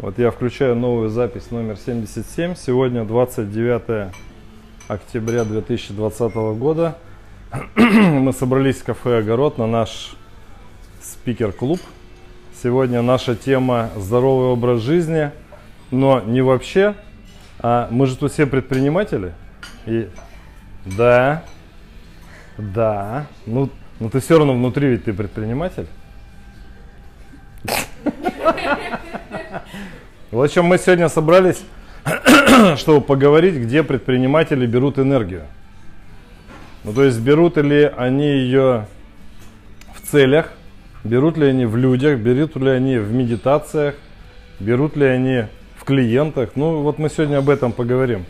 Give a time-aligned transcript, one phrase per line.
[0.00, 2.54] Вот я включаю новую запись номер 77.
[2.54, 4.12] Сегодня 29
[4.86, 6.96] октября 2020 года.
[7.74, 10.14] Мы собрались в кафе «Огород» на наш
[11.02, 11.80] спикер-клуб.
[12.62, 15.32] Сегодня наша тема «Здоровый образ жизни»,
[15.90, 16.94] но не вообще,
[17.58, 19.32] а мы же тут все предприниматели.
[19.84, 20.08] И
[20.84, 21.42] да,
[22.56, 23.68] да, ну,
[23.98, 25.88] ну ты все равно внутри ведь ты предприниматель.
[30.30, 31.62] Вот о чем мы сегодня собрались,
[32.76, 35.44] чтобы поговорить, где предприниматели берут энергию.
[36.84, 38.86] Ну, то есть берут ли они ее
[39.94, 40.52] в целях,
[41.02, 43.94] берут ли они в людях, берут ли они в медитациях,
[44.60, 45.44] берут ли они
[45.76, 46.50] в клиентах.
[46.56, 48.26] Ну, вот мы сегодня об этом поговорим.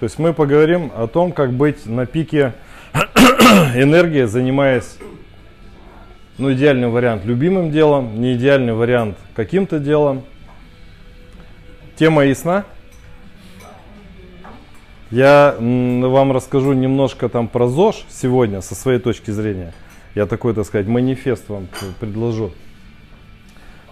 [0.00, 2.52] То есть мы поговорим о том, как быть на пике
[2.92, 4.98] энергии, занимаясь,
[6.36, 10.24] ну, идеальный вариант любимым делом, не идеальный вариант каким-то делом–
[11.98, 12.64] Тема ясна?
[15.10, 19.74] Я вам расскажу немножко там про ЗОЖ сегодня со своей точки зрения.
[20.14, 21.66] Я такой, так сказать, манифест вам
[21.98, 22.52] предложу.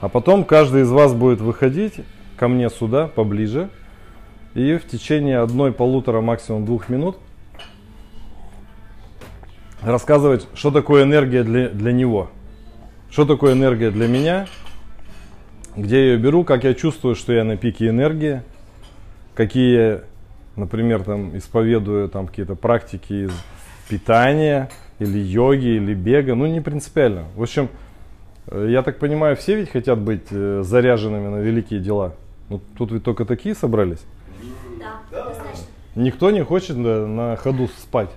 [0.00, 1.94] А потом каждый из вас будет выходить
[2.36, 3.70] ко мне сюда, поближе,
[4.54, 7.16] и в течение одной, полутора, максимум двух минут
[9.82, 12.30] рассказывать, что такое энергия для, для него,
[13.10, 14.46] что такое энергия для меня,
[15.76, 18.42] где я ее беру, как я чувствую, что я на пике энергии,
[19.34, 20.00] какие,
[20.56, 23.32] например, там исповедую там какие-то практики из
[23.88, 27.24] питания или йоги или бега, ну не принципиально.
[27.36, 27.68] В общем,
[28.48, 32.14] э, я так понимаю, все ведь хотят быть э, заряженными на великие дела.
[32.48, 34.04] Ну, тут ведь только такие собрались.
[34.78, 35.66] Да, достаточно.
[35.94, 38.10] Никто не хочет да, на ходу спать.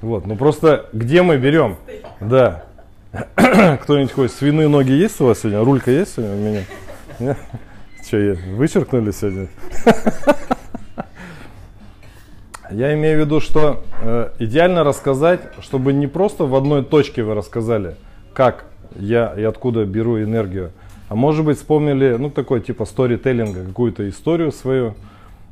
[0.00, 1.76] Вот, ну просто где мы берем?
[2.20, 2.64] Да.
[3.82, 4.36] Кто-нибудь хочет?
[4.36, 5.62] Свиные ноги есть у вас сегодня?
[5.62, 6.64] Рулька есть сегодня у меня?
[7.18, 7.38] Нет?
[8.04, 9.48] Что, вычеркнули сегодня?
[12.70, 17.34] Я имею в виду, что э, идеально рассказать, чтобы не просто в одной точке вы
[17.34, 17.96] рассказали,
[18.32, 18.64] как
[18.96, 20.72] я и откуда беру энергию,
[21.10, 24.94] а может быть вспомнили, ну такой типа сторителлинга, какую-то историю свою,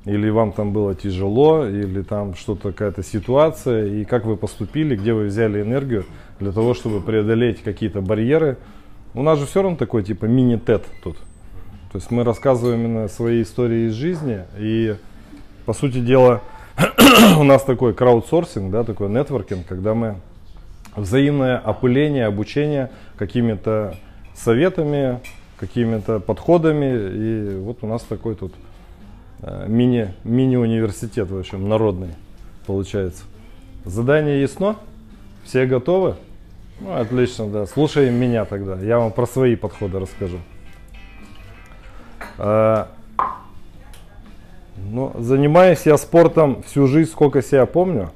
[0.05, 5.13] или вам там было тяжело, или там что-то, какая-то ситуация, и как вы поступили, где
[5.13, 6.07] вы взяли энергию
[6.39, 8.57] для того, чтобы преодолеть какие-то барьеры.
[9.13, 11.17] У нас же все равно такой типа мини-тет тут.
[11.93, 14.97] То есть мы рассказываем именно свои истории из жизни, и
[15.67, 16.41] по сути дела
[17.39, 20.17] у нас такой краудсорсинг, да, такой нетворкинг, когда мы
[20.97, 23.97] взаимное опыление, обучение какими-то
[24.35, 25.21] советами,
[25.59, 28.55] какими-то подходами, и вот у нас такой тут
[29.43, 32.11] мини, мини-университет, в общем, народный
[32.71, 33.25] получается.
[33.85, 34.77] Задание ясно?
[35.43, 36.15] Все готовы?
[36.81, 37.67] Ну, отлично, да.
[37.67, 38.77] Слушаем меня тогда.
[38.77, 40.39] Я вам про свои подходы расскажу.
[42.39, 42.89] А,
[44.77, 48.11] ну, занимаюсь я спортом всю жизнь, сколько себя помню.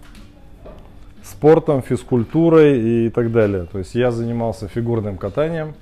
[1.24, 3.64] Спортом, физкультурой и так далее.
[3.64, 5.74] То есть я занимался фигурным катанием,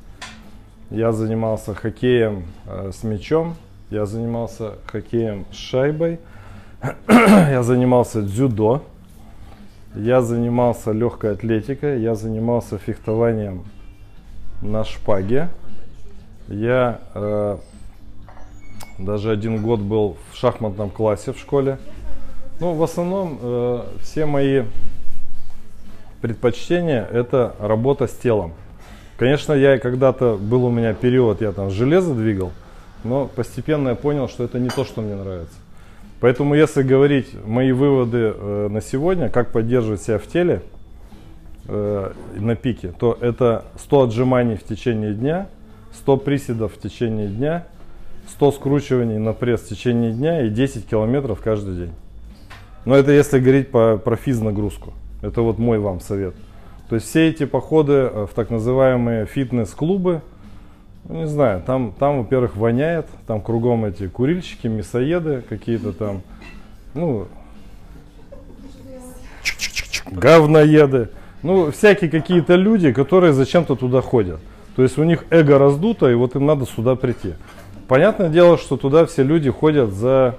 [0.88, 3.56] я занимался хоккеем э, с мячом,
[3.92, 6.18] я занимался хоккеем с шайбой,
[7.08, 8.82] я занимался дзюдо,
[9.94, 13.64] я занимался легкой атлетикой, я занимался фехтованием
[14.62, 15.48] на шпаге.
[16.48, 17.58] Я э,
[18.98, 21.78] даже один год был в шахматном классе в школе.
[22.60, 24.62] Ну, в основном э, все мои
[26.22, 28.52] предпочтения это работа с телом.
[29.18, 32.50] Конечно, я когда-то был у меня период, я там железо двигал,
[33.04, 35.54] но постепенно я понял, что это не то, что мне нравится.
[36.20, 40.62] Поэтому, если говорить мои выводы э, на сегодня, как поддерживать себя в теле
[41.66, 45.48] э, на пике, то это 100 отжиманий в течение дня,
[45.94, 47.66] 100 приседов в течение дня,
[48.28, 51.92] 100 скручиваний на пресс в течение дня и 10 километров каждый день.
[52.84, 54.92] Но это если говорить по, про физнагрузку.
[55.22, 56.34] Это вот мой вам совет.
[56.88, 60.20] То есть все эти походы э, в так называемые фитнес-клубы,
[61.08, 66.22] ну, не знаю, там, там, во-первых, воняет, там кругом эти курильщики, мясоеды какие-то там,
[66.94, 67.26] ну,
[70.10, 71.10] говноеды,
[71.42, 74.40] ну, всякие какие-то люди, которые зачем-то туда ходят.
[74.76, 77.34] То есть у них эго раздуто, и вот им надо сюда прийти.
[77.88, 80.36] Понятное дело, что туда все люди ходят за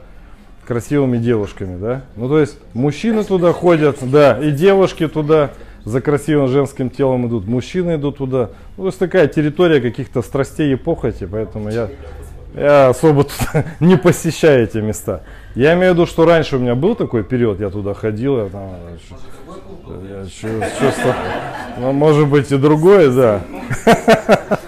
[0.66, 2.02] красивыми девушками, да?
[2.16, 5.52] Ну, то есть мужчины туда ходят, да, и девушки туда
[5.86, 8.52] за красивым женским телом идут, мужчины идут туда.
[8.78, 11.90] Ну, то есть такая территория каких-то страстей и похоти, поэтому я,
[12.56, 13.38] я особо тут
[13.80, 15.24] не посещаю эти места.
[15.56, 18.50] Я имею в виду, что раньше у меня был такой период, я туда ходил, я
[18.50, 18.70] там,
[20.10, 21.16] я чувствовал,
[21.80, 23.42] ну, может быть и другое, да.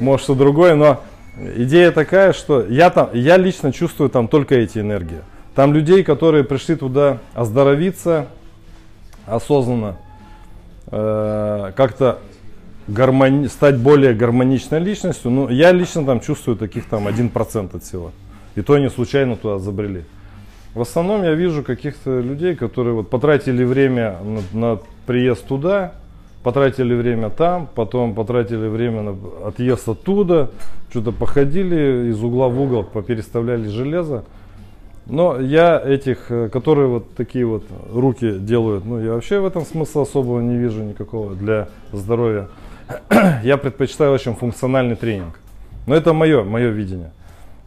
[0.00, 1.00] Может и другое, но
[1.56, 5.20] идея такая, что я там, я лично чувствую там только эти энергии.
[5.54, 8.26] Там людей, которые пришли туда оздоровиться
[9.26, 9.96] осознанно,
[10.90, 12.18] э, как-то
[12.88, 15.30] гармони- стать более гармоничной личностью.
[15.30, 18.12] Ну, я лично там чувствую таких там 1% от всего.
[18.54, 20.04] И то они случайно туда забрели.
[20.74, 24.16] В основном я вижу каких-то людей, которые вот потратили время
[24.52, 25.92] на, на приезд туда,
[26.42, 29.16] потратили время там, потом потратили время на
[29.46, 30.50] отъезд оттуда,
[30.90, 34.24] что-то походили из угла в угол, попереставляли железо.
[35.06, 39.64] Но я этих, э, которые вот такие вот руки делают, ну я вообще в этом
[39.64, 42.48] смысла особого не вижу никакого для здоровья.
[43.42, 45.38] я предпочитаю очень функциональный тренинг.
[45.86, 47.10] Но это мое, мое видение.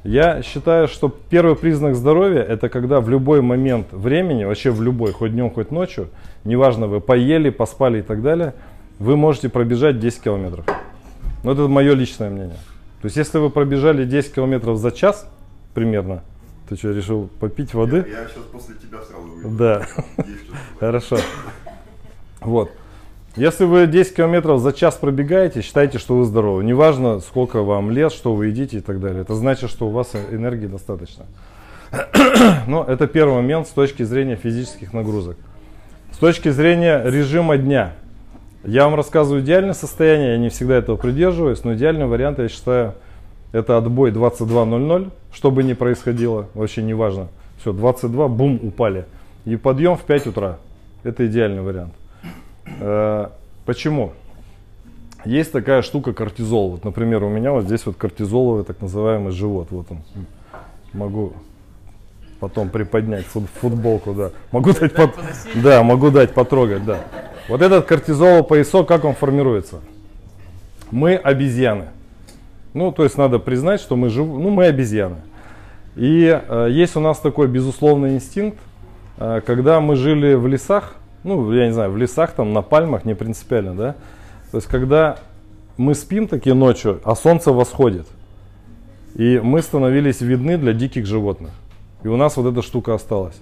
[0.04, 5.12] Я считаю, что первый признак здоровья это когда в любой момент времени, вообще в любой,
[5.12, 6.08] хоть днем, хоть ночью,
[6.44, 8.54] неважно, вы поели, поспали и так далее,
[9.00, 10.66] вы можете пробежать 10 километров.
[11.44, 12.58] Но это мое личное мнение.
[13.02, 15.30] То есть, если вы пробежали 10 километров за час
[15.74, 16.24] примерно,
[16.68, 18.06] ты что, решил попить воды?
[18.08, 19.50] Я, я сейчас после тебя сразу выйду.
[19.58, 19.88] Да.
[20.80, 21.18] Хорошо.
[22.42, 22.72] Вот.
[23.36, 26.64] Если вы 10 километров за час пробегаете, считайте, что вы здоровы.
[26.64, 29.22] Неважно, сколько вам лет, что вы едите и так далее.
[29.22, 31.26] Это значит, что у вас энергии достаточно.
[32.68, 35.38] Но это первый момент с точки зрения физических нагрузок.
[36.12, 37.94] С точки зрения режима дня.
[38.64, 42.96] Я вам рассказываю идеальное состояние, я не всегда этого придерживаюсь, но идеальный вариант, я считаю,
[43.52, 47.30] это отбой 22.00, что бы ни происходило, вообще не важно.
[47.60, 49.06] Все, 22, бум, упали.
[49.46, 50.58] И подъем в 5 утра.
[51.04, 51.94] Это идеальный вариант.
[52.80, 53.30] Э,
[53.66, 54.12] почему?
[55.26, 56.72] Есть такая штука кортизол.
[56.72, 59.68] Вот, например, у меня вот здесь вот кортизоловый так называемый живот.
[59.72, 60.00] Вот он.
[60.94, 61.34] Могу
[62.40, 64.32] потом приподнять футболку, да.
[64.52, 65.12] Могу дать, под...
[65.56, 67.00] да, могу дать потрогать, да.
[67.50, 69.80] Вот этот кортизоловый поясок, как он формируется?
[70.92, 71.88] Мы обезьяны.
[72.78, 74.28] Ну, то есть надо признать, что мы жив...
[74.28, 75.18] ну, мы обезьяны.
[75.96, 78.60] И э, есть у нас такой безусловный инстинкт,
[79.18, 80.94] э, когда мы жили в лесах,
[81.24, 83.96] ну, я не знаю, в лесах, там, на пальмах, не принципиально, да.
[84.52, 85.18] То есть, когда
[85.76, 88.06] мы спим такие ночью, а солнце восходит,
[89.16, 91.54] и мы становились видны для диких животных.
[92.04, 93.42] И у нас вот эта штука осталась.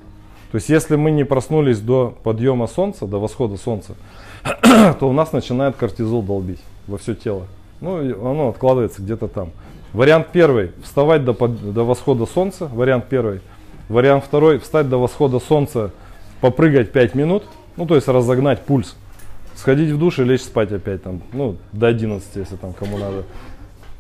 [0.54, 3.96] То есть, если мы не проснулись до подъема солнца, до восхода солнца,
[5.00, 7.48] то у нас начинает кортизол долбить во все тело.
[7.86, 9.52] Ну, оно откладывается где-то там.
[9.94, 12.68] Вариант первый– вставать до, до восхода солнца.
[12.68, 13.40] Вариант первый.
[13.88, 15.92] Вариант второй– встать до восхода солнца,
[16.42, 17.44] попрыгать 5 минут–
[17.78, 18.96] ну, то есть разогнать пульс.
[19.56, 23.24] Сходить в душ и лечь спать опять там, ну, до 11, если там кому надо.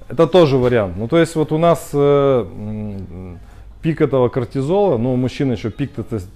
[0.09, 0.95] Это тоже вариант.
[0.97, 3.35] Ну, то есть вот у нас э,
[3.81, 5.91] пик этого кортизола, ну, у мужчин еще пик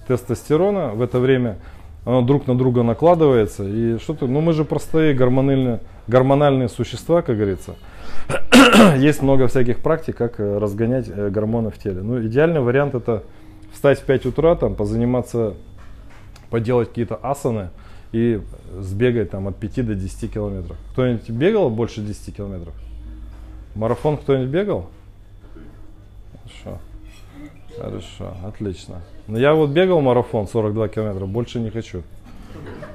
[0.08, 1.58] тестостерона в это время,
[2.04, 3.64] оно друг на друга накладывается.
[3.64, 7.76] И что-то, ну, мы же простые гормональные, гормональные существа, как говорится.
[8.96, 12.00] Есть много всяких практик, как э, разгонять э, гормоны в теле.
[12.02, 13.22] Ну, идеальный вариант это
[13.72, 15.54] встать в 5 утра, там, позаниматься
[16.48, 17.70] поделать какие-то асаны
[18.12, 18.40] и
[18.78, 20.76] сбегать там от 5 до 10 километров.
[20.92, 22.74] Кто-нибудь бегал больше 10 километров?
[23.74, 24.90] Марафон кто-нибудь бегал?
[27.80, 28.34] Хорошо.
[28.46, 28.96] Отлично.
[29.26, 32.02] Но я вот бегал марафон 42 километра, больше не хочу.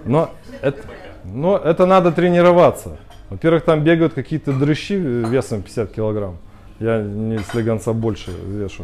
[0.06, 0.30] Но
[0.62, 0.82] это,
[1.24, 2.98] но это надо тренироваться.
[3.30, 6.38] Во-первых, там бегают какие-то дрыщи весом 50 килограмм.
[6.80, 8.84] Я не слегонца больше вешу.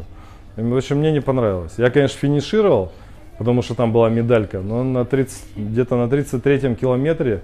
[0.56, 1.74] В общем, мне не понравилось.
[1.78, 2.92] Я, конечно, финишировал,
[3.38, 4.62] потому что там была медалька.
[4.62, 7.42] Но на 30, где-то на 33-м километре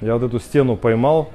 [0.00, 1.28] я вот эту стену поймал,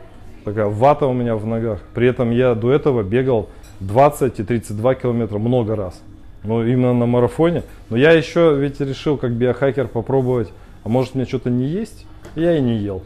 [0.43, 1.81] такая вата у меня в ногах.
[1.93, 3.49] При этом я до этого бегал
[3.79, 6.01] 20 и 32 километра много раз.
[6.43, 7.63] Ну, именно на марафоне.
[7.89, 10.49] Но я еще ведь решил, как биохакер, попробовать,
[10.83, 12.05] а может мне что-то не есть?
[12.35, 13.03] я и не ел.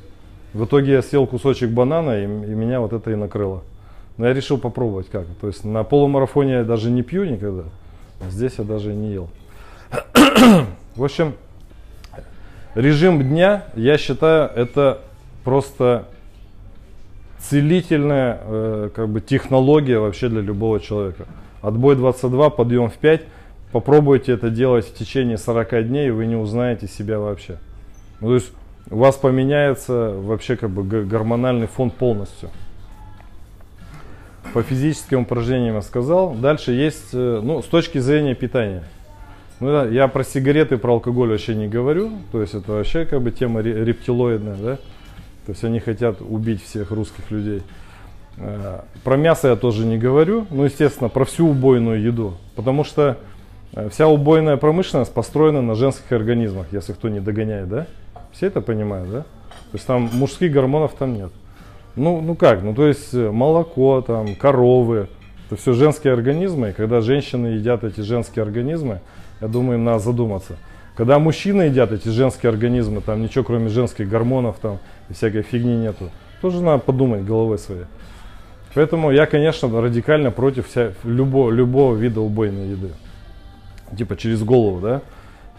[0.54, 3.64] В итоге я съел кусочек банана, и, и меня вот это и накрыло.
[4.18, 5.26] Но я решил попробовать как.
[5.42, 7.64] То есть на полумарафоне я даже не пью никогда.
[8.22, 9.30] А здесь я даже и не ел.
[10.96, 11.36] В общем,
[12.74, 15.02] режим дня, я считаю, это
[15.44, 16.06] просто
[17.40, 21.26] целительная э, как бы технология вообще для любого человека.
[21.62, 23.22] Отбой 22, подъем в 5.
[23.72, 27.58] Попробуйте это делать в течение 40 дней, и вы не узнаете себя вообще.
[28.22, 28.52] Ну, то есть
[28.90, 32.50] у вас поменяется вообще как бы гормональный фон полностью.
[34.54, 36.34] По физическим упражнениям я сказал.
[36.34, 38.84] Дальше есть, э, ну, с точки зрения питания–
[39.60, 42.12] ну да, я про сигареты, про алкоголь вообще не говорю.
[42.32, 44.76] То есть это вообще как бы тема рептилоидная, да?
[44.76, 47.64] То есть они хотят убить всех русских людей.
[48.38, 50.46] Э, про мясо я тоже не говорю.
[50.50, 52.36] Ну, естественно, про всю убойную еду.
[52.56, 53.18] Потому что
[53.74, 57.88] э, вся убойная промышленность построена на женских организмах, если кто не догоняет, да?
[58.32, 59.22] Все это понимают, да?
[59.22, 61.32] То есть там мужских гормонов там нет.
[61.96, 62.64] Ну, ну как?
[62.64, 65.08] Ну, то есть э, молоко, там, коровы,
[65.48, 69.02] Это все женские организмы, и когда женщины едят эти женские организмы,
[69.42, 70.58] я думаю, им надо задуматься.
[70.96, 74.80] Когда мужчины едят эти женские организмы, там ничего кроме женских гормонов там
[75.10, 76.10] и всякой фигни нету,
[76.42, 77.86] тоже надо подумать головой своей.
[78.78, 82.90] Поэтому я, конечно, радикально против вся, любого, любого вида убойной еды.
[83.98, 85.02] Типа через голову, да.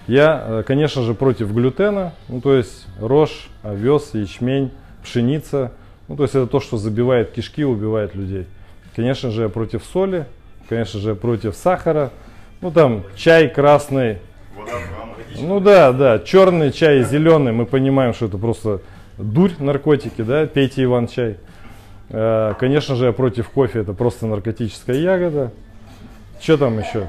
[0.07, 4.71] Я, э, конечно же, против глютена, ну то есть рожь, овес, ячмень,
[5.03, 5.73] пшеница.
[6.07, 8.47] Ну то есть это то, что забивает кишки, убивает людей.
[8.95, 10.25] Конечно же, я против соли,
[10.69, 12.13] конечно же, я против сахара.
[12.61, 14.19] Ну там чай красный.
[15.41, 18.81] Ну да, да, черный чай, зеленый, мы понимаем, что это просто
[19.17, 21.31] дурь, наркотики, да, пейте Иван-чай.
[21.33, 21.37] Э,
[22.11, 25.51] конечно же, я против кофе, это просто наркотическая ягода.
[26.41, 27.09] Что там еще?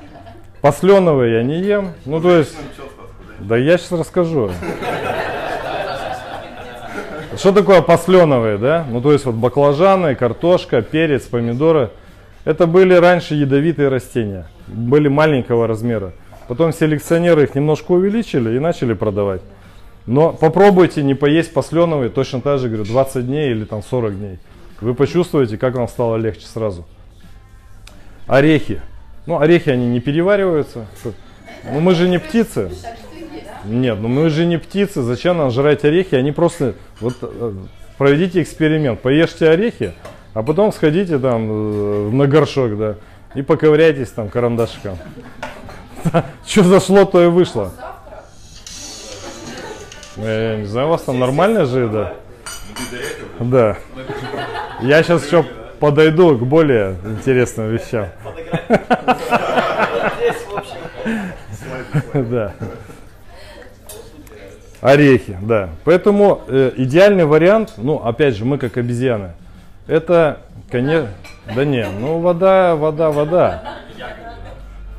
[0.61, 1.93] Посленовые я не ем.
[2.05, 2.55] Ну, то есть...
[3.39, 4.51] Да я сейчас расскажу.
[7.37, 8.85] Что такое посленовые, да?
[8.89, 11.91] Ну, то есть вот баклажаны, картошка, перец, помидоры.
[12.43, 14.47] Это были раньше ядовитые растения.
[14.67, 16.11] Были маленького размера.
[16.49, 19.41] Потом селекционеры их немножко увеличили и начали продавать.
[20.05, 24.39] Но попробуйте не поесть посленовые точно так же, говорю, 20 дней или там 40 дней.
[24.81, 26.85] Вы почувствуете, как вам стало легче сразу.
[28.27, 28.81] Орехи.
[29.25, 30.85] Ну, орехи, они не перевариваются.
[31.63, 32.71] Ну, мы же не птицы.
[33.65, 35.01] Нет, ну мы же не птицы.
[35.01, 36.15] Зачем нам жрать орехи?
[36.15, 36.75] Они просто...
[37.01, 37.53] Вот э,
[37.97, 39.01] проведите эксперимент.
[39.01, 39.93] Поешьте орехи,
[40.33, 42.95] а потом сходите там э, на горшок, да,
[43.35, 44.97] и поковыряйтесь там карандашиком.
[46.47, 47.73] Что зашло, то и вышло.
[50.15, 52.13] Я не знаю, у вас там нормальная же еда?
[53.39, 53.77] Да.
[54.81, 55.45] Я сейчас еще
[55.79, 58.07] подойду к более интересным вещам.
[62.13, 62.53] Да.
[64.81, 65.69] Орехи, да.
[65.83, 69.31] Поэтому э, идеальный вариант, ну, опять же, мы как обезьяны,
[69.87, 71.09] это, конечно,
[71.53, 73.63] да не, ну, вода, вода, вода.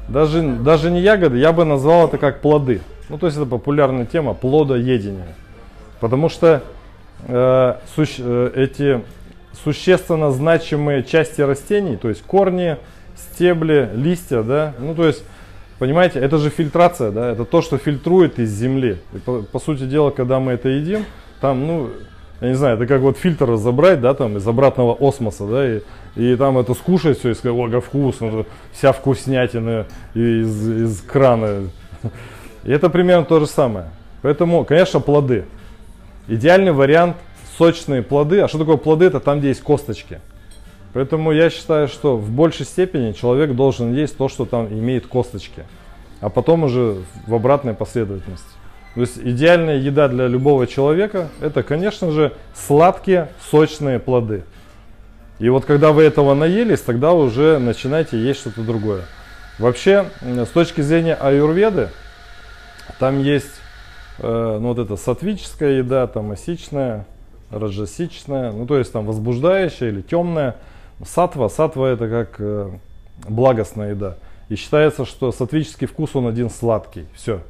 [0.09, 2.81] Даже, даже не ягоды, я бы назвал это как плоды.
[3.09, 5.29] Ну, то есть это популярная тема плодоедения.
[6.01, 6.63] Потому что
[7.29, 9.03] э, суще, э, эти
[9.65, 12.77] существенно значимые части растений, то есть корни,
[13.17, 15.25] стебли, листья, да, ну то есть,
[15.79, 18.99] понимаете, это же фильтрация, да, это то, что фильтрует из земли.
[19.13, 21.05] И по, по сути дела, когда мы это едим,
[21.41, 21.91] там, ну,
[22.41, 25.81] я не знаю, это как вот фильтр разобрать, да, там из обратного осмоса, да, и,
[26.17, 31.69] и там это скушать все, и сказать, о, как вкусно, вся вкуснятина из, из крана.
[32.65, 33.87] И это примерно то же самое.
[34.23, 35.45] Поэтому, конечно, плоды.
[36.29, 37.17] Идеальный вариант
[37.61, 38.41] сочные плоды.
[38.41, 39.05] А что такое плоды?
[39.05, 40.23] Это там, где есть косточки.
[40.95, 45.65] Поэтому я считаю, что в большей степени человек должен есть то, что там имеет косточки.
[46.23, 48.49] А потом уже в обратной последовательности.
[48.95, 54.45] То есть идеальная еда для любого человека это, конечно же, сладкие, сочные плоды.
[55.39, 59.03] И вот когда вы этого наелись, тогда уже начинайте есть что-то другое.
[59.59, 61.91] Вообще, с точки зрения аюрведы,
[62.99, 63.53] там есть
[64.19, 67.07] э, ну, вот это сатвическая еда, там осичная,
[67.51, 70.57] раджасичная, ну то есть там возбуждающая или темная.
[71.05, 72.71] Сатва, сатва это как э,
[73.29, 74.17] благостная еда.
[74.49, 77.07] И считается, что сатвический вкус он один сладкий.
[77.15, 77.41] Все.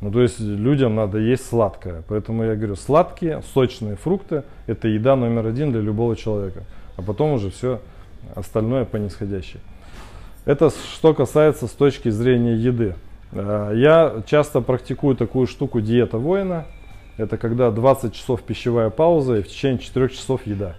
[0.00, 2.02] Ну то есть людям надо есть сладкое.
[2.08, 6.64] Поэтому я говорю, сладкие, сочные фрукты это еда номер один для любого человека.
[6.96, 7.80] А потом уже все
[8.34, 9.60] остальное по нисходящей.
[10.44, 12.96] Это что касается с точки зрения еды.
[13.30, 16.66] Э, я часто практикую такую штуку диета воина.
[17.16, 20.74] Это когда 20 часов пищевая пауза и в течение 4 часов еда.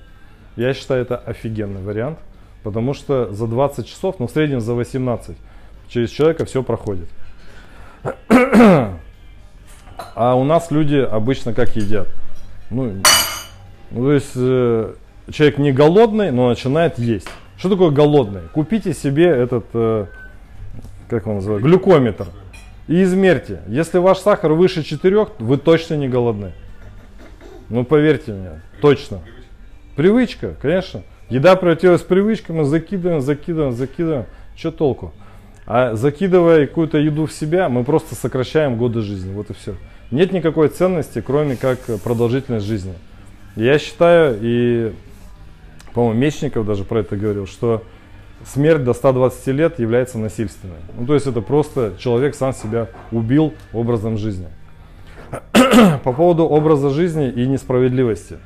[0.56, 2.20] Я считаю это офигенный вариант,
[2.64, 5.38] потому что за 20 часов, ну в среднем за 18,
[5.88, 7.10] через человека все проходит.
[10.16, 12.08] А у нас люди обычно как едят?
[12.70, 12.94] Ну,
[13.92, 14.94] ну то есть э,
[15.32, 17.28] человек не голодный, но начинает есть.
[17.58, 18.42] Что такое голодный?
[18.54, 20.08] Купите себе этот, э,
[21.10, 22.28] как он называется, глюкометр.
[22.88, 23.62] И измерьте.
[23.68, 26.52] Если ваш сахар выше 4, вы точно не голодны.
[27.70, 29.22] Ну поверьте мне, точно.
[29.96, 31.04] Привычка, конечно.
[31.30, 34.26] Еда превратилась в привычку, мы закидываем, закидываем, закидываем.
[34.56, 35.14] Что толку?
[35.66, 39.34] А закидывая какую-то еду в себя, мы просто сокращаем годы жизни.
[39.34, 39.76] Вот и все.
[40.12, 42.94] Нет никакой ценности, кроме как продолжительность жизни.
[43.56, 44.94] Я считаю, и,
[45.94, 47.84] по-моему, Мечников даже про это говорил, что
[48.46, 50.78] смерть до 120 лет является насильственной.
[50.98, 54.48] Ну, то есть это просто человек сам себя убил образом жизни.
[56.04, 58.38] По поводу образа жизни и несправедливости.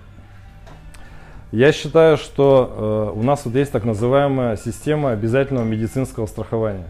[1.52, 6.90] Я считаю, что э, у нас вот есть так называемая система обязательного медицинского страхования.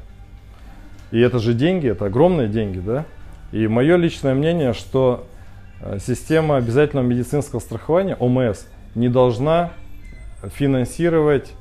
[1.11, 3.05] И это же деньги, это огромные деньги, да?
[3.51, 5.27] И мое личное мнение, что
[5.79, 9.71] э, система обязательного медицинского страхования, ОМС, не должна
[10.43, 11.53] финансировать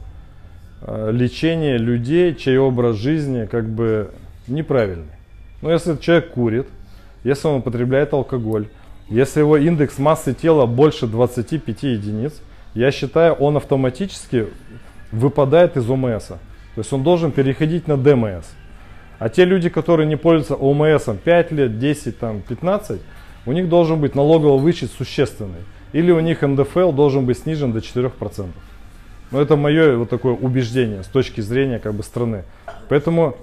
[0.86, 4.10] лечение людей, чей образ жизни как бы
[4.46, 5.12] неправильный.
[5.62, 6.66] Но если человек курит,
[7.24, 8.68] если он употребляет алкоголь,
[9.08, 12.40] если его индекс массы тела больше 25 единиц,
[12.74, 14.48] я считаю, он автоматически
[15.12, 16.26] выпадает из ОМС.
[16.26, 16.38] То
[16.76, 18.44] есть он должен переходить на ДМС.
[19.18, 23.00] А те люди, которые не пользуются ОМС 5 лет, 10, там, 15,
[23.46, 25.62] у них должен быть налоговый вычет существенный.
[25.92, 28.48] Или у них НДФЛ должен быть снижен до 4%.
[29.30, 32.44] Но это мое вот такое убеждение с точки зрения как бы страны.
[32.88, 33.36] Поэтому,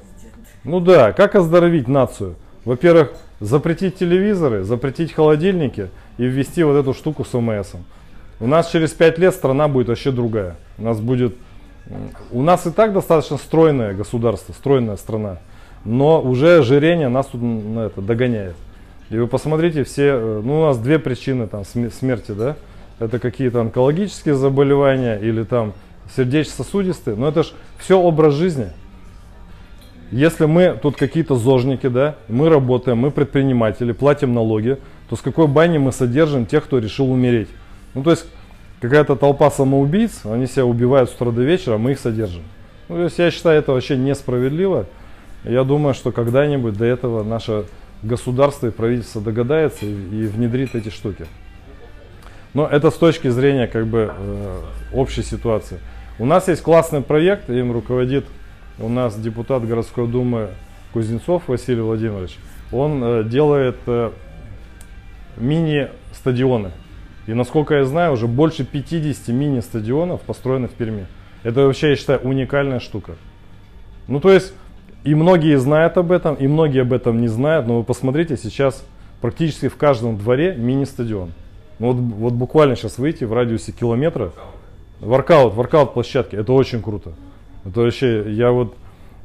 [0.63, 2.35] ну да, как оздоровить нацию?
[2.65, 7.73] Во-первых, запретить телевизоры, запретить холодильники и ввести вот эту штуку с ОМС.
[8.39, 10.55] У нас через 5 лет страна будет вообще другая.
[10.77, 11.35] У нас будет...
[12.31, 15.39] У нас и так достаточно стройное государство, стройная страна.
[15.83, 18.55] Но уже ожирение нас тут на это догоняет.
[19.09, 22.55] И вы посмотрите, все, э, ну у нас две причины там смерти, да?
[23.03, 25.73] Это какие-то онкологические заболевания или там
[26.15, 27.15] сердечно-сосудистые.
[27.15, 28.69] Но это же все образ жизни.
[30.11, 34.77] Если мы тут какие-то зожники, да, мы работаем, мы предприниматели, платим налоги,
[35.09, 37.49] то с какой бани мы содержим тех, кто решил умереть?
[37.93, 38.25] Ну, то есть,
[38.79, 42.43] какая-то толпа самоубийц, они себя убивают с утра до вечера, мы их содержим.
[42.89, 44.85] Ну, то есть, я считаю, это вообще несправедливо.
[45.43, 47.65] Я думаю, что когда-нибудь до этого наше
[48.03, 51.25] государство и правительство догадается и, и внедрит эти штуки.
[52.53, 54.61] Но это с точки зрения как бы э,
[54.93, 55.79] общей ситуации.
[56.19, 58.25] У нас есть классный проект, им руководит
[58.79, 60.49] у нас депутат городской думы
[60.93, 62.37] Кузнецов Василий Владимирович.
[62.71, 64.11] Он э, делает э,
[65.37, 66.71] мини-стадионы.
[67.27, 71.05] И насколько я знаю, уже больше 50 мини-стадионов построено в Перми.
[71.43, 73.13] Это вообще, я считаю, уникальная штука.
[74.07, 74.53] Ну, то есть,
[75.03, 78.85] и многие знают об этом, и многие об этом не знают, но вы посмотрите, сейчас
[79.21, 81.31] практически в каждом дворе мини-стадион.
[81.79, 84.31] Ну, вот, вот буквально сейчас выйти в радиусе километра,
[84.99, 87.13] воркаут, воркаут площадки, это очень круто.
[87.65, 88.75] Это вообще, я вот,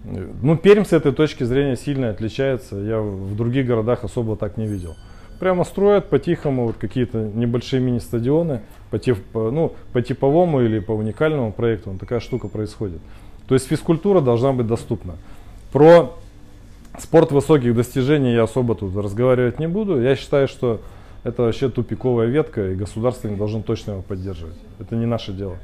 [0.05, 4.67] ну, Пермь с этой точки зрения сильно отличается, я в других городах особо так не
[4.67, 4.97] видел
[5.39, 11.53] прямо строят по-тихому вот какие-то небольшие мини-стадионы по, тип, ну, по типовому или по уникальному
[11.53, 11.91] проекту.
[11.91, 13.01] Вот такая штука происходит.
[13.47, 15.15] То есть физкультура должна быть доступна.
[15.73, 16.17] Про
[16.99, 20.01] спорт высоких достижений я особо тут разговаривать не буду.
[20.01, 20.81] Я считаю, что
[21.29, 24.57] это вообще тупиковая ветка, и государство не должно точно его поддерживать.
[24.81, 25.59] Это не наше дело.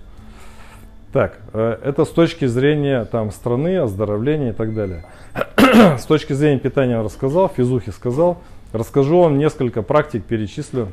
[1.12, 5.06] Так, э, это с точки зрения там, страны, оздоровления и так далее.
[5.98, 8.38] с точки зрения питания рассказал, физухи сказал.
[8.72, 10.88] Расскажу вам несколько практик, перечислю,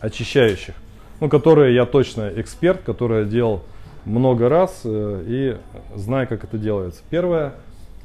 [0.00, 0.74] очищающих,
[1.20, 3.62] ну, которые я точно эксперт, которые делал
[4.04, 5.56] много раз э, и
[5.94, 7.02] знаю, как это делается.
[7.10, 7.52] Первая,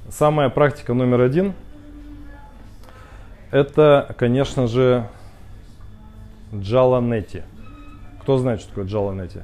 [0.10, 1.54] самая практика номер один,
[3.52, 5.08] это, конечно же,
[6.60, 7.44] джаланети.
[8.22, 9.44] Кто знает, что такое джаланети?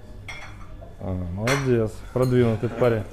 [1.00, 3.04] А, молодец, продвинутый парень.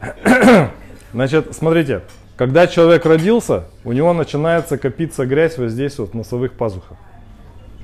[1.12, 2.02] Значит, смотрите,
[2.36, 6.96] когда человек родился, у него начинается копиться грязь вот здесь вот в носовых пазухах.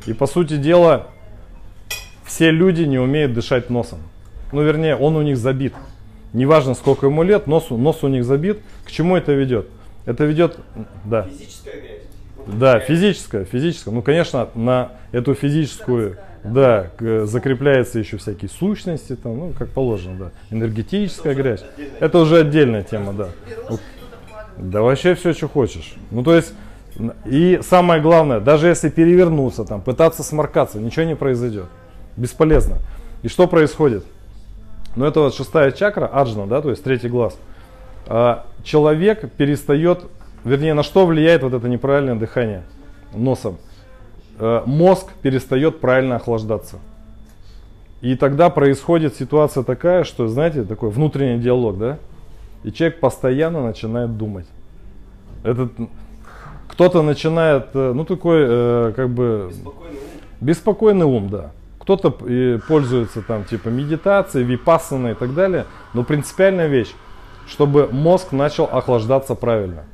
[0.06, 1.08] И по сути дела,
[2.24, 3.98] все люди не умеют дышать носом.
[4.52, 5.74] Ну, вернее, он у них забит.
[6.32, 8.60] Неважно, сколько ему лет, нос, нос у них забит.
[8.84, 9.68] К чему это ведет?
[10.06, 10.58] Это ведет...
[11.04, 11.24] Да.
[11.24, 11.95] Физическая грязь.
[12.46, 13.92] Да, физическая, физическая.
[13.92, 16.90] Ну, конечно, на эту физическую, да,
[17.24, 20.30] закрепляются еще всякие сущности, там, ну, как положено, да.
[20.50, 21.64] Энергетическая грязь.
[22.00, 23.28] Это уже отдельная тема, да.
[24.56, 25.94] Да вообще все, что хочешь.
[26.10, 26.54] Ну то есть,
[27.26, 31.66] и самое главное, даже если перевернуться, там, пытаться сморкаться, ничего не произойдет.
[32.16, 32.78] Бесполезно.
[33.22, 34.04] И что происходит?
[34.94, 37.36] Ну это вот шестая чакра, аджна, да, то есть третий глаз.
[38.06, 40.04] А, человек перестает,
[40.46, 42.62] вернее, на что влияет вот это неправильное дыхание
[43.12, 43.58] носом?
[44.38, 46.78] А, мозг перестает правильно охлаждаться.
[48.00, 51.98] И тогда происходит ситуация такая, что, знаете, такой внутренний диалог, да?
[52.62, 54.46] И человек постоянно начинает думать.
[55.42, 55.72] Этот,
[56.68, 59.50] кто-то начинает, э, ну такой, э, как бы...
[59.50, 60.06] Беспокойный ум.
[60.40, 61.50] Беспокойный ум, да.
[61.80, 62.10] Кто-то
[62.66, 65.66] пользуется там типа медитацией, випассаной и так далее.
[65.94, 66.92] Но принципиальная вещь,
[67.46, 69.84] чтобы мозг начал охлаждаться правильно.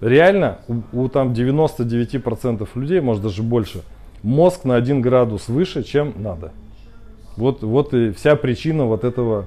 [0.00, 3.82] Реально, у, у там 99% людей, может даже больше,
[4.22, 6.52] мозг на 1 градус выше, чем надо.
[7.36, 9.46] Вот, вот и вся причина вот этого,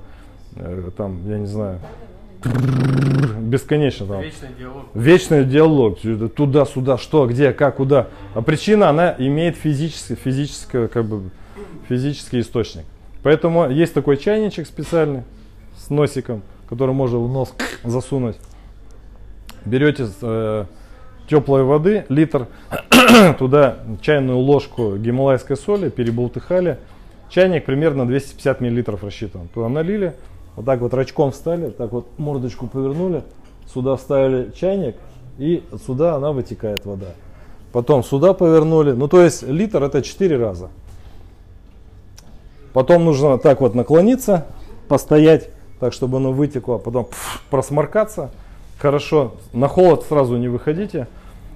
[0.55, 1.79] э, там, я не знаю,
[3.39, 4.21] бесконечно там.
[4.21, 4.85] Вечный диалог.
[4.93, 5.99] Вечный диалог.
[6.33, 8.07] Туда-сюда, что, где, как, куда.
[8.33, 11.29] А причина, она имеет физический, физический, как бы,
[11.87, 12.85] физический источник.
[13.23, 15.23] Поэтому есть такой чайничек специальный
[15.77, 18.37] с носиком, который можно в нос засунуть.
[19.65, 20.65] Берете э,
[21.29, 22.47] теплой воды, литр,
[23.39, 26.77] туда чайную ложку гималайской соли, переболтыхали.
[27.29, 29.47] Чайник примерно 250 миллилитров рассчитан.
[29.53, 30.15] Туда налили,
[30.55, 33.23] Вот так вот рачком встали, так вот мордочку повернули,
[33.73, 34.95] сюда вставили чайник,
[35.37, 37.13] и сюда она вытекает вода.
[37.71, 38.91] Потом сюда повернули.
[38.91, 40.69] Ну, то есть литр это 4 раза.
[42.73, 44.45] Потом нужно так вот наклониться,
[44.87, 48.31] постоять, так чтобы оно вытекло, потом пф, просморкаться.
[48.81, 51.07] Хорошо, на холод сразу не выходите.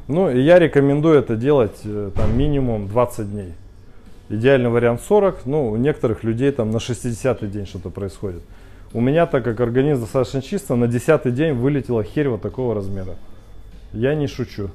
[0.07, 3.53] Ну, и я рекомендую это делать э, там минимум 20 дней.
[4.29, 8.43] Идеальный вариант 40, ну, у некоторых людей там на 60 день что-то происходит.
[8.93, 13.15] У меня, так как организм достаточно чисто, на 10 день вылетела херь вот такого размера.
[13.91, 14.69] Я не шучу.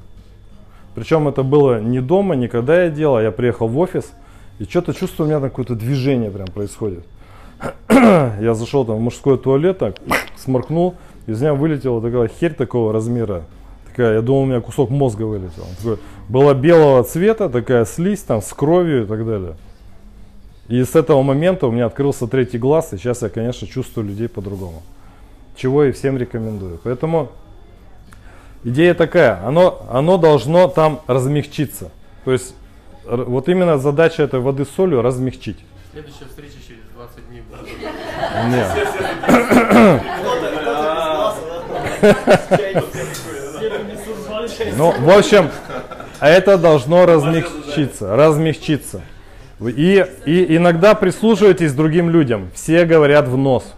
[0.97, 4.11] Причем это было не дома, не когда я делал, я приехал в офис,
[4.59, 7.05] и что-то чувствую, у меня какое-то движение прям происходит.
[7.89, 9.97] я зашел там в мужской туалет, так,
[10.37, 10.97] сморкнул,
[11.31, 13.45] из меня вылетела такая херь такого размера.
[13.87, 15.65] Такая, я думал, у меня кусок мозга вылетел.
[15.79, 19.57] Такой, была белого цвета, такая слизь там с кровью и так далее.
[20.69, 24.29] И с этого момента у меня открылся третий глаз, и сейчас я, конечно, чувствую людей
[24.29, 24.83] по-другому.
[25.57, 26.79] Чего и всем рекомендую.
[26.85, 27.31] Поэтому
[28.63, 31.91] идея такая, оно, оно должно там размягчиться.
[32.25, 32.55] То есть
[33.05, 35.59] вот именно задача этой воды с солью размягчить.
[35.93, 37.67] Следующая встреча через 20 дней будет.
[38.51, 38.69] Нет.
[44.77, 45.51] Ну, в общем,
[46.21, 49.03] это должно размягчиться, размягчиться.
[49.61, 52.51] И, и иногда прислушивайтесь другим людям.
[52.55, 53.75] Все говорят в нос.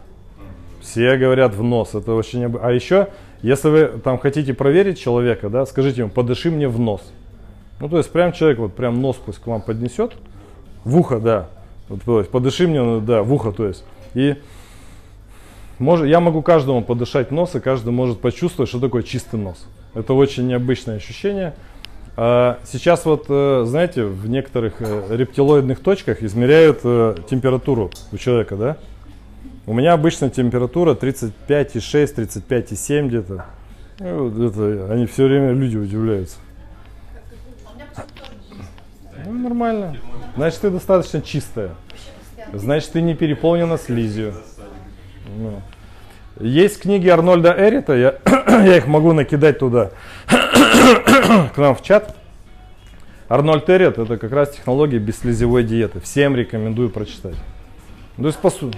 [0.80, 1.94] Все говорят в нос.
[1.94, 2.56] Это очень...
[2.62, 3.08] А еще,
[3.42, 7.02] если вы там хотите проверить человека, да, скажите ему, подыши мне в нос.
[7.80, 10.12] Ну, то есть, прям человек, вот прям нос пусть к вам поднесет.
[10.84, 11.48] В ухо, да.
[11.88, 13.84] Вот, подыши мне, ну, да, в ухо, то есть.
[14.14, 14.36] И
[15.82, 19.66] может, я могу каждому подышать нос, и каждый может почувствовать, что такое чистый нос.
[19.94, 21.54] Это очень необычное ощущение.
[22.16, 28.56] А сейчас вот, э, знаете, в некоторых э, рептилоидных точках измеряют э, температуру у человека,
[28.56, 28.76] да?
[29.66, 33.46] У меня обычно температура 35,6, 35,7 где-то.
[33.98, 36.36] Ну, это, они все время, люди удивляются.
[39.26, 39.96] Ну, нормально.
[40.36, 41.70] Значит, ты достаточно чистая.
[42.52, 44.34] Значит, ты не переполнена слизью.
[45.36, 45.60] Ну.
[46.42, 48.16] Есть книги Арнольда Эрита, я,
[48.48, 49.92] я их могу накидать туда,
[50.26, 52.16] к нам в чат.
[53.28, 56.00] Арнольд Эрит это как раз технология бесслезевой диеты.
[56.00, 57.36] Всем рекомендую прочитать.
[58.18, 58.76] Есть, по сути,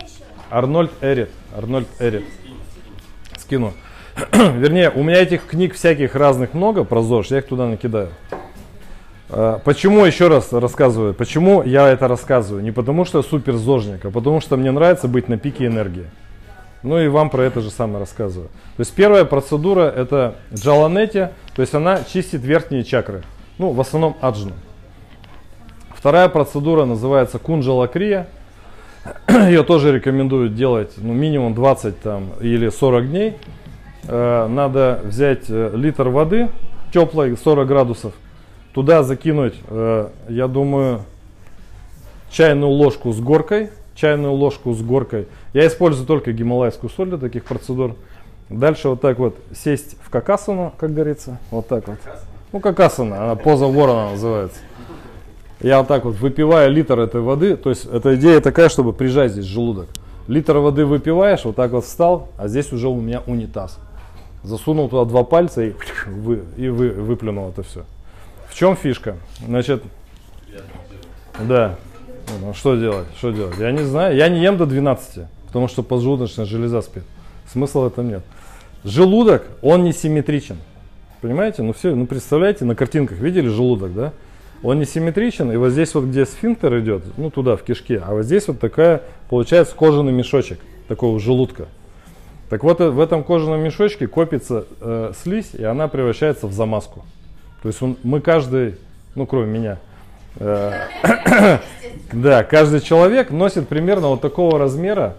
[0.51, 1.31] Арнольд Эрит.
[1.57, 2.25] Арнольд Эрит.
[3.39, 3.73] Скину.
[4.33, 8.11] Вернее, у меня этих книг всяких разных много про ЗОЖ, я их туда накидаю.
[9.31, 12.63] А, почему, еще раз рассказываю, почему я это рассказываю?
[12.63, 16.11] Не потому что я супер зожник, а потому что мне нравится быть на пике энергии.
[16.85, 18.49] Ну и вам про это же самое рассказываю.
[18.77, 23.23] То есть первая процедура это джаланети, то есть она чистит верхние чакры.
[23.57, 24.53] Ну, в основном аджну.
[25.97, 28.29] Вторая процедура называется кунджалакрия.
[29.29, 33.39] Ее тоже рекомендуют делать ну, минимум 20 там, или 40 дней.
[34.07, 36.51] Э, надо взять э, литр воды
[36.93, 38.13] теплой, 40 градусов,
[38.75, 41.01] туда закинуть, э, я думаю,
[42.31, 45.27] чайную ложку с горкой, чайную ложку с горкой.
[45.53, 47.97] Я использую только гималайскую соль для таких процедур.
[48.49, 51.99] Дальше вот так вот сесть в какасану, как говорится, вот так вот.
[52.53, 54.61] Ну, какасана, она поза ворона называется.
[55.61, 59.33] Я вот так вот выпиваю литр этой воды, то есть эта идея такая, чтобы прижать
[59.33, 59.89] здесь желудок.
[60.29, 63.79] Литр воды выпиваешь, вот так вот встал, а здесь уже у меня унитаз.
[64.43, 65.73] Засунул туда два пальца и,
[66.07, 67.85] вы, и вы, выплюнул это все.
[68.49, 69.17] В чем фишка?
[69.47, 69.83] Значит,
[71.41, 71.77] да,
[72.41, 73.07] ну, что делать?
[73.19, 73.57] Что делать?
[73.59, 74.17] Я не знаю.
[74.17, 77.05] Я не ем до 12, потому что поджелудочная железа спит.
[77.51, 78.23] Смысла в этом нет.
[78.85, 80.57] Желудок, он не симметричен.
[81.21, 81.63] Понимаете?
[81.63, 84.13] Ну все, ну представляете, на картинках видели желудок, да?
[84.63, 88.15] Он не симметричен, и вот здесь вот, где сфинктер идет, ну туда, в кишке, а
[88.15, 90.59] вот здесь вот такая, получается, кожаный мешочек
[90.89, 91.67] такого желудка.
[92.49, 97.05] Так вот, э, в этом кожаном мешочке копится э, слизь, и она превращается в замазку.
[97.63, 98.77] То есть он, мы каждый,
[99.15, 99.79] ну кроме меня,
[102.13, 105.17] да, каждый человек носит примерно вот такого размера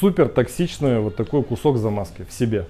[0.00, 2.66] супер токсичный вот такой кусок замазки в себе.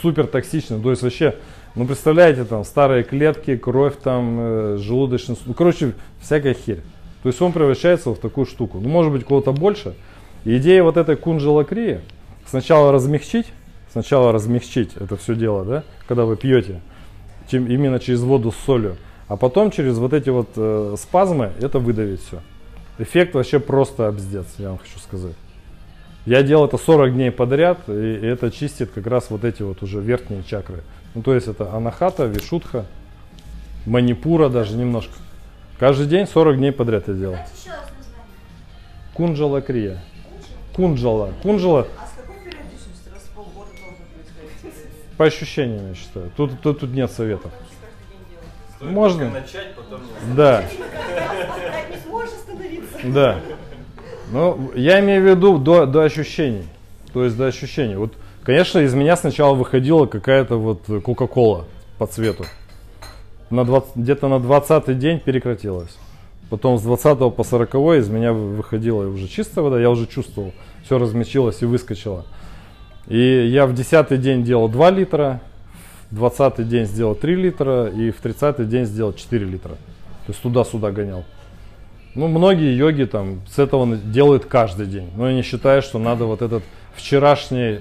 [0.00, 0.80] Супер токсичный.
[0.80, 1.36] То есть вообще,
[1.74, 6.80] ну представляете, там старые клетки, кровь там, э, желудочный, ну короче, всякая херь.
[7.22, 8.78] То есть он превращается в такую штуку.
[8.80, 9.94] Ну может быть кого-то больше.
[10.44, 12.00] Идея вот этой кунжелокрии
[12.46, 13.46] сначала размягчить,
[13.92, 16.80] сначала размягчить это все дело, да, когда вы пьете,
[17.50, 18.96] именно через воду с солью.
[19.32, 22.42] А потом через вот эти вот э, спазмы это выдавить все.
[22.98, 25.32] Эффект вообще просто обздец, я вам хочу сказать.
[26.26, 29.82] Я делал это 40 дней подряд, и, и это чистит как раз вот эти вот
[29.82, 30.82] уже верхние чакры.
[31.14, 32.84] Ну то есть это анахата, вишутха,
[33.86, 35.14] манипура даже немножко.
[35.78, 37.36] Каждый день 40 дней подряд я делал.
[39.14, 39.98] Кунджала крия.
[40.76, 41.32] Кунджала.
[41.42, 41.88] Кунджала.
[45.16, 46.30] По ощущениям, я считаю.
[46.36, 47.50] Тут, тут, тут нет советов.
[48.82, 49.30] Стоит Можно.
[49.30, 50.64] начать, потом не Да,
[51.90, 52.98] не сможешь остановиться.
[53.04, 53.38] да.
[54.32, 56.64] Ну, я имею в виду до, до ощущений.
[57.12, 57.94] То есть до ощущений.
[57.96, 61.66] Вот, конечно, из меня сначала выходила какая-то вот Кока-Кола
[61.98, 62.44] по цвету.
[63.50, 65.96] На 20 где-то на 20 день прекратилась.
[66.50, 70.52] Потом с 20 по 40 из меня вы- выходила уже чистая вода, я уже чувствовал,
[70.84, 72.24] все размечилось и выскочило.
[73.06, 75.40] И я в 10 день делал 2 литра,
[76.12, 79.72] 20 день сделал 3 литра и в 30 день сделал 4 литра.
[80.26, 81.24] То есть туда-сюда гонял.
[82.14, 85.10] Ну, многие йоги там с этого делают каждый день.
[85.16, 86.62] Но я не считаю, что надо вот этот
[86.94, 87.80] вчерашний,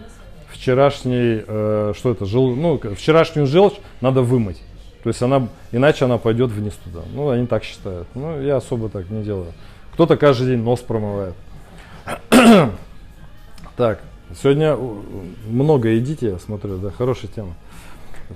[0.50, 4.62] вчерашний, э, что это, жел, ну, вчерашнюю желчь надо вымыть.
[5.04, 7.02] То есть она, иначе она пойдет вниз туда.
[7.14, 8.08] Ну, они так считают.
[8.16, 9.52] Ну, я особо так не делаю.
[9.94, 11.36] Кто-то каждый день нос промывает.
[13.78, 14.02] Так,
[14.40, 14.78] сегодня
[15.48, 17.56] много едите, я смотрю, да, хорошая тема.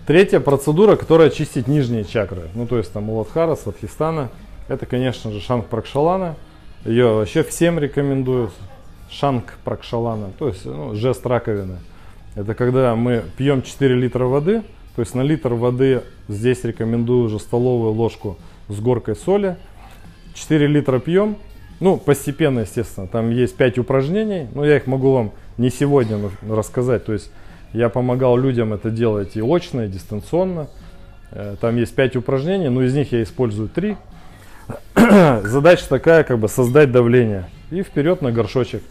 [0.05, 2.49] Третья процедура, которая чистит нижние чакры.
[2.53, 4.29] Ну, то есть там Муладхара, Сватхистана.
[4.67, 6.35] Это, конечно же, Шанг Пракшалана.
[6.85, 8.51] Ее вообще всем рекомендую.
[9.09, 11.77] Шанг Пракшалана, то есть ну, жест раковины.
[12.35, 14.61] Это когда мы пьем 4 литра воды,
[14.95, 19.57] то есть на литр воды здесь рекомендую уже столовую ложку с горкой соли.
[20.33, 21.37] 4 литра пьем,
[21.79, 23.07] ну, постепенно, естественно.
[23.07, 26.17] Там есть 5 упражнений, но я их могу вам не сегодня
[26.49, 27.05] рассказать.
[27.05, 27.31] То есть
[27.73, 30.67] я помогал людям это делать и очно, и дистанционно.
[31.31, 33.97] Э, Там есть 5 упражнений, но из них я использую 3.
[35.43, 37.49] Задача такая, как бы создать давление.
[37.71, 38.83] И вперед на горшочек.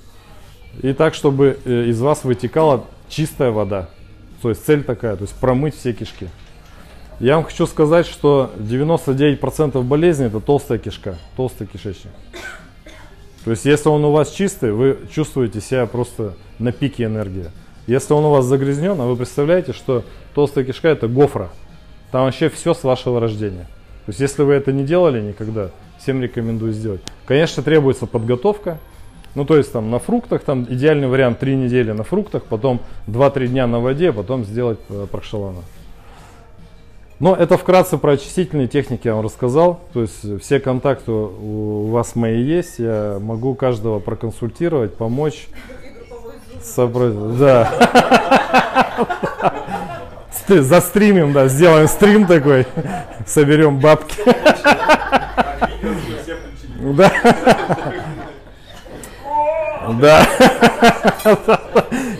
[0.82, 3.88] И так, чтобы э, из вас вытекала чистая вода.
[4.42, 6.28] То есть цель такая, то есть промыть все кишки.
[7.20, 12.10] Я вам хочу сказать, что 99% болезней это толстая кишка, толстый кишечник.
[13.44, 17.46] То есть если он у вас чистый, вы чувствуете себя просто на пике энергии.
[17.87, 21.51] Если он у вас загрязнен, а вы представляете, что толстая кишка это гофра.
[22.11, 23.66] Там вообще все с вашего рождения.
[24.07, 27.01] То есть если вы это не делали никогда, всем рекомендую сделать.
[27.27, 28.79] Конечно, требуется подготовка.
[29.35, 33.49] Ну, то есть там на фруктах, там идеальный вариант 3 недели на фруктах, потом 2-3
[33.49, 35.62] дня на воде, потом сделать э, пракшалана.
[37.20, 39.81] Но это вкратце про очистительные техники я вам рассказал.
[39.92, 42.79] То есть все контакты у вас мои есть.
[42.79, 45.49] Я могу каждого проконсультировать, помочь.
[46.64, 47.68] Собрать, да.
[50.33, 52.66] Ст- Застримим, да, сделаем стрим такой,
[53.27, 54.16] соберем бабки.
[56.81, 57.12] Да.
[60.00, 60.27] Да.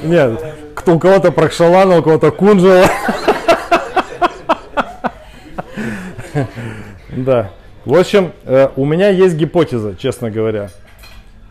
[0.03, 0.41] Нет,
[0.75, 2.87] кто у кого-то прокшалана, у кого-то кунжала.
[7.11, 7.51] Да.
[7.85, 10.71] В общем, э, у меня есть гипотеза, честно говоря.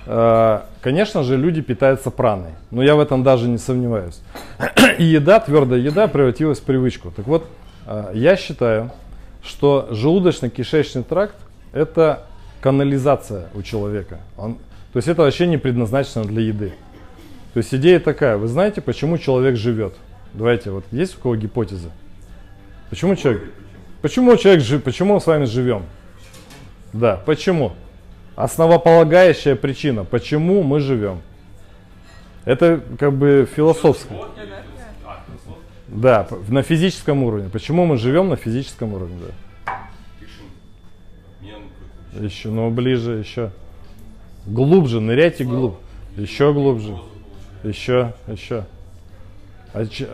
[0.05, 4.19] Э, Конечно же, люди питаются праной, но я в этом даже не сомневаюсь.
[4.97, 7.11] И еда, твердая еда превратилась в привычку.
[7.11, 7.47] Так вот,
[7.87, 8.91] э, я считаю,
[9.41, 11.35] что желудочно-кишечный тракт–
[11.73, 12.25] это
[12.59, 14.19] канализация у человека.
[14.37, 14.55] Он,
[14.91, 16.73] то есть это вообще не предназначено для еды.
[17.53, 19.93] То есть идея такая, вы знаете, почему человек живет?
[20.33, 21.91] Давайте, вот есть у кого гипотеза?
[22.89, 23.43] Почему человек,
[24.01, 25.83] почему человек почему мы с вами живем?
[26.91, 27.71] Да, почему?
[28.35, 31.21] Основополагающая причина, почему мы живем.
[32.45, 34.19] Это как бы философское.
[35.87, 37.49] Да, на физическом уровне.
[37.49, 39.17] Почему мы живем на физическом уровне?
[39.25, 39.33] Да.
[42.19, 43.51] Еще, ну ближе, еще.
[44.45, 45.77] Глубже, ныряйте глубже.
[46.17, 46.97] Еще глубже.
[47.63, 48.65] Еще, еще.
[49.73, 50.09] А че-.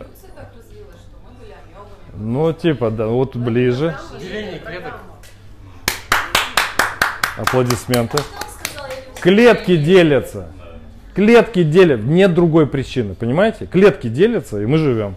[2.14, 3.96] Ну, типа, да, вот ближе.
[4.18, 4.94] Деление клеток.
[7.36, 8.18] Аплодисменты.
[9.20, 10.48] Клетки делятся.
[11.14, 12.02] Клетки делят.
[12.02, 13.66] Нет другой причины, понимаете?
[13.66, 15.16] Клетки делятся, и мы живем.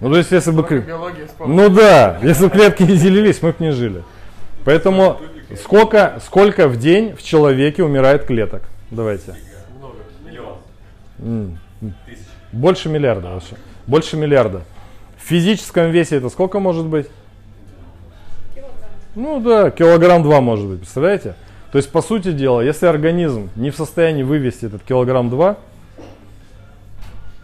[0.00, 0.84] Ну, то есть, если бы...
[1.46, 4.02] Ну да, если бы клетки не делились, мы бы не жили.
[4.64, 5.20] Поэтому
[5.62, 8.62] сколько, сколько в день в человеке умирает клеток?
[8.90, 9.36] Давайте.
[9.78, 11.58] Много.
[12.52, 13.56] Больше миллиарда вообще.
[13.86, 14.62] Больше миллиарда.
[15.18, 17.08] В физическом весе это сколько может быть?
[19.16, 21.36] Ну да, килограмм два может быть, представляете?
[21.72, 25.56] То есть, по сути дела, если организм не в состоянии вывести этот килограмм два,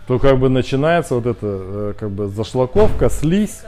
[0.07, 3.63] то как бы начинается вот это э, как бы зашлаковка, слизь,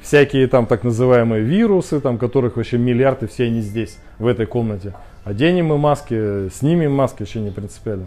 [0.00, 4.94] всякие там так называемые вирусы, там которых вообще миллиарды, все они здесь, в этой комнате.
[5.24, 8.06] Оденем мы маски, снимем маски, вообще не принципиально.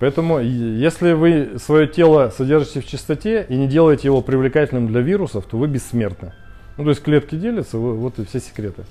[0.00, 5.44] Поэтому, если вы свое тело содержите в чистоте и не делаете его привлекательным для вирусов,
[5.46, 6.32] то вы бессмертны.
[6.76, 8.84] Ну, то есть клетки делятся, вот и все секреты.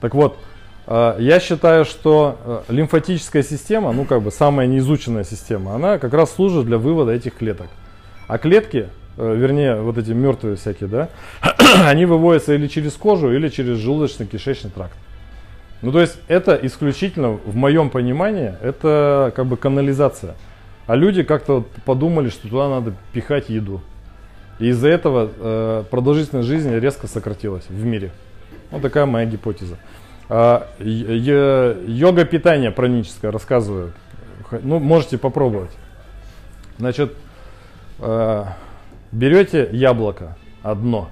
[0.00, 0.38] Так вот,
[0.86, 6.14] э, я считаю, что э, лимфатическая система, ну как бы самая неизученная система, она как
[6.14, 7.68] раз служит для вывода этих клеток.
[8.26, 8.88] А клетки
[9.18, 11.08] э, вернее, вот эти мертвые всякие, да,
[11.84, 14.96] они выводятся или через кожу, или через желудочно-кишечный тракт.
[15.82, 20.34] Ну, то есть это исключительно, в моем понимании, это как бы канализация.
[20.86, 23.82] А люди как-то вот подумали, что туда надо пихать еду.
[24.58, 28.10] И из-за этого э, продолжительность жизни резко сократилась в мире.
[28.70, 29.76] Вот такая моя гипотеза.
[30.28, 33.92] А, йога питания праническое рассказываю.
[34.62, 35.70] Ну, можете попробовать.
[36.78, 37.14] Значит,
[38.00, 38.44] э,
[39.12, 41.08] берете яблоко одно.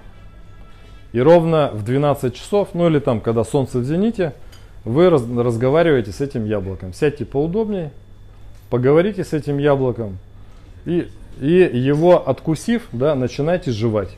[1.13, 4.33] И ровно в 12 часов, ну или там, когда солнце в зените,
[4.85, 6.93] вы раз- разговариваете с этим яблоком.
[6.93, 7.93] Сядьте поудобнее,
[8.69, 10.19] поговорите с этим яблоком
[10.85, 11.09] и,
[11.41, 14.17] и его откусив, да, начинайте жевать.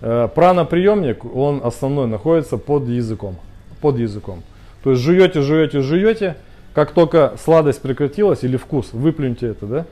[0.00, 3.36] Э, Праноприемник, он основной находится под языком.
[3.80, 4.42] Под языком.
[4.82, 6.36] То есть жуете, жуете, жуете.
[6.74, 9.86] Как только сладость прекратилась или вкус, выплюньте это, да?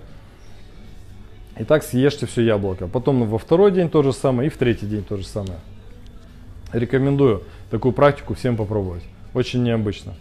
[1.58, 2.88] И так съешьте все яблоко.
[2.88, 5.58] Потом во второй день то же самое и в третий день то же самое.
[6.72, 9.02] Рекомендую такую практику всем попробовать.
[9.34, 10.14] Очень необычно.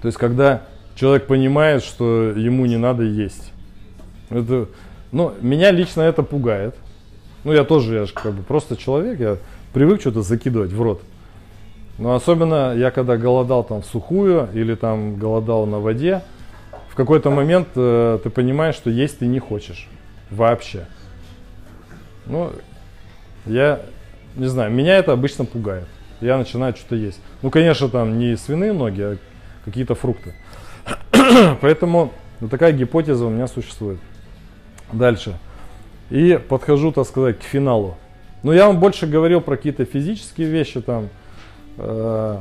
[0.00, 0.62] То есть, когда
[0.94, 3.51] человек понимает, что ему не надо есть.
[4.34, 4.68] Это,
[5.10, 6.74] ну, меня лично это пугает.
[7.44, 9.36] Ну, я тоже, я же как бы просто человек, я
[9.72, 11.02] привык что-то закидывать в рот.
[11.98, 16.22] Но особенно я когда голодал там в сухую или там голодал на воде,
[16.88, 19.88] в какой-то момент э, ты понимаешь, что есть ты не хочешь
[20.30, 20.86] вообще.
[22.26, 22.52] Ну,
[23.46, 23.80] я
[24.36, 25.86] не знаю, меня это обычно пугает.
[26.20, 27.20] Я начинаю что-то есть.
[27.42, 29.16] Ну, конечно, там не свиные ноги, а
[29.64, 30.34] какие-то фрукты.
[31.60, 33.98] Поэтому вот такая гипотеза у меня существует.
[34.92, 35.36] Дальше.
[36.10, 37.96] И подхожу, так сказать, к финалу.
[38.42, 41.08] Ну, я вам больше говорил про какие-то физические вещи там.
[41.78, 42.40] Э,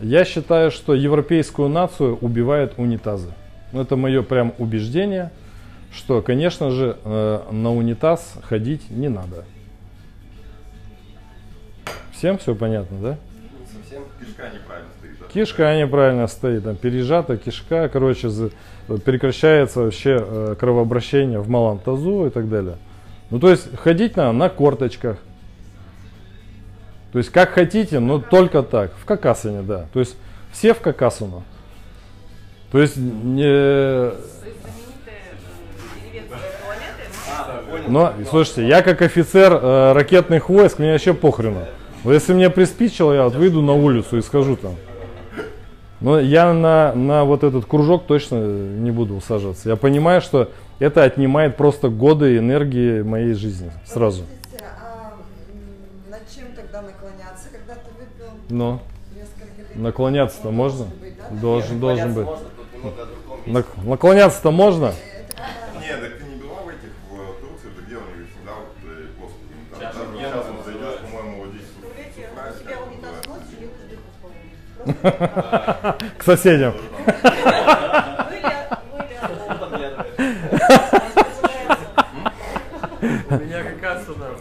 [0.00, 3.32] Я считаю, что европейскую нацию убивают унитазы.
[3.72, 5.30] Ну, это мое прям убеждение,
[5.92, 9.44] что, конечно же, э, на унитаз ходить не надо.
[12.12, 13.18] Всем все понятно, да?
[13.66, 14.90] Совсем кишка неправильно?
[15.32, 18.28] Кишка неправильно стоит, там пережата кишка, короче,
[19.04, 22.76] прекращается вообще э, кровообращение в малом тазу и так далее.
[23.30, 25.16] Ну, то есть ходить надо на корточках.
[27.12, 28.92] То есть как хотите, но только так.
[29.00, 29.86] В какасане, да.
[29.94, 30.16] То есть
[30.50, 31.42] все в какасану.
[32.70, 34.12] То есть не...
[37.88, 41.64] Но, слушайте, я как офицер э, ракетных войск, мне вообще похрену.
[42.04, 44.76] Вот если мне приспичило, я вот выйду на улицу и скажу там.
[46.02, 49.68] Но я на, на вот этот кружок точно не буду усаживаться.
[49.68, 54.24] Я понимаю, что это отнимает просто годы энергии моей жизни сразу.
[54.24, 55.12] Подождите, а
[56.10, 58.80] над чем тогда наклоняться, когда ты выпил литров?
[59.76, 60.86] наклоняться-то Он можно?
[60.86, 61.40] должен быть, да?
[61.40, 62.26] Должен, должен быть.
[62.26, 63.60] Можно.
[63.60, 64.92] Нак- наклоняться-то можно?
[76.18, 76.74] К соседям.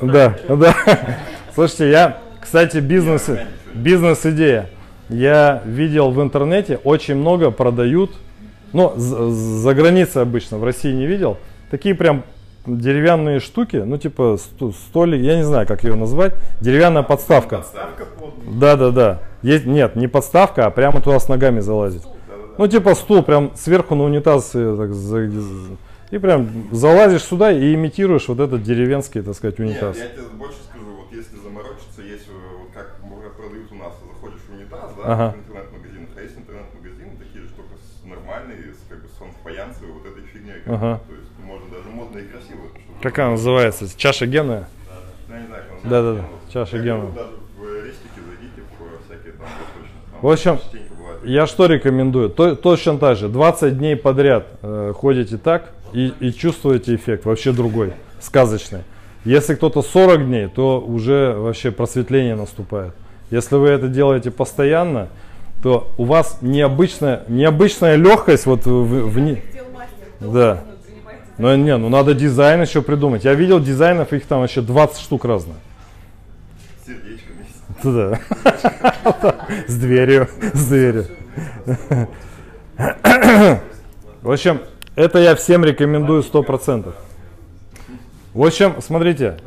[0.01, 0.75] Да, да.
[1.53, 3.29] Слушайте, я, кстати, бизнес,
[3.73, 4.69] бизнес-идея.
[5.09, 8.11] Я видел в интернете, очень много продают,
[8.71, 9.29] ну, з-
[9.61, 11.37] за границей обычно, в России не видел,
[11.69, 12.23] такие прям
[12.65, 14.37] деревянные штуки, ну, типа
[14.87, 17.57] столик, я не знаю, как ее назвать, деревянная подставка.
[17.57, 18.59] Подставка под...
[18.59, 19.21] Да, да, да.
[19.41, 22.03] Есть, нет, не подставка, а прямо туда с ногами залазить.
[22.57, 25.29] Ну, типа стул, прям сверху на унитаз э, так за-
[26.11, 29.95] и прям залазишь сюда и имитируешь вот этот деревенский, так сказать, унитаз.
[29.97, 32.99] Нет, я тебе больше скажу, вот если заморочиться, есть э, вот как
[33.37, 35.33] продают у нас, заходишь в унитаз, да, Ага.
[35.33, 38.03] в интернет-магазинах, а есть интернет-магазины такие же, только с
[38.89, 40.61] как бы с фаянсовой вот этой фигней.
[40.67, 40.99] Ага.
[41.07, 42.67] То есть можно даже модно и красиво.
[42.67, 42.90] это что-то.
[43.01, 43.85] Как она называется?
[43.97, 44.67] Чаша генная?
[45.29, 46.53] Я не знаю, как она Да-да-да, называется.
[46.53, 47.05] чаша гена.
[47.05, 47.11] в
[50.21, 50.59] в В общем.
[51.23, 52.29] Я что рекомендую?
[52.29, 53.29] То, точно так же.
[53.29, 58.81] 20 дней подряд э, ходите так и, и чувствуете эффект вообще другой, сказочный.
[59.23, 62.93] Если кто-то 40 дней, то уже вообще просветление наступает.
[63.29, 65.09] Если вы это делаете постоянно,
[65.61, 69.35] то у вас необычная, необычная легкость вот в, в,
[70.19, 70.63] кто Да.
[71.41, 73.23] Ну не, ну надо дизайн еще придумать.
[73.23, 75.55] Я видел дизайнов, их там вообще 20 штук разных.
[76.83, 77.47] С сердечками.
[77.83, 79.45] Да.
[79.67, 80.27] С дверью.
[80.53, 81.07] С дверью.
[84.21, 84.61] В общем,
[84.95, 86.93] это я всем рекомендую 100%.
[88.35, 89.37] В общем, смотрите,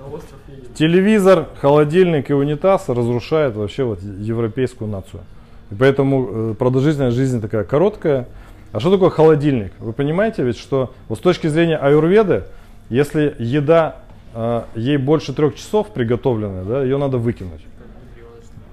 [0.74, 5.22] телевизор, холодильник и унитаз разрушают вообще вот европейскую нацию.
[5.70, 8.26] И поэтому э, продолжительность жизни такая короткая.
[8.74, 9.72] А что такое холодильник?
[9.78, 12.42] Вы понимаете ведь, что вот с точки зрения аюрведы,
[12.88, 13.98] если еда
[14.34, 17.64] а, ей больше трех часов приготовленная, да, ее надо выкинуть.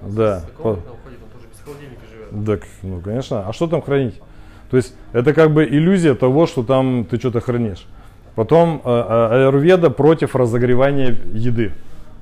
[0.02, 0.42] Да.
[0.58, 0.80] По-.
[2.44, 3.46] Так, ну конечно.
[3.46, 4.16] А что там хранить?
[4.72, 7.86] То есть это как бы иллюзия того, что там ты что-то хранишь.
[8.34, 11.74] Потом э, э, аюрведа против разогревания еды.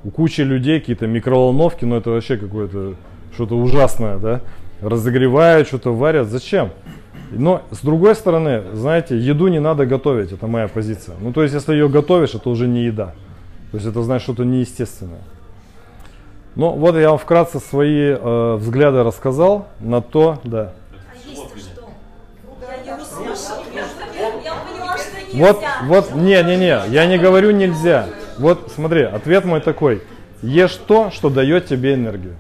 [0.04, 2.96] У кучи людей какие-то микроволновки, но это вообще какое-то
[3.32, 4.42] что-то ужасное, да?
[4.82, 6.28] Разогревают, что-то варят.
[6.28, 6.72] Зачем?
[7.30, 11.16] Но с другой стороны, знаете, еду не надо готовить, это моя позиция.
[11.20, 13.14] Ну то есть если ее готовишь, это уже не еда.
[13.70, 15.20] То есть это значит что-то неестественное.
[16.56, 20.72] Ну вот я вам вкратце свои э, взгляды рассказал на то, да.
[20.92, 21.16] А
[25.32, 28.06] Вот, вот, не, не, не, я не говорю нельзя.
[28.38, 30.02] Вот смотри, ответ мой такой.
[30.42, 32.34] Ешь то, что дает тебе энергию.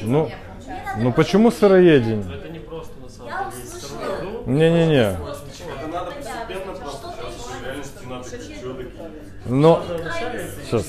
[0.00, 0.30] Ну,
[0.98, 2.24] ну почему сыроедение?
[9.46, 10.86] Ну, вначале сейчас.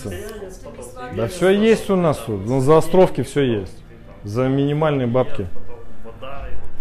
[1.15, 2.45] Да все есть у нас тут.
[2.45, 3.77] Ну, за островки все есть.
[4.23, 5.47] За минимальные бабки.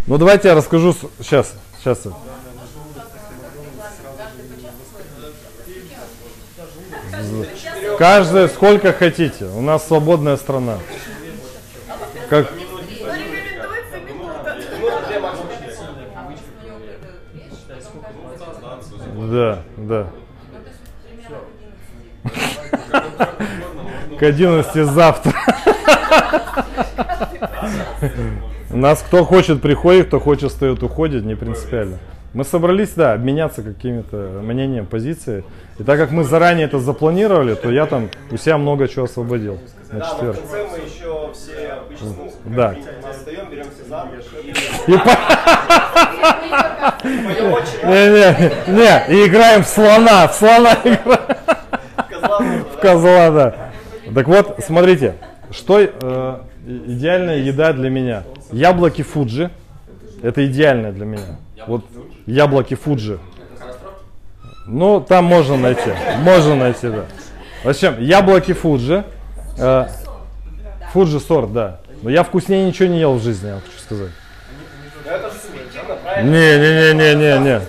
[0.06, 0.94] Ну давайте я расскажу.
[1.20, 2.06] Сейчас, сейчас.
[7.98, 9.44] Каждый сколько хотите.
[9.46, 10.78] У нас свободная страна.
[12.28, 14.56] Как, Рекомендуется минута.
[19.30, 20.06] Да, да.
[24.18, 25.32] К 11 завтра.
[28.70, 31.98] Нас кто хочет приходит, кто хочет встает, уходит, не принципиально.
[32.34, 35.44] Мы собрались, да, обменяться какими-то мнением, позицией.
[35.78, 39.58] И так как мы заранее это запланировали, то я там у себя много чего освободил
[39.90, 40.36] на Да, но в четверг.
[40.38, 42.08] конце мы еще все обычно,
[42.46, 42.74] Да.
[43.12, 44.50] встаем, беремся за руки
[44.86, 45.18] и по-
[47.86, 51.02] Не, не, не, и играем в слона, в слона играем.
[52.22, 52.80] В да?
[52.80, 53.54] козла, да.
[54.14, 55.14] Так вот, смотрите,
[55.50, 56.36] что э,
[56.86, 58.22] идеальная еда для меня?
[58.52, 59.50] Яблоки Фуджи.
[60.22, 61.36] Это идеальное для меня.
[61.66, 61.84] Вот
[62.26, 63.18] яблоки Фуджи.
[64.66, 65.90] Ну, там можно найти.
[66.20, 67.04] Можно найти, да.
[67.64, 69.04] В общем, яблоки Фуджи.
[69.58, 69.86] э,
[70.92, 71.80] Фуджи сорт, да.
[72.02, 74.10] Но я вкуснее ничего не ел в жизни, я вам хочу сказать.
[75.04, 76.30] Но это же субъективно, правильно?
[76.30, 77.60] Не, не, не, не, не, не.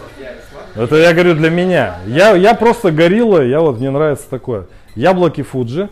[0.76, 2.00] Это я говорю для меня.
[2.08, 4.66] Я, я просто горилла, я вот мне нравится такое.
[4.96, 5.90] Яблоки Фуджи.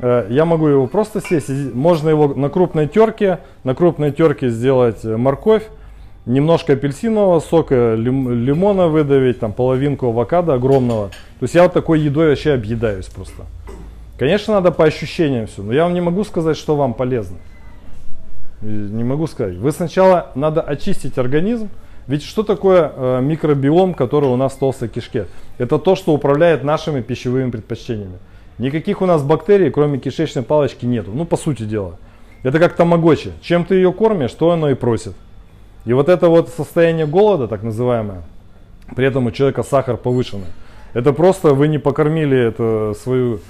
[0.00, 1.48] Э, Я могу его просто съесть.
[1.48, 5.64] Можно его на крупной терке, на крупной терке сделать э, морковь,
[6.28, 11.08] немножко апельсинового сока, лим- лимона выдавить, там половинку авокадо огромного.
[11.08, 13.44] То есть я вот такой едой вообще объедаюсь просто.
[14.18, 17.38] Конечно, надо по ощущениям все, но я вам не могу сказать, что вам полезно.
[18.60, 19.56] Не могу сказать.
[19.56, 21.68] Вы сначала надо очистить организм.
[22.08, 25.26] Ведь что такое э, микробиом, который у нас в толстой кишке?
[25.58, 28.18] Это то, что управляет нашими пищевыми предпочтениями.
[28.56, 31.12] Никаких у нас бактерий, кроме кишечной палочки, нету.
[31.14, 31.96] Ну, по сути дела.
[32.42, 33.32] Это как тамагочи.
[33.42, 35.14] Чем ты ее кормишь, то оно и просит.
[35.84, 38.22] И вот это вот состояние голода, так называемое,
[38.94, 40.46] при этом у человека сахар повышенный.
[40.94, 43.40] Это просто вы не покормили это свою,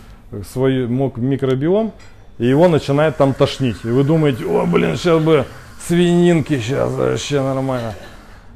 [0.52, 1.92] свой мок- микробиом,
[2.38, 3.76] и его начинает там тошнить.
[3.84, 5.44] И вы думаете, о, блин, сейчас бы
[5.86, 7.94] свининки, сейчас вообще нормально.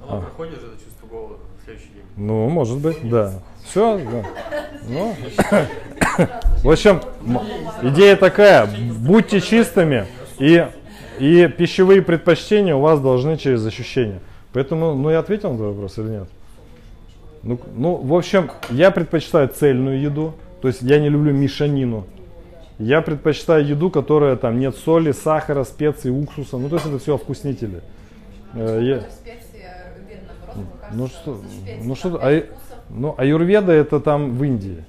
[0.08, 2.02] Оно проходит же это чувство голода на следующий день.
[2.16, 3.32] Ну, может быть, да.
[3.64, 4.24] Все, да.
[4.88, 5.16] Ну.
[6.62, 7.00] В общем,
[7.82, 8.68] идея такая,
[8.98, 10.06] будьте чистыми,
[10.38, 10.66] и,
[11.18, 14.20] и пищевые предпочтения у вас должны через ощущения.
[14.52, 16.28] Поэтому, ну, я ответил на этот вопрос или нет?
[17.42, 22.06] Ну, ну, в общем, я предпочитаю цельную еду, то есть я не люблю мешанину.
[22.78, 26.56] Я предпочитаю еду, которая там нет соли, сахара, специй, уксуса.
[26.58, 27.80] Ну, то есть это все вкуснители.
[28.54, 28.96] Э, я-
[30.92, 31.40] ну что,
[31.84, 32.44] ну что, а,
[32.90, 34.84] ну аюрведа это там в Индии.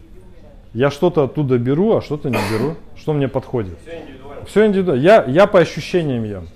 [0.74, 2.76] Я что-то оттуда беру, а что-то не беру.
[2.96, 3.78] Что мне подходит?
[4.48, 5.02] Все индивидуально.
[5.02, 6.48] Я, я по ощущениям ем.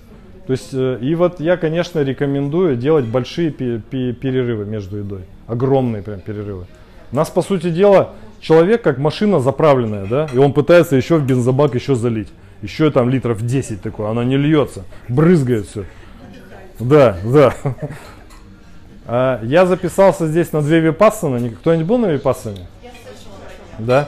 [0.46, 5.20] То есть, э, и вот я, конечно, рекомендую делать большие пе- пе- перерывы между едой.
[5.46, 6.66] Огромные прям перерывы.
[7.12, 11.26] У нас, по сути дела, человек как машина заправленная, да, и он пытается еще в
[11.26, 12.28] бензобак еще залить.
[12.62, 15.84] Еще там литров 10 такое, она не льется, брызгает все.
[16.80, 17.54] Да, да.
[19.10, 21.48] А, Я записался здесь на две випассаны.
[21.50, 22.66] Кто-нибудь был на випассане?
[23.78, 24.06] Да.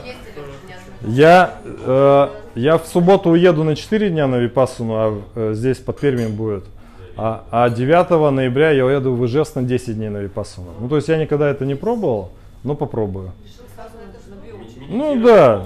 [1.01, 5.99] Я, э, я в субботу уеду на 4 дня на Випассану, а э, здесь под
[5.99, 6.65] Пермием будет.
[7.17, 10.67] А, а 9 ноября я уеду в Ижевск на 10 дней на Випассану.
[10.79, 12.31] Ну, то есть я никогда это не пробовал,
[12.63, 13.31] но попробую.
[14.89, 15.63] Ну да,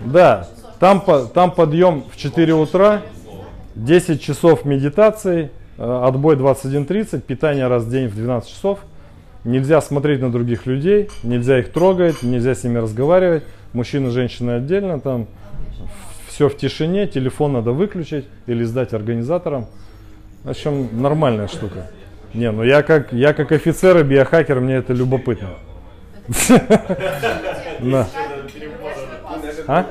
[0.00, 0.48] да.
[0.78, 1.02] Там,
[1.34, 3.02] там подъем в 4 утра,
[3.74, 8.78] 10 часов медитации, э, отбой 21.30, питание раз в день в 12 часов.
[9.44, 13.42] нельзя смотреть на других людей, нельзя их трогать, нельзя с ними разговаривать.
[13.72, 15.26] Мужчина и женщина отдельно, там
[16.40, 19.66] все в тишине, телефон надо выключить или сдать организаторам.
[20.42, 21.90] В общем, нормальная штука.
[22.32, 25.50] Не, ну я как, я как офицер и биохакер, мне это любопытно.
[29.68, 29.86] А?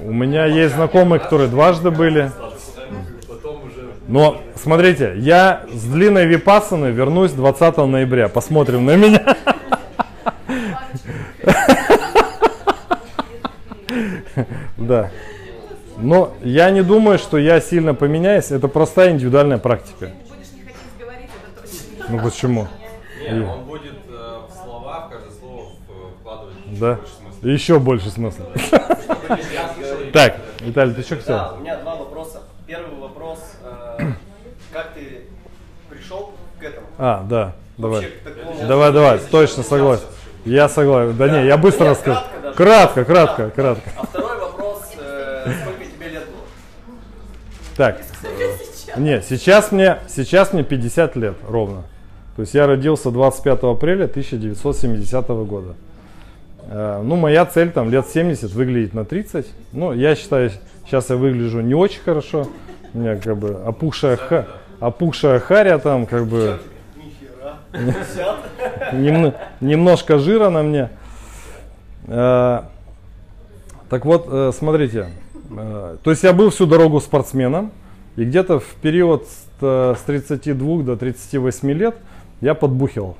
[0.00, 2.32] У меня есть знакомые, которые дважды были.
[4.08, 8.30] Но смотрите, я с длинной випассаны вернусь 20 ноября.
[8.30, 9.36] Посмотрим на меня.
[14.86, 15.10] Да.
[15.98, 18.50] Но я не думаю, что я сильно поменяюсь.
[18.50, 20.10] Это простая индивидуальная практика.
[22.08, 22.68] Ну почему?
[23.30, 25.70] Не, он будет э, в слова, в каждое слово
[26.20, 26.94] вкладывать еще Да.
[26.98, 27.48] больше смысла.
[27.48, 28.46] Еще больше смысла.
[30.12, 31.36] Так, Виталий, ты что хотел?
[31.36, 32.42] Да, у меня два вопроса.
[32.66, 33.98] Первый вопрос, э,
[34.72, 35.22] как ты
[35.88, 36.86] пришел к этому?
[36.98, 38.02] А, да, давай.
[38.34, 40.04] Вообще Давай, давай, точно согласен.
[40.44, 41.16] Я согласен.
[41.16, 42.20] Да не, я быстро Нет, расскажу.
[42.56, 43.90] Кратко, кратко, кратко.
[43.96, 44.31] А второй
[47.82, 47.96] Так.
[48.96, 51.82] Не, сейчас мне, сейчас мне 50 лет ровно.
[52.36, 55.74] То есть я родился 25 апреля 1970 года.
[56.68, 59.48] Э, Ну, моя цель там лет 70 выглядеть на 30.
[59.72, 60.52] Ну, я считаю,
[60.86, 62.46] сейчас я выгляжу не очень хорошо.
[62.94, 64.46] У меня как бы опухшая, ха,
[64.78, 66.60] опухшая харя там как бы
[66.94, 67.56] Нихера.
[67.72, 68.92] 50?
[68.92, 70.88] немно- немножко жира на мне.
[72.06, 72.60] Э,
[73.90, 75.08] Так вот, э, смотрите,
[76.02, 77.72] то есть я был всю дорогу спортсменом,
[78.16, 81.96] и где-то в период с э, с 32 до 38 лет
[82.40, 83.16] я подбухивал.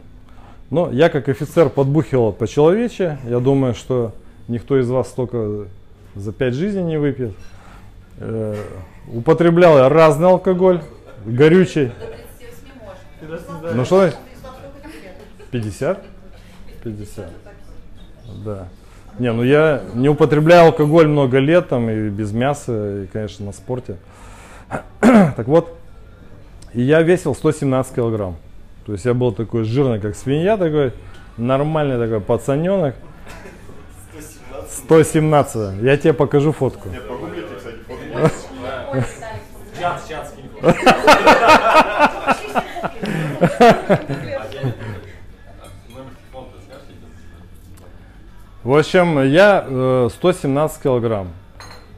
[0.70, 3.18] Но я как офицер подбухивал по-человече.
[3.24, 4.12] Я думаю, что
[4.48, 5.66] никто из вас столько
[6.14, 7.34] за 5 жизней не выпьет.
[8.18, 8.56] Э,
[9.12, 10.80] Употреблял я разный алкоголь,
[11.24, 11.86] горючий.
[11.86, 12.06] До
[13.28, 13.72] 38 можно.
[13.74, 14.10] Ну что,
[15.50, 16.04] 50?
[16.84, 17.30] 50.
[18.44, 18.68] Да.
[19.18, 23.52] Не, ну я не употребляю алкоголь много лет, там, и без мяса, и, конечно, на
[23.52, 23.96] спорте.
[25.00, 25.76] так вот,
[26.72, 28.36] и я весил 117 килограмм.
[28.86, 30.92] То есть я был такой жирный, как свинья такой,
[31.36, 32.94] нормальный такой пацаненок.
[34.86, 35.82] 117.
[35.82, 36.88] Я тебе покажу фотку.
[36.88, 38.02] Нет, погуглите, кстати, фото.
[39.78, 40.48] чат, чат скинь.
[45.88, 46.86] Номер телефона ты скажешь?
[48.64, 51.28] В общем, я э, 117 килограмм.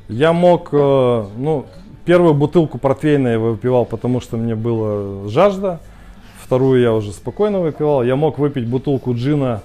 [0.08, 1.66] Я мог, э, ну,
[2.06, 5.80] первую бутылку портвейна я выпивал, потому что мне было жажда.
[6.42, 8.02] Вторую я уже спокойно выпивал.
[8.02, 9.60] Я мог выпить бутылку джина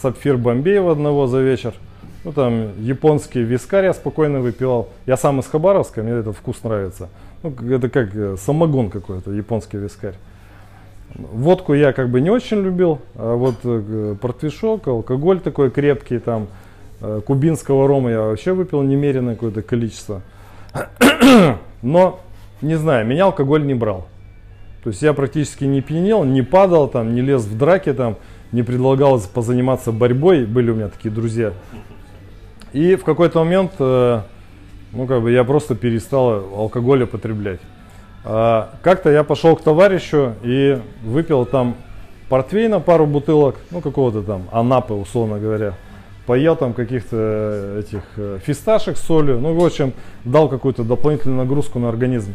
[0.00, 1.74] Сапфир Бомбеева одного за вечер.
[2.22, 4.90] Ну, там, японский вискарь я спокойно выпивал.
[5.06, 7.08] Я сам из Хабаровска, мне этот вкус нравится.
[7.42, 10.14] Ну, это как э, самогон какой-то, японский вискарь.
[11.14, 16.48] Водку я как бы не очень любил, а вот э, портвишок, алкоголь такой крепкий, там,
[17.00, 20.22] э, кубинского рома я вообще выпил немеренное какое-то количество.
[21.82, 22.20] Но,
[22.60, 24.08] не знаю, меня алкоголь не брал.
[24.82, 28.16] То есть я практически не пьянел, не падал, там, не лез в драки, там,
[28.50, 31.52] не предлагал позаниматься борьбой, были у меня такие друзья.
[32.72, 34.20] И в какой-то момент, э,
[34.92, 37.60] ну, как бы я просто перестал алкоголь употреблять.
[38.24, 41.76] А, Как-то я пошел к товарищу и выпил там
[42.28, 45.74] портвейна пару бутылок, ну какого-то там анапы, условно говоря.
[46.26, 49.92] Поел там каких-то э, этих э, фисташек с солью, ну в общем
[50.24, 52.34] дал какую-то дополнительную нагрузку на организм.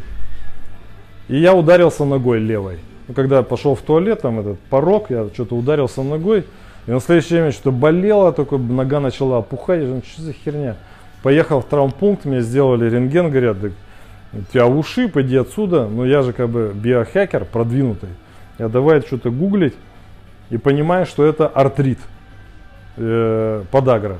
[1.27, 2.77] И я ударился ногой левой.
[3.07, 6.45] Ну, когда я пошел в туалет, там этот порог, я что-то ударился ногой.
[6.85, 9.79] И на следующий день что-то болело, только нога начала опухать.
[9.79, 10.75] Я думаю, что за херня?
[11.23, 13.69] Поехал в травмпункт, мне сделали рентген, говорят, «Да
[14.33, 15.87] у тебя уши, пойди отсюда.
[15.87, 18.09] Но я же как бы биохакер продвинутый.
[18.57, 19.75] Я давай что-то гуглить
[20.49, 21.99] и понимаю, что это артрит,
[22.97, 24.17] э, подагра.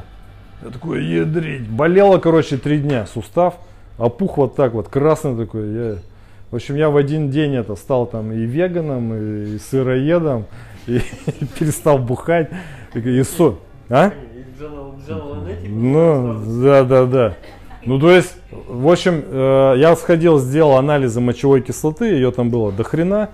[0.63, 1.67] Я такой, ядрить.
[1.67, 3.55] Болело, короче, три дня сустав,
[3.97, 5.73] опух вот так вот, красный такой.
[5.73, 5.95] Я,
[6.51, 10.45] в общем, я в один день это стал там и веганом, и, и сыроедом,
[10.87, 10.97] и,
[11.39, 12.49] и перестал бухать.
[12.93, 13.55] И, со...
[13.89, 14.07] А?
[14.07, 14.63] И
[15.35, 15.67] на эти.
[15.67, 17.35] Ну, да, да, да.
[17.89, 22.71] Ну, то есть, в общем, э, я сходил, сделал анализы мочевой кислоты, ее там было
[22.71, 23.31] до хрена.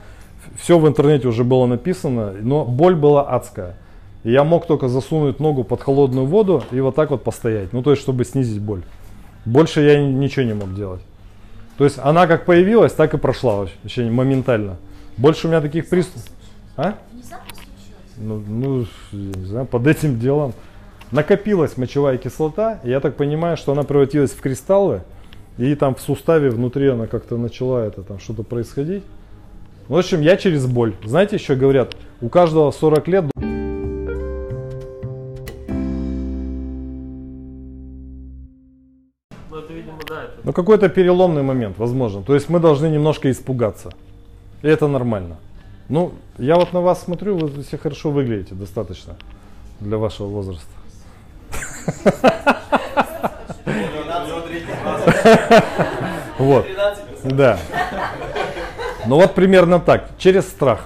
[0.58, 3.76] Все в интернете уже было написано, но боль была адская.
[4.24, 7.74] И я мог только засунуть ногу под холодную воду и вот так вот постоять.
[7.74, 8.84] Ну, то есть, чтобы снизить боль.
[9.44, 11.02] Больше я ничего не мог делать.
[11.78, 14.78] То есть, она как появилась, так и прошла вообще, моментально.
[15.18, 16.30] Больше у меня таких приступов.
[16.78, 16.96] А?
[18.16, 20.54] Ну, ну, не знаю, под этим делом
[21.12, 25.02] накопилась мочевая кислота, и я так понимаю, что она превратилась в кристаллы,
[25.58, 29.04] и там в суставе внутри она как-то начала это там что-то происходить.
[29.88, 30.96] В общем, я через боль.
[31.04, 33.26] Знаете, еще говорят, у каждого 40 лет
[39.50, 42.24] Ну это, видимо, да, это Ну, какой-то переломный момент, возможно.
[42.24, 43.92] То есть мы должны немножко испугаться.
[44.64, 45.38] И это нормально.
[45.88, 49.16] Ну, я вот на вас смотрю, вы все хорошо выглядите достаточно
[49.80, 50.75] для вашего возраста.
[56.38, 56.66] Вот.
[56.68, 57.60] 13 Да.
[59.08, 60.86] Ну вот примерно так, через страх,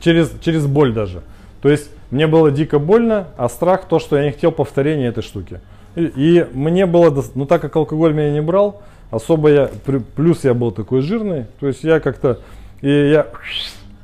[0.00, 1.22] через, через боль даже.
[1.62, 5.22] То есть мне было дико больно, а страх то, что я не хотел повторения этой
[5.22, 5.60] штуки.
[5.94, 9.70] И, и мне было, ну так как алкоголь меня не брал, особо я,
[10.16, 12.40] плюс я был такой жирный, то есть я как-то,
[12.80, 13.26] и я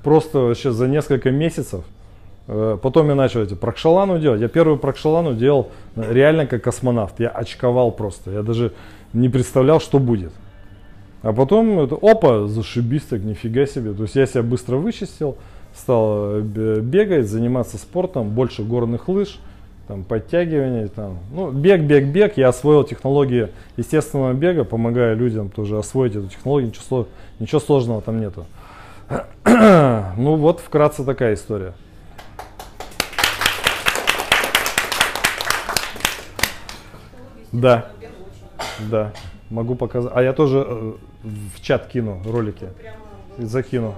[0.03, 1.85] просто вообще за несколько месяцев,
[2.47, 7.29] потом я начал эти прокшалану делать, я первую прокшалану делал э, реально как космонавт, я
[7.29, 8.73] очковал просто, я даже
[9.13, 10.33] не представлял, что будет.
[11.23, 13.93] А потом, это, опа, зашибись так, нифига себе.
[13.95, 15.37] То есть я себя быстро вычистил,
[15.75, 19.41] стал э, бе- бегать, заниматься спортом, больше горных лыж,
[19.89, 20.87] там, подтягиваний.
[20.89, 21.19] Там.
[21.33, 22.37] Ну, бег, бег, бег.
[22.37, 26.71] Я освоил технологии естественного бега, помогая людям тоже освоить эту технологию.
[26.71, 27.09] Ничего,
[27.41, 28.47] ничего сложного там нету.
[29.45, 31.73] ну вот вкратце такая история.
[37.61, 37.87] Да.
[38.91, 39.13] Да,
[39.51, 40.13] могу показать.
[40.15, 40.93] А я тоже э,
[41.23, 42.69] в чат кину ролики.
[43.39, 43.95] Закину.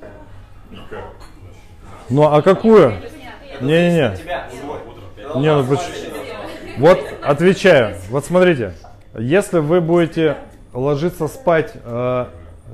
[0.00, 0.76] Э?
[0.90, 1.04] Как?
[2.08, 2.94] Ну а какую?
[3.60, 4.16] Не-не-не.
[5.36, 5.80] Не, ну поч-
[6.78, 7.96] Вот отвечаю.
[8.10, 8.74] Вот смотрите.
[9.18, 10.36] Если вы будете
[10.72, 11.72] ложиться спать...
[11.84, 12.26] э,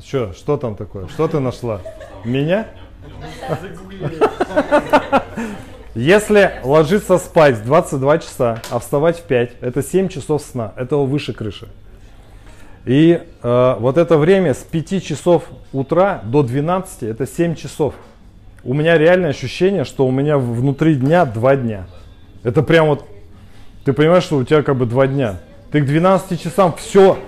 [0.05, 1.07] что, что там такое?
[1.09, 1.81] Что ты нашла?
[2.25, 2.67] Меня?
[5.95, 10.73] Если ложиться спать в 22 часа, а вставать в 5, это 7 часов сна.
[10.77, 11.69] Этого выше крыши.
[12.87, 17.95] И э, вот это время с 5 часов утра до 12, это 7 часов.
[18.63, 21.87] У меня реальное ощущение, что у меня внутри дня 2 дня.
[22.45, 23.05] Это прям вот,
[23.85, 25.41] ты понимаешь, что у тебя как бы 2 дня.
[25.73, 27.19] Ты к 12 часам все,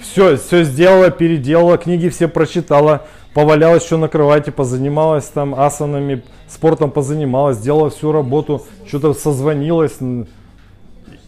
[0.00, 6.90] все, все сделала, переделала, книги все прочитала, повалялась еще на кровати, позанималась там асанами, спортом
[6.90, 9.98] позанималась, сделала всю работу, что-то созвонилась.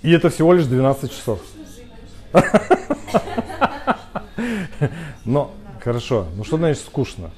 [0.02, 1.40] И это всего лишь 12 часов.
[5.24, 5.50] Но,
[5.82, 7.30] хорошо, ну что значит скучно?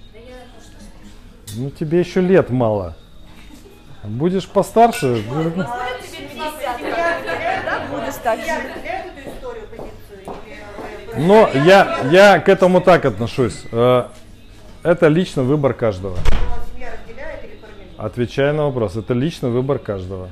[1.55, 2.97] Ну тебе еще лет мало.
[4.03, 5.25] Будешь постарше.
[11.19, 13.65] Но я, я к этому так отношусь.
[14.87, 16.17] Это лично выбор каждого.
[17.99, 20.29] Отвечая на вопрос, это лично выбор каждого.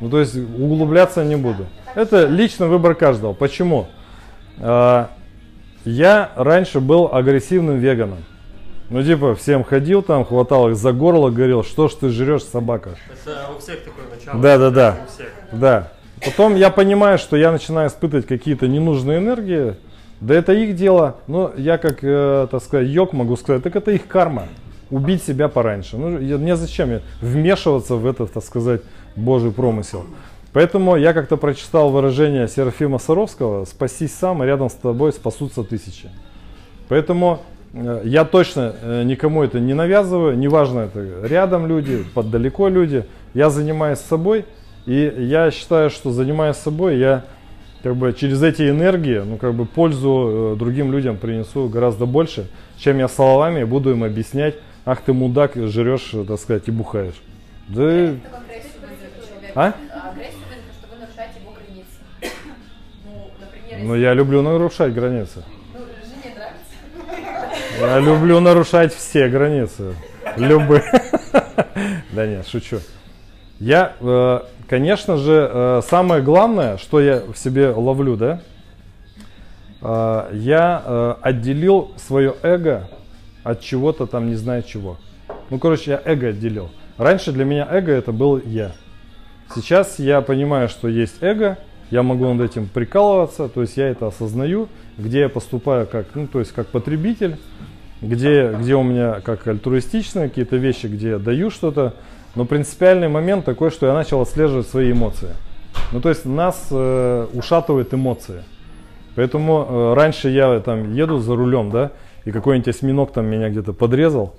[0.00, 1.66] Ну, то есть углубляться не буду.
[1.96, 3.32] Это лично выбор каждого.
[3.32, 3.88] Почему?
[4.58, 5.06] Э,
[5.84, 8.18] Я раньше был агрессивным веганом.
[8.88, 12.90] Ну, типа, всем ходил там, хватал их за горло, говорил, что ж ты жрешь, собака.
[13.10, 14.40] Это у всех такое начало.
[14.40, 14.96] Да, да, да.
[15.50, 15.92] Да.
[16.24, 19.74] Потом я понимаю, что я начинаю испытывать какие-то ненужные энергии.
[20.20, 21.16] Да это их дело.
[21.26, 24.44] Но я как, э, так сказать, йог могу сказать, так это их карма.
[24.90, 25.96] Убить себя пораньше.
[25.96, 28.82] Ну, я, мне зачем вмешиваться в этот, так сказать,
[29.16, 30.04] божий промысел.
[30.52, 36.10] Поэтому я как-то прочитал выражение Серафима Саровского «Спасись сам, и рядом с тобой спасутся тысячи».
[36.88, 37.38] Поэтому
[37.72, 43.06] э, я точно э, никому это не навязываю, неважно это рядом люди, под далеко люди.
[43.32, 44.44] Я занимаюсь собой,
[44.86, 47.24] и я считаю, что занимаясь собой, я
[47.82, 52.46] как бы через эти энергии, ну как бы пользу э, другим людям принесу гораздо больше,
[52.78, 57.20] чем я словами буду им объяснять, ах ты мудак, жрешь, э, так сказать, и бухаешь.
[57.68, 58.14] Да.
[59.54, 59.74] А?
[61.54, 62.20] Границы.
[63.82, 65.42] Ну, если я люблю нарушать границы.
[65.74, 67.86] ну.
[67.86, 69.94] Я люблю нарушать все границы.
[70.36, 70.84] Любые.
[72.12, 72.80] Да нет, шучу.
[73.58, 78.40] Я, э, конечно же, э, самое главное, что я в себе ловлю, да,
[79.82, 82.88] э, я э, отделил свое эго
[83.42, 84.96] от чего-то там не знаю чего.
[85.50, 86.70] Ну, короче, я эго отделил.
[86.98, 88.70] Раньше для меня эго это был я.
[89.52, 91.58] Сейчас я понимаю, что есть эго,
[91.90, 96.28] я могу над этим прикалываться, то есть я это осознаю, где я поступаю как, ну,
[96.28, 97.38] то есть как потребитель,
[98.00, 101.94] где, где у меня как альтруистичные какие-то вещи, где я даю что-то.
[102.34, 105.34] Но принципиальный момент такой, что я начал отслеживать свои эмоции.
[105.92, 108.44] Ну, то есть нас э, ушатывают эмоции.
[109.16, 111.90] Поэтому э, раньше я там еду за рулем, да,
[112.24, 114.34] и какой-нибудь осьминог там меня где-то подрезал,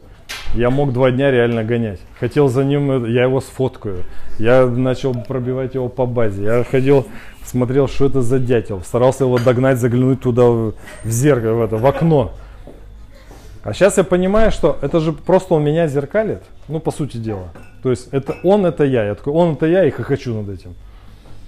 [0.54, 2.00] я мог два дня реально гонять.
[2.20, 4.04] Хотел за ним, э, я его сфоткаю.
[4.38, 6.44] Я начал пробивать его по базе.
[6.44, 7.08] Я ходил,
[7.44, 8.82] смотрел, что это за дятел.
[8.82, 10.74] Старался его догнать, заглянуть туда в,
[11.04, 12.34] в зеркало, в, это, в окно.
[13.64, 17.50] А сейчас я понимаю, что это же просто он меня зеркалит, ну, по сути дела.
[17.84, 19.06] То есть это он, это я.
[19.06, 20.76] Я такой, он, это я, и хохочу над этим.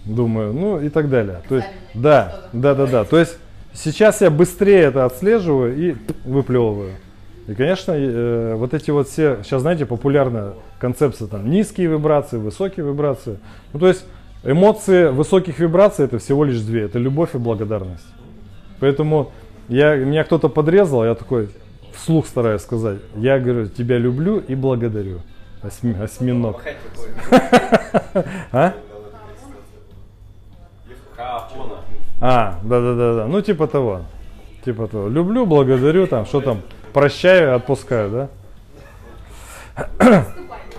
[0.05, 1.41] Думаю, ну и так далее.
[1.47, 3.03] То есть, да, да, да, да.
[3.05, 3.37] То есть
[3.73, 6.93] сейчас я быстрее это отслеживаю и выплевываю.
[7.47, 12.85] И, конечно, э, вот эти вот все, сейчас, знаете, популярная концепция, там, низкие вибрации, высокие
[12.85, 13.39] вибрации.
[13.73, 14.05] Ну, то есть,
[14.43, 18.05] эмоции высоких вибраций это всего лишь две, это любовь и благодарность.
[18.79, 19.31] Поэтому
[19.67, 21.49] я, меня кто-то подрезал, я такой,
[21.93, 25.19] вслух стараюсь сказать, я говорю, тебя люблю и благодарю.
[25.63, 26.61] Осьми, осьминог.
[28.51, 28.73] А?
[31.15, 31.75] Хаапона.
[32.19, 33.27] А, да, да, да, да.
[33.27, 34.01] Ну, типа того.
[34.65, 35.07] Типа того.
[35.07, 36.61] Люблю, благодарю, там, что там,
[36.91, 38.29] прощаю, отпускаю,
[39.77, 40.29] да?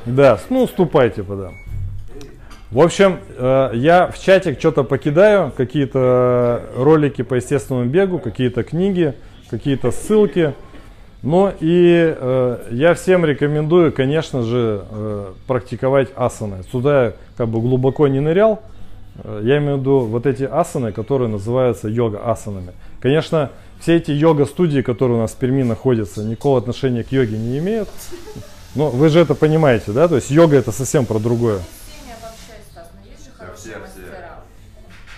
[0.07, 1.51] Да, ну, ступай, типа, да.
[2.71, 9.15] В общем, э, я в чатик что-то покидаю, какие-то ролики по естественному бегу, какие-то книги,
[9.49, 10.55] какие-то ссылки.
[11.25, 16.65] Ну и э, я всем рекомендую, конечно же, э, практиковать асаны.
[16.71, 18.61] Сюда я как бы глубоко не нырял.
[19.23, 22.73] Э, я имею в виду вот эти асаны, которые называются йога-асанами.
[23.01, 23.51] Конечно,
[23.81, 27.89] все эти йога-студии, которые у нас в Перми находятся, никакого отношения к йоге не имеют.
[28.75, 30.09] Но вы же это понимаете, да?
[30.09, 31.61] То есть йога это совсем про другое.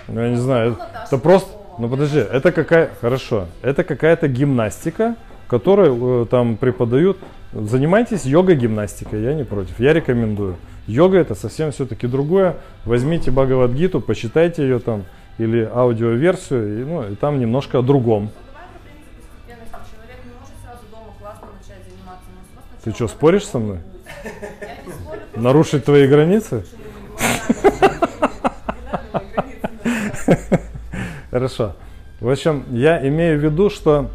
[0.07, 4.29] Ну, я не знаю, Ну, это, это просто, ну подожди, это какая, хорошо, это какая-то
[4.29, 5.17] гимнастика,
[5.49, 7.19] которую э, там преподают.
[7.53, 10.57] Занимайтесь йога-гимнастикой, я не против, я рекомендую.
[10.87, 12.57] Йога это совсем все-таки другое.
[12.85, 15.05] Возьмите Бхагавадгиту, почитайте ее там
[15.39, 18.31] или аудиоверсию, и, ну, и там немножко о другом.
[22.85, 23.79] Ты что, споришь со мной?
[25.35, 26.65] Нарушить твои границы?
[31.31, 31.75] Хорошо.
[32.21, 34.09] В общем, я имею в виду, что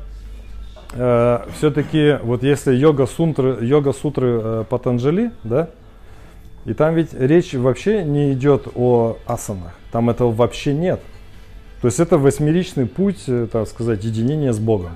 [0.93, 5.69] э, все-таки вот если йога сутры, йога э, Патанджали, да,
[6.65, 10.99] и там ведь речь вообще не идет о асанах, там этого вообще нет.
[11.81, 14.91] То есть это восьмеричный путь, э, так сказать, единения с Богом.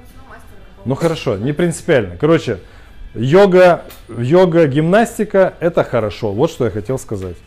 [0.85, 2.15] Ну хорошо, не принципиально.
[2.17, 2.59] Короче,
[3.15, 6.31] йога, йога, гимнастика это хорошо.
[6.31, 7.37] Вот что я хотел сказать.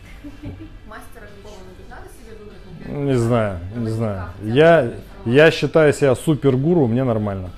[2.89, 4.25] Не знаю, не знаю.
[4.43, 4.91] Я,
[5.25, 7.51] я считаю себя супергуру, мне нормально.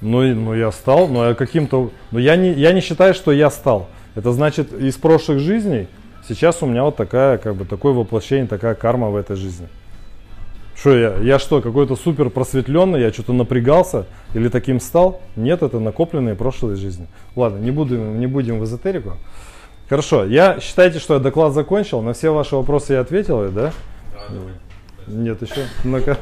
[0.00, 1.90] Ну, ну я стал, но я каким-то...
[2.10, 3.88] Но я не, я не считаю, что я стал.
[4.14, 5.88] Это значит, из прошлых жизней
[6.28, 9.68] сейчас у меня вот такая, как бы, такое воплощение, такая карма в этой жизни.
[10.74, 11.16] Что я?
[11.16, 15.20] Я что, какой-то супер просветленный, я что-то напрягался или таким стал?
[15.36, 17.06] Нет, это накопленные прошлые жизни.
[17.36, 19.18] Ладно, не, буду, не будем в эзотерику.
[19.90, 23.72] Хорошо, я считайте, что я доклад закончил, на все ваши вопросы я ответил, да?
[25.06, 25.66] Нет, еще.
[25.84, 26.16] Ну-ка.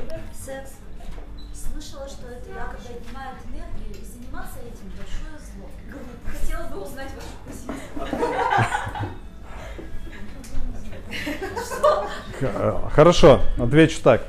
[12.92, 14.22] Хорошо, отвечу так.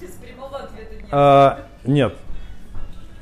[0.00, 1.08] Без прямого ответа нет.
[1.10, 2.14] А, нет.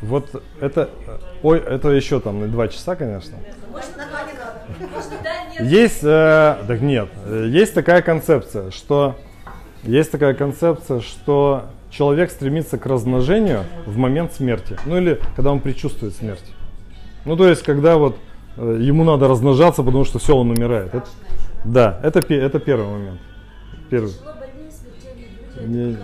[0.01, 3.37] Вот это, э, ой, это еще там на два часа, конечно.
[3.73, 4.93] Может, на два не надо.
[4.95, 5.63] Может, да, нет.
[5.71, 9.17] Есть, э, так нет, э, есть такая концепция, что
[9.83, 15.59] есть такая концепция, что человек стремится к размножению в момент смерти, ну или когда он
[15.61, 16.45] предчувствует смерть.
[17.25, 18.17] Ну то есть, когда вот
[18.57, 20.95] э, ему надо размножаться, потому что все, он умирает.
[20.95, 21.09] Это-
[21.65, 23.21] да, это, это первый момент.
[23.91, 24.13] Первый.
[25.67, 25.97] Не-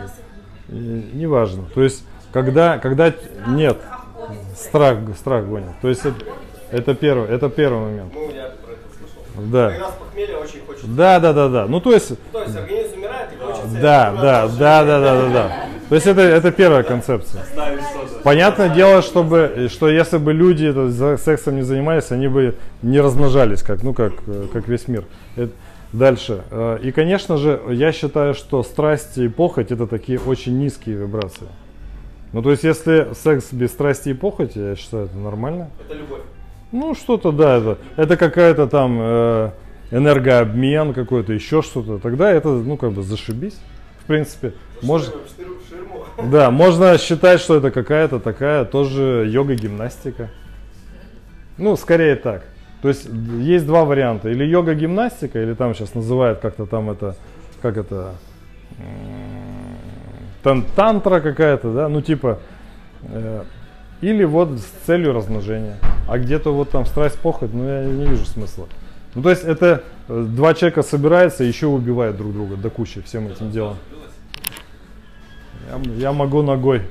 [0.71, 1.65] Э, Неважно.
[1.75, 3.13] То есть, когда, когда
[3.47, 3.77] нет,
[4.57, 5.69] страх, страх гонит.
[5.83, 6.17] То есть это,
[6.71, 8.13] это первый, это первый момент.
[8.15, 8.31] Ну.
[9.53, 9.71] Да.
[9.71, 10.87] Как раз похмелье очень хочется.
[10.89, 11.67] Да, да, да, да.
[11.67, 13.69] Ну то есть, То есть организм умирает и хочется...
[13.81, 15.57] да, да, да, да, да, да, да.
[15.91, 17.43] То есть это, это первая концепция.
[18.23, 23.01] Понятное дело, чтобы, что если бы люди это, за сексом не занимались, они бы не
[23.01, 25.05] размножались, как, ну, как, э, как весь мир.
[25.37, 25.53] Это-
[25.99, 26.43] дальше.
[26.51, 31.47] Э, И, конечно же, я считаю, что страсть и похоть это такие очень низкие вибрации.
[32.33, 35.71] Ну, то есть, если секс без страсти и похоти, я считаю, это нормально.
[35.89, 36.21] Это любовь.
[36.73, 39.51] Ну, что-то, да, это, это какая-то там э,
[39.93, 41.99] энергообмен какой-то, еще что-то.
[41.99, 43.57] Тогда это, ну, как бы зашибись,
[44.01, 44.53] в принципе.
[44.83, 45.15] Шир-
[45.69, 46.31] Ширму.
[46.31, 50.31] да, можно считать, что это какая-то такая тоже йога-гимнастика.
[51.57, 52.43] Ну, скорее так.
[52.85, 53.09] То есть
[53.41, 54.29] есть два варианта.
[54.29, 57.17] Или йога-гимнастика, или там сейчас называют как-то там это,
[57.63, 58.13] как это,
[60.43, 62.41] тан- тантра какая-то, да, ну типа.
[63.05, 63.43] э,
[64.03, 65.79] или вот с целью размножения.
[66.07, 68.67] А где-то вот там страсть, похоть, ну я не вижу смысла.
[69.15, 73.29] Ну то есть это э, два человека собираются еще убивают друг друга до кучи всем
[73.29, 73.79] этим делом.
[75.71, 76.83] Я, я могу ногой.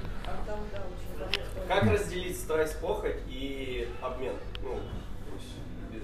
[1.67, 4.33] Как разделить страсть, похоть и обмен?
[4.63, 5.53] Ну, то есть
[5.91, 6.01] без-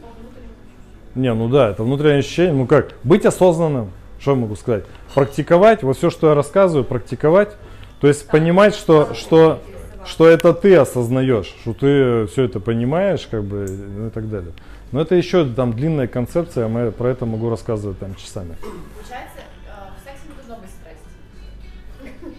[1.20, 2.54] Не, ну да, это внутреннее ощущение.
[2.54, 4.86] Ну как, быть осознанным, что я могу сказать?
[5.14, 7.58] Практиковать, вот все, что я рассказываю, практиковать.
[8.00, 9.60] То есть понимать, что, что,
[10.06, 14.54] что это ты осознаешь, что ты все это понимаешь, как бы, ну и так далее.
[14.94, 18.56] Но это еще там длинная концепция, мы про это могу рассказывать там часами.
[18.96, 22.34] Получается, э, в сексе не должно быть страсти.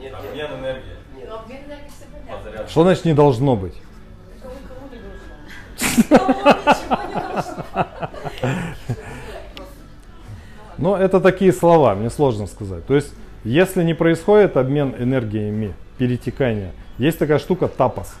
[0.00, 0.82] Нет, Обмен нет, энергии.
[1.18, 1.28] нет.
[1.28, 2.36] Но обмен энергии все понятно.
[2.36, 2.70] Подзарядка.
[2.70, 3.74] Что значит не должно быть?
[10.78, 12.86] Но это такие слова, мне сложно сказать.
[12.86, 13.12] То есть,
[13.44, 18.14] если не происходит обмен энергиями, перетекание, есть такая штука тапос.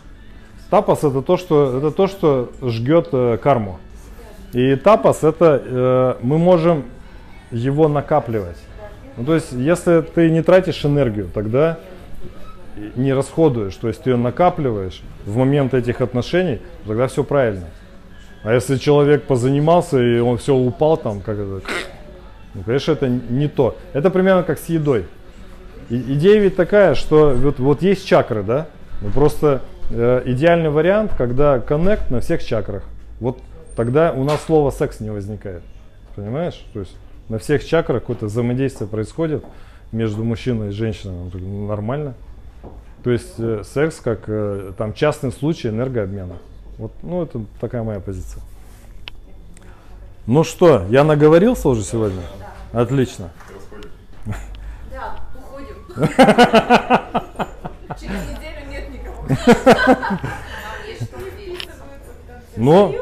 [0.70, 3.78] Тапос это то, что, это то, что жгет э, карму.
[4.52, 6.84] И тапос это э, мы можем
[7.50, 8.56] его накапливать.
[9.16, 11.78] Ну, то есть, если ты не тратишь энергию, тогда
[12.94, 17.66] не расходуешь, то есть ты ее накапливаешь в момент этих отношений, тогда все правильно.
[18.42, 21.62] А если человек позанимался и он все упал там, как это,
[22.54, 23.76] ну, конечно, это не то.
[23.92, 25.06] Это примерно как с едой.
[25.88, 28.66] И, идея ведь такая, что вот, вот есть чакры, да?
[29.02, 32.82] Ну, просто э, идеальный вариант, когда коннект на всех чакрах.
[33.20, 33.38] Вот
[33.74, 35.62] тогда у нас слово секс не возникает.
[36.14, 36.64] Понимаешь?
[36.72, 36.96] То есть
[37.28, 39.44] на всех чакрах какое-то взаимодействие происходит
[39.92, 41.30] между мужчиной и женщиной.
[41.32, 42.14] Ну, нормально.
[43.06, 46.38] То есть э, секс как э, там частный случай энергообмена.
[46.76, 48.42] Вот, ну, это такая моя позиция.
[50.26, 52.22] Ну что, я наговорился уже сегодня?
[52.72, 53.30] Отлично.
[54.90, 55.76] Да, уходим.
[58.00, 59.22] Через неделю нет никого.
[62.56, 62.92] Ну,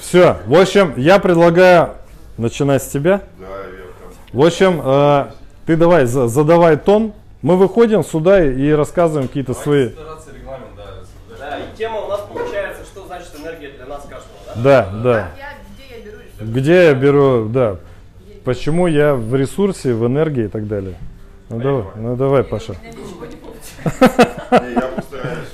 [0.00, 0.36] все.
[0.44, 1.94] В общем, я предлагаю
[2.36, 3.22] начинать с тебя.
[3.38, 4.12] Да, я прям.
[4.34, 5.30] В общем, э,
[5.64, 7.14] ты давай, за- задавай тон.
[7.42, 9.88] Мы выходим сюда и рассказываем какие-то свои...
[9.88, 10.12] да.
[11.38, 14.62] Да, и тема у нас получается, что значит энергия для нас каждого, да?
[14.62, 15.30] Да, да.
[15.36, 16.52] Я, где я беру?
[16.52, 17.76] Где я беру, да.
[18.44, 20.94] Почему я в ресурсе, в энергии и так далее.
[21.48, 22.76] Ну давай, ну давай, Паша.
[22.80, 22.90] Не,
[24.74, 25.48] я постараюсь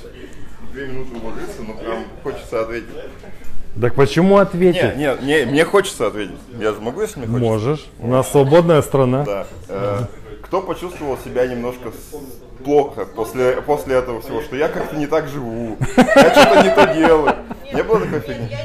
[0.71, 2.89] две минуты уложиться, но прям хочется ответить.
[3.81, 4.95] Так почему ответить?
[4.95, 6.37] не, не, мне хочется ответить.
[6.59, 7.49] Я же могу, если мне хочется?
[7.49, 7.85] Можешь.
[7.99, 9.25] У нас свободная страна.
[9.67, 10.07] Да.
[10.49, 11.91] Кто почувствовал себя немножко
[12.63, 16.91] плохо после, после этого всего, что я как-то не так живу, я что-то не то
[16.91, 17.35] делаю.
[17.71, 18.57] Не было такой фигни?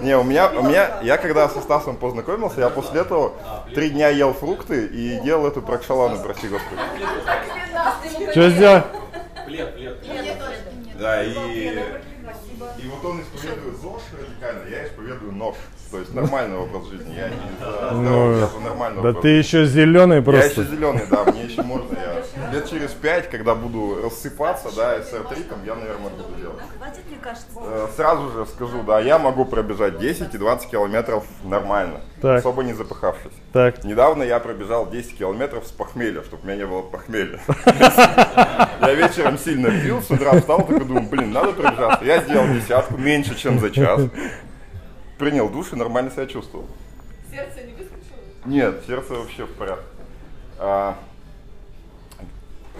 [0.00, 3.34] Не, у меня, у меня, я когда со Стасом познакомился, я после этого
[3.74, 6.80] три дня ел фрукты и делал эту прокшалану, прости господи.
[8.30, 8.84] Что сделать?
[9.44, 10.04] Плед, плед.
[10.98, 15.56] Да, и, и вот он исповедует ЗОЖ радикально, я исповедую нож.
[15.96, 19.28] То есть нормальный образ жизни, я не за здоровье, я за нормальный Да образ ты
[19.28, 20.60] еще зеленый Я просто.
[20.60, 21.86] еще зеленый, да, мне еще можно.
[21.98, 26.58] Я лет через пять, когда буду рассыпаться, да, СР-3, там, я, наверное, буду делать.
[26.76, 27.46] Хватит, мне кажется.
[27.56, 32.40] Э, Сразу же скажу, да, я могу пробежать 10 и 20 километров нормально, Так.
[32.40, 33.32] особо не запыхавшись.
[33.54, 33.82] Так.
[33.82, 37.40] Недавно я пробежал 10 километров с похмелья, чтобы у меня не было похмелья.
[38.82, 42.04] Я вечером сильно пил, с утра встал, такой думаю, блин, надо пробежаться.
[42.04, 44.02] Я сделал десятку, меньше, чем за час.
[45.18, 46.66] Принял душ и нормально себя чувствовал.
[47.30, 48.18] Сердце не выскочило?
[48.44, 49.84] Нет, сердце вообще в порядке.
[50.58, 50.98] А,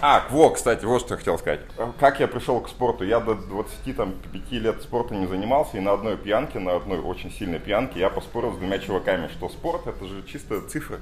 [0.03, 1.61] а, во, кстати, вот что я хотел сказать.
[1.99, 3.05] Как я пришел к спорту?
[3.05, 7.59] Я до 25 лет спортом не занимался, и на одной пьянке, на одной очень сильной
[7.59, 11.01] пьянке я поспорил с двумя чуваками, что спорт это же чисто цифры.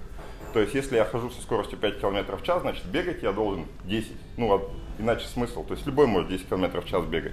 [0.52, 3.66] То есть, если я хожу со скоростью 5 км в час, значит, бегать я должен
[3.84, 4.12] 10.
[4.36, 4.62] Ну, а
[5.00, 5.64] иначе смысл.
[5.64, 7.32] То есть, любой может 10 км в час бегать.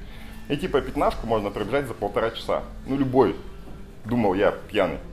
[0.50, 2.64] И типа пятнашку можно пробежать за полтора часа.
[2.88, 3.36] Ну, любой.
[4.06, 4.98] Думал я пьяный.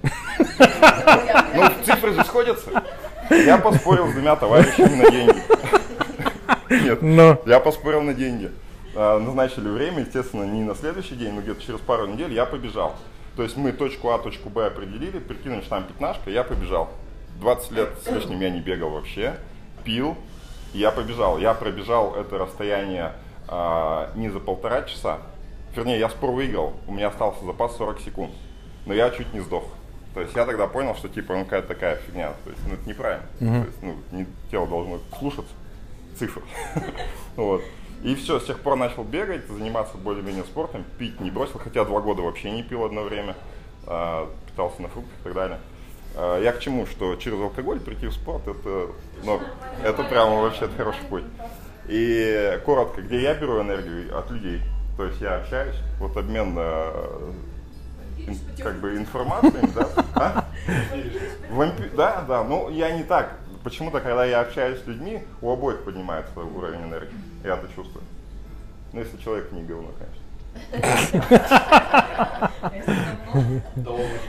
[1.55, 2.83] Ну, цифры же сходятся.
[3.31, 5.43] Я поспорил с двумя товарищами на деньги.
[6.71, 7.41] Нет, Но.
[7.47, 8.53] я поспорил на деньги.
[8.95, 12.95] А, Назначили время, естественно, не на следующий день, но где-то через пару недель я побежал.
[13.37, 16.91] То есть мы точку А, точку Б определили, прикинули, что там пятнашка, я побежал.
[17.41, 19.37] 20 лет с лишним я не бегал вообще,
[19.85, 20.17] пил,
[20.75, 21.39] и я побежал.
[21.39, 23.13] Я пробежал это расстояние
[23.49, 25.19] а, не за полтора часа,
[25.75, 28.31] вернее, я спор выиграл, у меня остался запас 40 секунд,
[28.89, 29.65] но я чуть не сдох.
[30.15, 32.89] То есть я тогда понял, что типа ну какая-то такая фигня, то есть ну это
[32.89, 35.53] неправильно, то есть ну не- тело должно слушаться
[36.19, 36.43] цифр.
[37.37, 37.63] Вот.
[38.03, 42.01] И все, с тех пор начал бегать, заниматься более-менее спортом, пить не бросил, хотя два
[42.01, 43.35] года вообще не пил одно время,
[43.87, 45.59] а, питался на фруктах и так далее.
[46.17, 48.89] А, Я к чему, что через алкоголь прийти в спорт, это,
[49.25, 49.41] ну,
[49.85, 51.25] это прямо вообще хороший путь.
[51.89, 54.63] И коротко, где я беру энергию от людей,
[54.97, 57.35] то есть я общаюсь, вот обмен ин-
[58.63, 59.89] как бы информацией, да?
[60.15, 60.45] А?
[61.51, 63.33] Вампи- Да, да, ну я не так.
[63.65, 67.13] Почему-то, когда я общаюсь с людьми, у обоих поднимается уровень энергии.
[67.45, 68.05] Я это чувствую.
[68.93, 70.23] Ну, если человек не говно, конечно.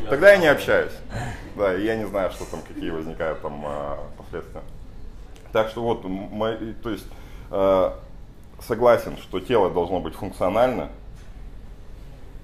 [0.09, 0.91] Тогда я не общаюсь.
[1.55, 4.61] Да, и я не знаю, что там, какие возникают там а, последствия.
[5.51, 6.01] Так что вот,
[6.83, 7.07] то есть
[7.51, 7.91] э,
[8.61, 10.89] согласен, что тело должно быть функционально.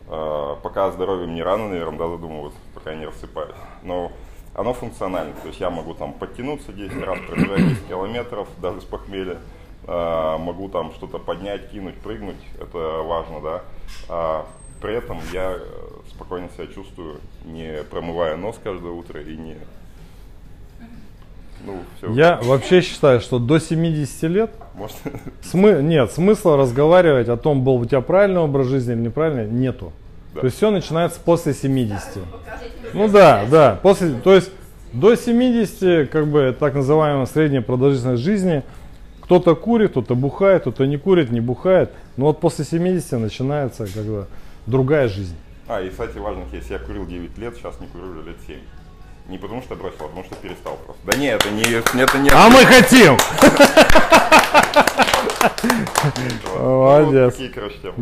[0.07, 3.55] Э, пока здоровье не рано, наверное, да, задумываться, пока не рассыпаюсь.
[3.83, 4.11] Но
[4.53, 5.33] оно функционально.
[5.41, 9.37] То есть я могу там подтянуться 10 раз, пробежать 10 километров, даже с похмелья.
[9.87, 12.41] Э, могу там что-то поднять, кинуть, прыгнуть.
[12.59, 13.63] Это важно, да.
[14.09, 14.45] А
[14.81, 15.57] при этом я
[16.09, 19.57] спокойно себя чувствую, не промывая нос каждое утро и не...
[21.65, 22.13] Ну, все.
[22.13, 24.95] Я вообще считаю, что до 70 лет Может,
[25.41, 25.79] смы...
[25.81, 29.91] нет, смысла разговаривать о том, был у тебя правильный образ жизни или неправильный, нету.
[30.33, 30.41] Да.
[30.41, 32.01] То есть все начинается после 70.
[32.93, 33.79] Ну да, да.
[33.81, 34.51] После, то есть
[34.93, 38.63] до 70, как бы так называемая средняя продолжительность жизни,
[39.21, 41.91] кто-то курит, кто-то бухает, кто-то не курит, не бухает.
[42.15, 44.27] Но вот после 70 начинается как бы
[44.67, 45.35] другая жизнь.
[45.67, 46.69] А, и, кстати, важный кейс.
[46.69, 48.57] Я курил 9 лет, сейчас не курю уже лет 7.
[49.27, 51.01] Не потому что бросил, а потому что перестал просто.
[51.05, 51.63] Да нет, это не...
[51.63, 53.17] Это не А мы хотим!
[56.59, 57.35] Молодец.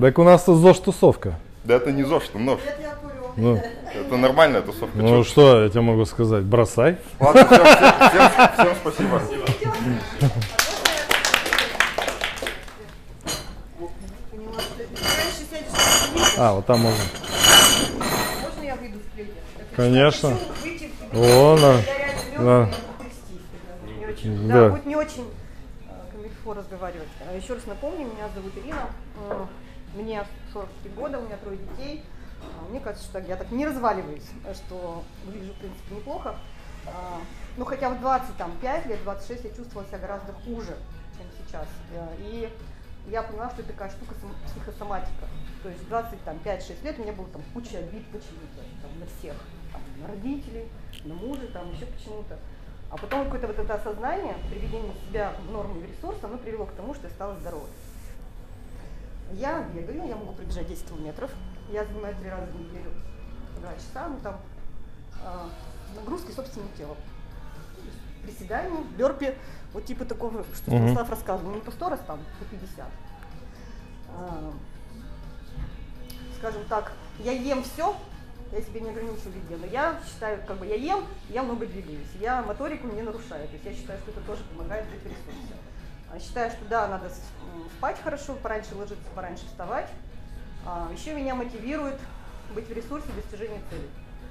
[0.01, 1.35] Так у нас тут ЗОЖ-тусовка.
[1.63, 2.59] Да это не ЗОЖ, это нож.
[2.65, 3.13] Нет, я курю.
[3.37, 3.61] Ну,
[3.93, 4.97] Это нормальная тусовка.
[4.97, 5.29] ну Чё?
[5.29, 6.43] что я тебе могу сказать?
[6.43, 6.97] Бросай.
[7.19, 9.21] Ладно, всем, всем, всем, всем спасибо.
[16.37, 16.97] А, вот там можно.
[18.41, 19.29] Можно я выйду хочу-
[19.75, 20.27] Конечно.
[20.29, 21.02] я хочу выйти вперед.
[21.13, 21.73] О, да.
[21.79, 22.69] Я реально Да.
[22.69, 24.47] Да.
[24.47, 25.29] Да, будет не очень
[25.87, 27.07] э, комильфо разговаривать.
[27.29, 28.87] А Еще раз напомню, меня зовут Ирина.
[29.29, 29.45] Э,
[29.95, 32.03] Мне 43 года, у меня трое детей.
[32.41, 34.23] А, Мне кажется, что я так не разваливаюсь,
[34.55, 36.35] что выгляжу, в принципе, неплохо.
[36.87, 37.19] А,
[37.57, 40.75] Ну, хотя в 25 лет, 26 я чувствовала себя гораздо хуже,
[41.17, 41.67] чем сейчас.
[41.93, 42.49] Э, И
[43.09, 45.27] я поняла, что это такая штука сом- психосоматика.
[45.61, 49.35] То есть 25-6 лет у меня было там куча обид почему-то, там, на всех.
[49.71, 50.67] Там, на родителей,
[51.05, 52.37] на мужа, там еще почему-то.
[52.89, 56.65] А потом какое-то вот это осознание, приведение себя в норму и в ресурс, оно привело
[56.65, 57.69] к тому, что я стала здоровой.
[59.31, 61.31] Я бегаю, я могу пробежать 10 километров.
[61.71, 62.91] Я занимаю три раза в неделю
[63.59, 64.39] два часа, ну там
[65.23, 65.49] а,
[65.95, 66.97] нагрузки собственным телом.
[68.21, 69.33] Приседания, бёрпи,
[69.73, 70.81] вот типа такого, что Мгм.
[70.81, 72.85] Станислав рассказывал, не по 100 раз там, по 50.
[74.15, 74.53] А,
[76.37, 77.95] скажем так, я ем все,
[78.53, 81.65] я себе не ограничиваю в еде, но я считаю, как бы я ем, я много
[81.65, 86.15] двигаюсь, я моторику не нарушаю, то есть я считаю, что это тоже помогает быть в.
[86.15, 87.11] А, Считаю, что да, надо
[87.77, 89.89] спать хорошо, пораньше ложиться, пораньше вставать.
[90.65, 91.99] А, Еще меня мотивирует
[92.53, 93.89] быть в ресурсе достижения целей.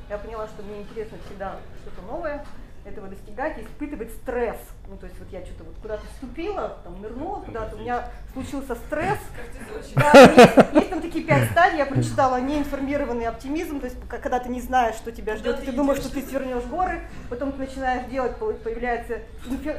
[0.09, 2.45] Я поняла, что мне интересно всегда что-то новое,
[2.85, 4.57] этого достигать, и испытывать стресс.
[4.89, 8.75] Ну, то есть вот я что-то вот куда-то вступила, там, нырнула куда-то, у меня случился
[8.75, 9.19] стресс.
[9.95, 14.49] Да, есть, есть там такие пять стадий, я прочитала неинформированный оптимизм, то есть когда ты
[14.49, 18.37] не знаешь, что тебя ждет, ты думаешь, что ты свернешь горы, потом ты начинаешь делать,
[18.37, 19.21] по- появляется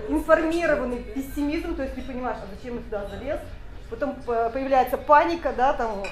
[0.09, 3.39] информированный пессимизм, то есть ты понимаешь, а зачем я туда залез,
[3.89, 6.03] потом по- появляется паника, да, там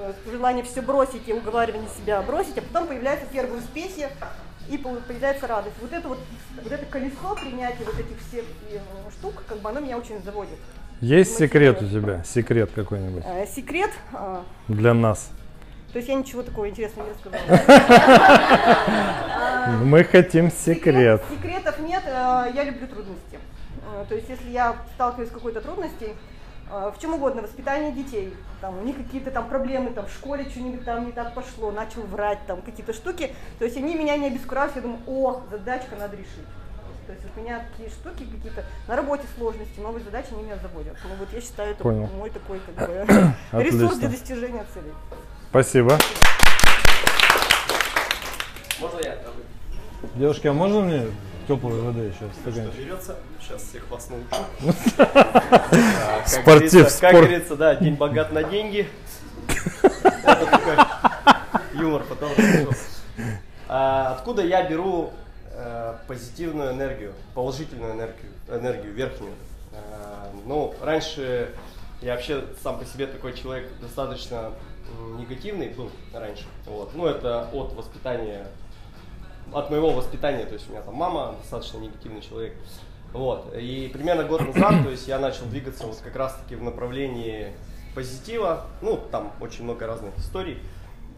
[0.00, 4.08] э, желание все бросить и уговаривание себя бросить, а потом появляется первые успехи,
[4.70, 5.76] и по- появляется радость.
[5.80, 6.18] Вот это вот,
[6.62, 8.78] вот это колесо принятия вот этих всех э,
[9.18, 10.58] штук, как бы оно меня очень заводит.
[11.00, 12.22] Есть секрет у тебя?
[12.24, 15.30] Секрет какой-нибудь Э, Секрет, а, для нас?
[15.92, 17.42] то есть я ничего такого интересного не рассказала.
[19.84, 21.22] Мы хотим секрет.
[21.30, 23.38] Секретов нет, э, я люблю трудности.
[23.86, 26.14] Э, То есть если я сталкиваюсь с какой-то трудностью, э,
[26.70, 30.84] в чем угодно, воспитание детей, там, у них какие-то там проблемы, там, в школе что-нибудь
[30.84, 34.76] там не так пошло, начал врать, там, какие-то штуки, то есть они меня не обескураживают,
[34.76, 36.46] я думаю, о, задачка надо решить.
[37.06, 40.58] То есть вот у меня такие штуки какие-то, на работе сложности, новые задачи, они меня
[40.58, 40.94] заводят.
[41.04, 42.06] Ну вот я считаю, это Понял.
[42.08, 44.92] мой такой как бы ресурс для достижения целей.
[45.48, 45.96] Спасибо.
[48.78, 49.16] Можно я?
[50.16, 51.06] Девушки, а можно мне
[51.48, 52.30] теплой воды еще?
[52.40, 52.78] Стаканчик?
[52.78, 53.16] Берется.
[53.40, 54.28] Сейчас всех вас научу.
[56.26, 58.86] Спортив, Как говорится, да, день богат на деньги.
[61.74, 62.30] Юмор потом.
[63.66, 65.10] А, Откуда я беру
[65.52, 69.32] э, позитивную энергию, положительную энергию, энергию верхнюю?
[69.72, 71.54] А, Ну, раньше
[72.02, 74.52] я вообще сам по себе такой человек достаточно
[75.18, 76.44] негативный был раньше.
[76.66, 76.94] Вот.
[76.94, 78.46] Ну, это от воспитания
[79.52, 82.54] от моего воспитания, то есть у меня там мама достаточно негативный человек.
[83.12, 83.54] Вот.
[83.56, 87.52] И примерно год назад, то есть я начал двигаться вот как раз-таки в направлении
[87.94, 88.66] позитива.
[88.82, 90.58] Ну, там очень много разных историй.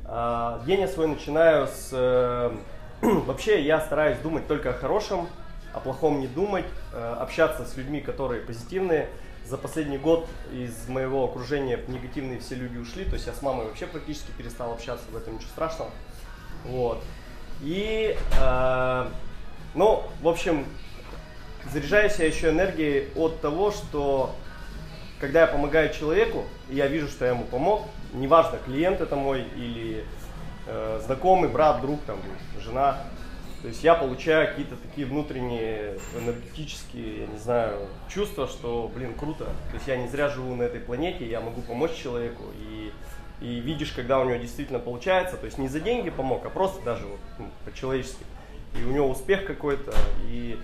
[0.05, 1.91] А, День я свой начинаю с...
[1.93, 2.51] э,
[3.03, 5.28] Вообще я стараюсь думать только о хорошем,
[5.72, 9.09] о плохом не думать, э, общаться с людьми, которые позитивные.
[9.47, 13.66] За последний год из моего окружения негативные все люди ушли, то есть я с мамой
[13.66, 15.91] вообще практически перестал общаться, в этом ничего страшного.
[16.66, 17.03] Вот.
[17.62, 19.06] И, э,
[19.74, 20.64] ну, в общем,
[21.72, 24.34] заряжаюсь я еще энергией от того, что
[25.20, 29.44] когда я помогаю человеку, и я вижу, что я ему помог, неважно, клиент это мой
[29.56, 30.04] или
[30.66, 32.18] э, знакомый, брат, друг, там,
[32.58, 32.98] жена,
[33.62, 39.44] то есть я получаю какие-то такие внутренние энергетические, я не знаю, чувства, что, блин, круто.
[39.44, 42.44] То есть я не зря живу на этой планете, я могу помочь человеку.
[42.58, 42.80] И,
[43.41, 46.82] и видишь, когда у него действительно получается, то есть не за деньги помог, а просто
[46.84, 48.24] даже вот, ну, по-человечески.
[48.78, 49.93] И у него успех какой-то,
[50.28, 50.59] и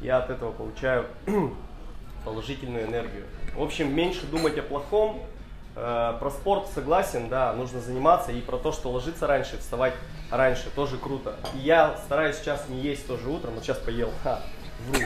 [0.00, 1.06] я от этого получаю
[2.24, 3.24] положительную энергию.
[3.54, 5.22] В общем, меньше думать о плохом.
[5.76, 8.32] Э, про спорт согласен, да, нужно заниматься.
[8.32, 9.94] И про то, что ложиться раньше, вставать
[10.30, 11.36] раньше, тоже круто.
[11.54, 14.10] И я стараюсь сейчас не есть тоже утром, вот сейчас поел.
[14.22, 14.40] Ха,
[14.88, 15.00] вру.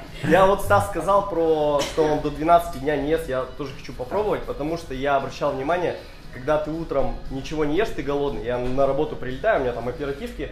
[0.24, 3.92] Я вот Стас сказал про, что он до 12 дня не ест, я тоже хочу
[3.92, 5.96] попробовать, потому что я обращал внимание,
[6.34, 8.44] когда ты утром ничего не ешь, ты голодный.
[8.44, 10.50] Я на работу прилетаю, у меня там оперативки,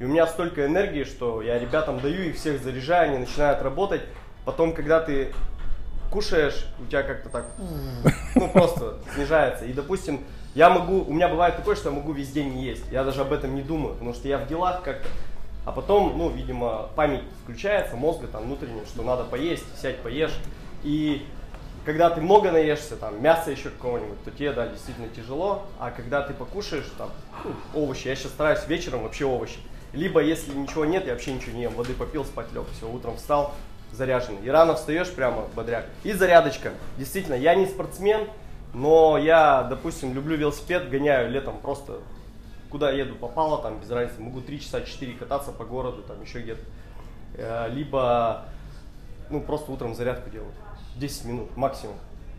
[0.00, 4.02] и у меня столько энергии, что я ребятам даю, их всех заряжаю, они начинают работать.
[4.44, 5.32] Потом, когда ты
[6.10, 7.46] кушаешь, у тебя как-то так,
[8.34, 9.64] ну просто снижается.
[9.64, 12.84] И, допустим, я могу, у меня бывает такое, что я могу весь день не есть.
[12.90, 15.08] Я даже об этом не думаю, потому что я в делах как-то.
[15.66, 20.38] А потом, ну, видимо, память включается, мозга там внутренне, что надо поесть, сядь поешь.
[20.84, 21.26] И
[21.84, 25.66] когда ты много наешься, там, мяса еще какого-нибудь, то тебе, да, действительно тяжело.
[25.80, 27.10] А когда ты покушаешь, там,
[27.74, 29.58] овощи, я сейчас стараюсь вечером вообще овощи.
[29.92, 33.16] Либо, если ничего нет, я вообще ничего не ем, воды попил, спать лег, все, утром
[33.16, 33.52] встал,
[33.90, 34.44] заряженный.
[34.44, 35.86] И рано встаешь прямо бодряк.
[36.04, 36.74] И зарядочка.
[36.96, 38.28] Действительно, я не спортсмен,
[38.72, 41.98] но я, допустим, люблю велосипед, гоняю летом просто
[42.70, 46.40] куда еду попало, там без разницы, могу 3 часа 4 кататься по городу, там еще
[46.40, 46.62] где-то.
[47.34, 48.44] Э, Либо,
[49.30, 50.52] ну, просто утром зарядку делаю.
[50.96, 51.96] 10 минут максимум.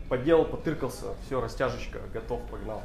[0.08, 2.82] Поделал, потыркался, все, растяжечка, готов, погнал.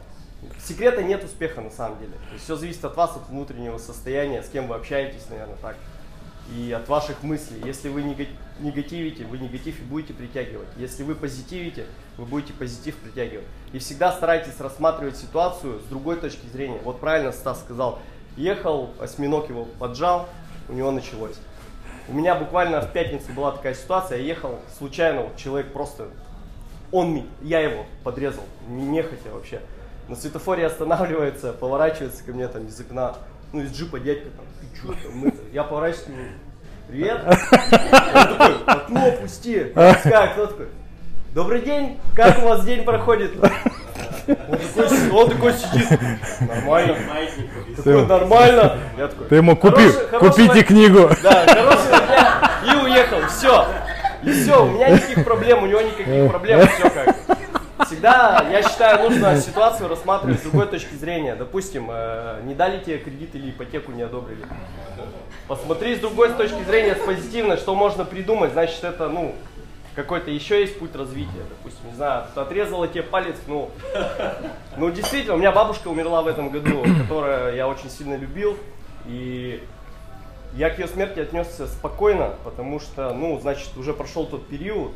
[0.59, 2.11] Секрета нет успеха на самом деле.
[2.37, 5.77] Все зависит от вас, от внутреннего состояния, с кем вы общаетесь, наверное, так.
[6.53, 7.61] И от ваших мыслей.
[7.65, 8.27] Если вы нега-
[8.59, 10.67] негативите, вы негатив и будете притягивать.
[10.75, 11.85] Если вы позитивите,
[12.17, 13.45] вы будете позитив притягивать.
[13.71, 16.79] И всегда старайтесь рассматривать ситуацию с другой точки зрения.
[16.83, 17.99] Вот правильно Стас сказал,
[18.37, 20.27] ехал, осьминог его поджал,
[20.69, 21.37] у него началось.
[22.07, 26.09] У меня буквально в пятницу была такая ситуация, я ехал случайно, вот человек просто,
[26.91, 29.61] он, я его подрезал, не нехотя вообще.
[30.09, 33.15] На светофоре останавливается, поворачивается ко мне там из окна,
[33.53, 36.27] ну из джипа дядька там, ты чё там, это?» я поворачиваюсь к нему,
[36.89, 37.21] привет.
[37.25, 39.71] Он такой, окно опусти.
[39.73, 40.67] Я пускаю, кто такой,
[41.33, 43.31] добрый день, как у вас день проходит?
[44.25, 45.99] Он такой, он такой сидит,
[46.39, 46.95] нормально.
[47.75, 48.77] Такой, нормально.
[48.97, 51.09] Я такой, Ты ему купи, «Хороший- купите книгу.
[51.21, 52.51] Да, хорошего дня.
[52.71, 53.65] И уехал, все.
[54.23, 57.15] И все, у меня никаких проблем, у него никаких проблем, все как.
[57.85, 61.35] Всегда, я считаю, нужно ситуацию рассматривать с другой точки зрения.
[61.35, 64.45] Допустим, э, не дали тебе кредит или ипотеку не одобрили.
[65.49, 68.53] Посмотри с другой точки зрения, с позитивной, что можно придумать.
[68.53, 69.35] Значит, это, ну,
[69.95, 71.43] какой-то еще есть путь развития.
[71.49, 73.71] Допустим, не знаю, отрезала тебе палец, ну,
[74.77, 78.57] ну, действительно, у меня бабушка умерла в этом году, которую я очень сильно любил.
[79.05, 79.63] И
[80.53, 84.93] я к ее смерти отнесся спокойно, потому что, ну, значит, уже прошел тот период,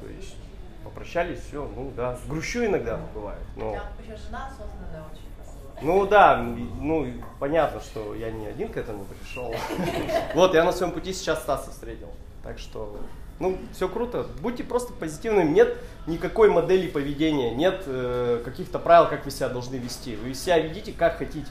[0.00, 0.36] то есть
[0.84, 3.76] попрощались, все, ну да, грущу иногда бывает, но...
[4.02, 5.82] Еще жена осознанная очень красивая.
[5.82, 9.54] Ну да, ну понятно, что я не один к этому пришел.
[10.34, 12.08] Вот, я на своем пути сейчас Стаса встретил.
[12.42, 12.98] Так что,
[13.40, 14.26] ну, все круто.
[14.40, 15.50] Будьте просто позитивными.
[15.50, 15.76] Нет
[16.06, 20.14] никакой модели поведения, нет э, каких-то правил, как вы себя должны вести.
[20.16, 21.50] Вы себя ведите как хотите.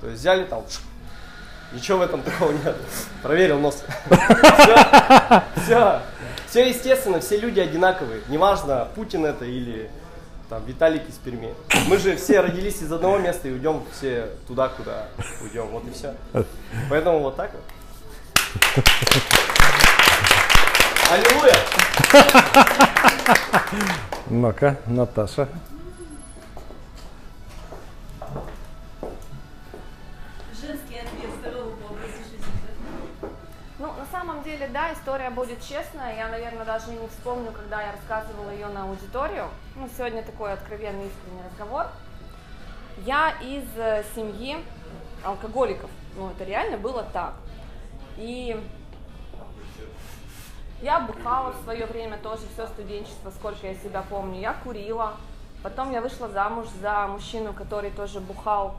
[0.00, 0.64] То есть взяли там,
[1.72, 2.76] ничего в этом такого нет.
[3.22, 3.84] Проверил нос.
[5.64, 6.00] Все.
[6.48, 8.22] Все естественно, все люди одинаковые.
[8.28, 9.90] Неважно, Путин это или
[10.48, 11.52] там Виталик из Перми.
[11.88, 15.08] Мы же все родились из одного места и уйдем все туда, куда
[15.42, 15.66] уйдем.
[15.68, 16.14] Вот и все.
[16.88, 18.84] Поэтому вот так вот.
[21.08, 21.54] Аллилуйя!
[24.28, 25.48] Ну-ка, Наташа.
[30.52, 32.38] Женский ответ здорового образа жизни.
[33.78, 36.16] Ну, на самом деле, да, история будет честная.
[36.16, 39.48] Я, наверное, даже не вспомню, когда я рассказывала ее на аудиторию.
[39.76, 41.86] Ну, сегодня такой откровенный, искренний разговор.
[43.04, 44.56] Я из э, семьи
[45.22, 45.90] алкоголиков.
[46.16, 47.34] Ну, это реально было так.
[48.16, 48.60] И
[50.82, 54.40] Я бухала в свое время тоже, все студенчество, сколько я себя помню.
[54.40, 55.14] Я курила.
[55.62, 58.74] Потом я вышла замуж за мужчину, который тоже бухал.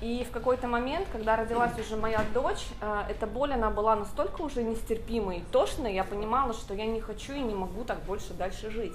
[0.00, 4.42] И в какой-то момент, когда родилась уже моя дочь, э, эта боль, она была настолько
[4.42, 8.32] уже нестерпимой и тошной, я понимала, что я не хочу и не могу так больше
[8.32, 8.94] дальше жить.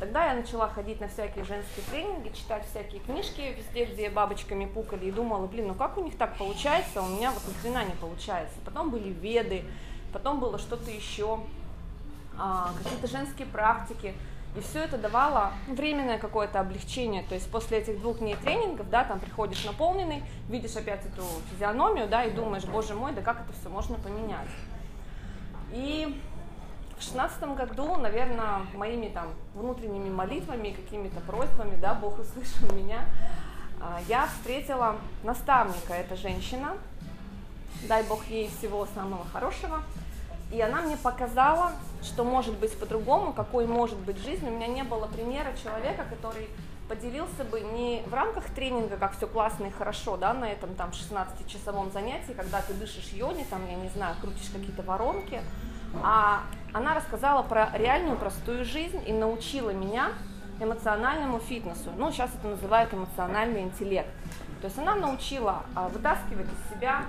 [0.00, 5.06] Тогда я начала ходить на всякие женские тренинги, читать всякие книжки везде, где бабочками пукали,
[5.06, 7.94] и думала, блин, ну как у них так получается, у меня вот ни хрена не
[7.94, 8.56] получается.
[8.64, 9.62] Потом были веды,
[10.14, 11.40] потом было что-то еще,
[12.38, 14.14] а, какие-то женские практики.
[14.56, 17.24] И все это давало временное какое-то облегчение.
[17.24, 22.08] То есть после этих двух дней тренингов, да, там приходишь наполненный, видишь опять эту физиономию,
[22.08, 24.48] да, и думаешь, боже мой, да как это все можно поменять.
[25.72, 26.22] И
[26.96, 33.04] в шестнадцатом году, наверное, моими там внутренними молитвами, какими-то просьбами, да, Бог услышал меня,
[33.80, 36.76] а, я встретила наставника, эта женщина,
[37.88, 39.82] дай Бог ей всего самого хорошего,
[40.54, 44.46] и она мне показала, что может быть по-другому, какой может быть жизнь.
[44.46, 46.48] У меня не было примера человека, который
[46.88, 50.90] поделился бы не в рамках тренинга, как все классно и хорошо, да, на этом там
[50.90, 55.40] 16-часовом занятии, когда ты дышишь йони, там, я не знаю, крутишь какие-то воронки,
[56.04, 60.10] а она рассказала про реальную простую жизнь и научила меня
[60.60, 61.90] эмоциональному фитнесу.
[61.96, 64.10] Ну, сейчас это называют эмоциональный интеллект.
[64.60, 67.02] То есть она научила а, вытаскивать из себя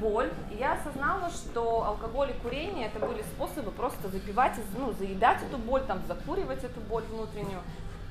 [0.00, 0.30] боль.
[0.50, 5.58] И я осознала, что алкоголь и курение это были способы просто запивать, ну, заедать эту
[5.58, 7.60] боль, там, закуривать эту боль внутреннюю.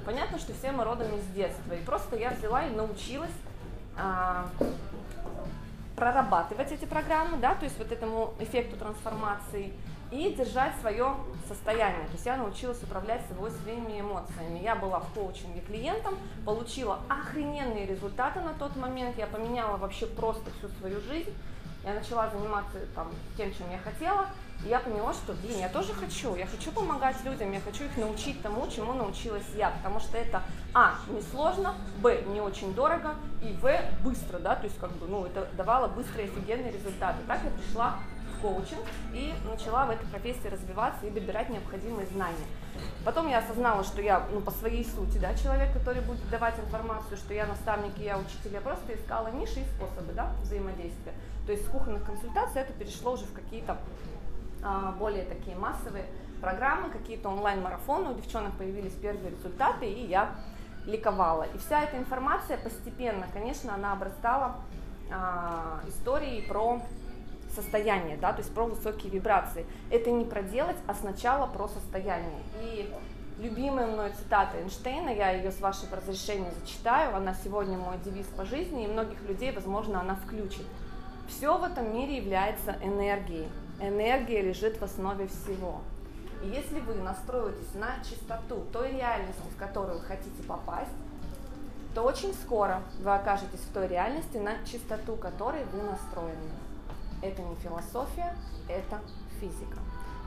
[0.05, 1.73] Понятно, что все мы родом из детства.
[1.73, 3.31] И просто я взяла и научилась
[3.97, 4.47] а,
[5.95, 9.73] прорабатывать эти программы, да, то есть вот этому эффекту трансформации
[10.11, 11.15] и держать свое
[11.47, 12.05] состояние.
[12.07, 14.59] То есть я научилась управлять собой своими эмоциями.
[14.59, 20.49] Я была в коучинге клиентом, получила охрененные результаты на тот момент, я поменяла вообще просто
[20.57, 21.33] всю свою жизнь.
[21.83, 24.27] Я начала заниматься там, тем, чем я хотела,
[24.63, 27.97] и я поняла, что, блин, я тоже хочу, я хочу помогать людям, я хочу их
[27.97, 30.43] научить тому, чему научилась я, потому что это,
[30.75, 35.25] а, несложно, б, не очень дорого, и в, быстро, да, то есть как бы, ну,
[35.25, 37.17] это давало быстрые офигенные результаты.
[37.27, 37.95] Так я пришла
[38.37, 42.45] в коучинг и начала в этой профессии развиваться и добирать необходимые знания.
[43.03, 47.17] Потом я осознала, что я ну, по своей сути да, человек, который будет давать информацию,
[47.17, 51.13] что я наставник я учитель, я просто искала ниши и способы да, взаимодействия.
[51.45, 53.77] То есть с кухонных консультаций это перешло уже в какие-то
[54.63, 56.05] а, более такие массовые
[56.39, 60.35] программы, какие-то онлайн-марафоны, у девчонок появились первые результаты, и я
[60.85, 61.43] ликовала.
[61.43, 64.57] И вся эта информация постепенно, конечно, она обрастала
[65.11, 66.81] а, историей про
[67.53, 69.65] состояние, да, то есть про высокие вибрации.
[69.89, 72.39] Это не про делать, а сначала про состояние.
[72.61, 72.93] И
[73.39, 78.45] любимая мной цитата Эйнштейна, я ее с вашего разрешения зачитаю, она сегодня мой девиз по
[78.45, 80.65] жизни, и многих людей, возможно, она включит.
[81.31, 83.47] Все в этом мире является энергией.
[83.79, 85.81] Энергия лежит в основе всего.
[86.43, 90.91] И если вы настроитесь на чистоту той реальности, в которую вы хотите попасть,
[91.95, 96.51] то очень скоро вы окажетесь в той реальности, на чистоту которой вы настроены.
[97.21, 98.35] Это не философия,
[98.67, 98.99] это
[99.39, 99.77] физика.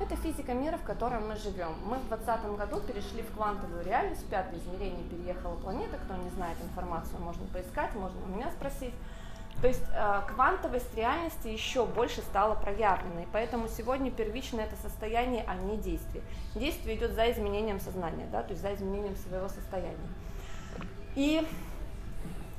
[0.00, 1.74] Это физика мира, в котором мы живем.
[1.84, 5.98] Мы в 2020 году перешли в квантовую реальность, в пятое измерение переехала планета.
[5.98, 8.94] Кто не знает информацию, можно поискать, можно у меня спросить.
[9.60, 15.54] То есть э, квантовость реальности еще больше стала проявленной, поэтому сегодня первично это состояние, а
[15.54, 16.22] не действие.
[16.54, 19.96] Действие идет за изменением сознания, да, то есть за изменением своего состояния.
[21.14, 21.46] И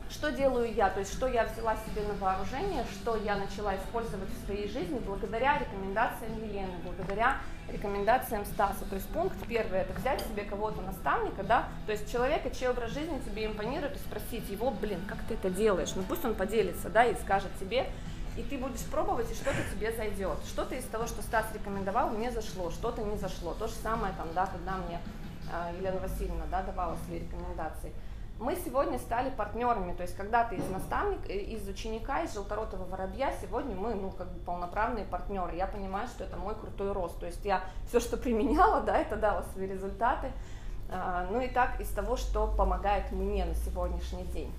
[0.10, 0.90] что делаю я?
[0.90, 5.00] То есть что я взяла себе на вооружение, что я начала использовать в своей жизни
[5.00, 7.38] благодаря рекомендациям Елены, благодаря
[7.70, 8.86] рекомендациям Стаса.
[8.86, 12.92] То есть пункт первый– это взять себе кого-то наставника, да, то есть человека, чей образ
[12.92, 15.94] жизни тебе импонирует, и спросить его, блин, как ты это делаешь?
[15.96, 17.88] Ну пусть он поделится, да, и скажет тебе,
[18.38, 20.38] и ты будешь пробовать, и что-то тебе зайдет.
[20.46, 23.54] Что-то из того, что Стас рекомендовал, мне зашло, что-то не зашло.
[23.54, 25.00] То же самое там, да, когда мне
[25.52, 27.94] э, Елена Васильевна, да, давала свои рекомендации
[28.40, 32.84] мы сегодня стали партнерами, то есть когда ты из наставника, э, из ученика, из желторотого
[32.84, 35.56] воробья, сегодня мы, ну, как бы полноправные партнеры.
[35.56, 39.16] Я понимаю, что это мой крутой рост, то есть я все, что применяла, да, это
[39.16, 40.32] дало свои результаты.
[40.92, 44.54] А, ну и так из того, что помогает мне на сегодняшний день.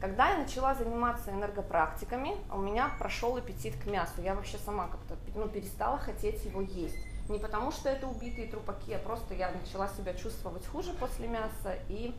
[0.00, 4.20] Когда я начала заниматься энергопрактиками, у меня прошел аппетит к мясу.
[4.20, 6.98] Я вообще сама как-то ну, перестала хотеть его есть.
[7.28, 11.78] Не потому, что это убитые трупаки, а просто я начала себя чувствовать хуже после мяса
[11.88, 12.14] и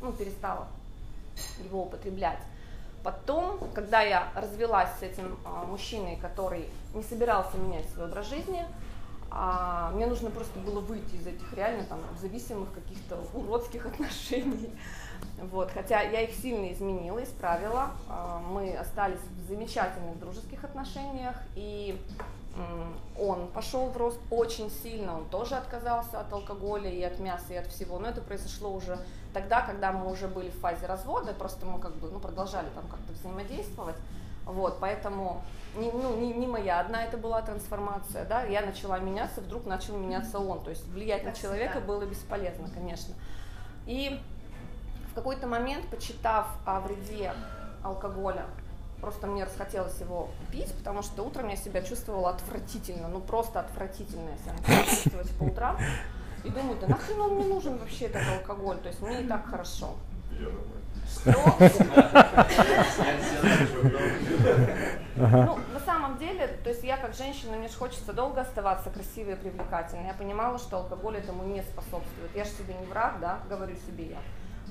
[0.00, 0.66] ну, перестала
[1.64, 2.38] его употреблять.
[3.02, 8.64] Потом, когда я развелась с этим а, мужчиной, который не собирался менять свой образ жизни,
[9.28, 14.70] а, мне нужно просто было выйти из этих реально там зависимых каких-то уродских отношений.
[15.50, 17.90] Вот, хотя я их сильно изменила, исправила.
[18.08, 21.36] А, мы остались в замечательных дружеских отношениях.
[21.56, 21.98] И
[23.18, 27.56] он пошел в рост очень сильно, он тоже отказался от алкоголя и от мяса и
[27.56, 28.98] от всего, но это произошло уже
[29.32, 32.86] тогда, когда мы уже были в фазе развода, просто мы как бы ну, продолжали там
[32.88, 33.96] как-то взаимодействовать,
[34.44, 35.42] вот, поэтому
[35.76, 39.96] не, ну, не, не моя одна это была трансформация, да, я начала меняться, вдруг начал
[39.96, 43.14] меняться он, то есть влиять на человека было бесполезно, конечно.
[43.86, 44.20] И
[45.10, 47.32] в какой-то момент, почитав о вреде
[47.82, 48.46] алкоголя,
[49.02, 54.30] просто мне расхотелось его пить, потому что утром я себя чувствовала отвратительно, ну просто отвратительно
[54.30, 55.76] я себя чувствовать по утрам.
[56.44, 59.46] И думаю, да нахрен он мне нужен вообще этот алкоголь, то есть мне и так
[59.46, 59.94] хорошо.
[65.16, 69.34] Ну, на самом деле, то есть я как женщина, мне же хочется долго оставаться красивой
[69.34, 70.06] и привлекательной.
[70.06, 72.30] Я понимала, что алкоголь этому не способствует.
[72.34, 74.18] Я же себе не враг, да, говорю себе я.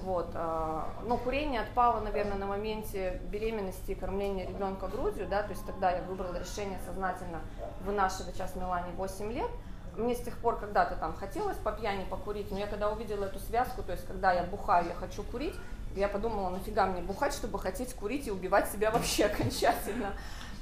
[0.02, 5.52] Вот, а, но курение отпало, наверное, на моменте беременности и кормления ребенка грудью, да, то
[5.52, 7.42] есть тогда я выбрала решение сознательно
[7.86, 9.50] вынашивать сейчас Милане 8 лет.
[9.96, 13.40] Мне с тех пор когда-то там хотелось по пьяни покурить, но я когда увидела эту
[13.40, 15.56] связку, то есть когда я бухаю, я хочу курить,
[15.96, 20.14] я подумала, нафига мне бухать, чтобы хотеть курить и убивать себя вообще окончательно.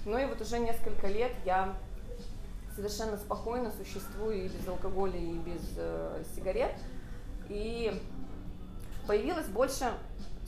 [0.05, 1.73] Ну и вот уже несколько лет я
[2.75, 6.75] совершенно спокойно существую и без алкоголя, и без э, сигарет.
[7.49, 8.01] И
[9.09, 9.91] появилось больше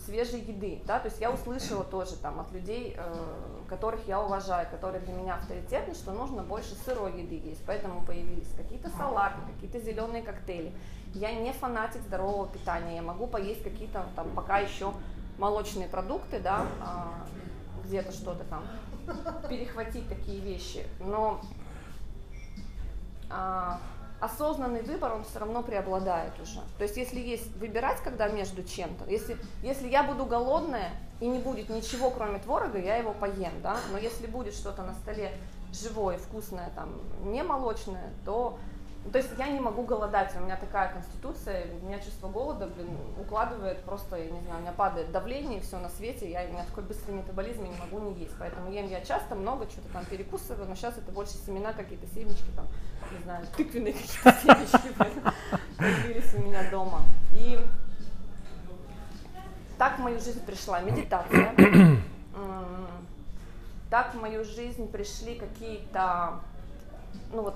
[0.06, 4.70] свежей еды, да, то есть я услышала тоже там от людей, э, которых я уважаю,
[4.70, 9.80] которые для меня авторитетны, что нужно больше сырой еды есть, поэтому появились какие-то салаты, какие-то
[9.80, 10.72] зеленые коктейли.
[11.16, 14.94] Я не фанатик здорового питания, я могу поесть какие-то там пока еще
[15.40, 18.64] молочные продукты, да, э, где-то что-то там,
[19.50, 21.42] перехватить такие вещи, но
[23.28, 23.72] э,
[24.22, 26.62] осознанный выбор, он все равно преобладает уже.
[26.78, 31.40] То есть если есть выбирать, когда между чем-то, если, если я буду голодная и не
[31.40, 35.32] будет ничего, кроме творога, я его поем, да, но если будет что-то на столе
[35.74, 36.90] живое, вкусное, там,
[37.24, 38.58] не молочное, то
[39.10, 42.88] то есть я не могу голодать, у меня такая конституция, у меня чувство голода, блин,
[43.20, 46.64] укладывает просто, я не знаю, у меня падает давление, все на свете, я, у меня
[46.66, 50.06] такой быстрый метаболизм, я не могу не есть, поэтому ем я часто, много, что-то там
[50.06, 52.68] перекусываю, но сейчас это больше семена, какие-то семечки, там,
[53.12, 54.94] не знаю, тыквенные какие-то семечки
[55.78, 57.02] появились у меня дома.
[57.34, 57.60] И
[59.80, 61.56] так в мою жизнь пришла медитация,
[63.90, 66.40] так в мою жизнь пришли какие-то,
[67.34, 67.56] ну вот,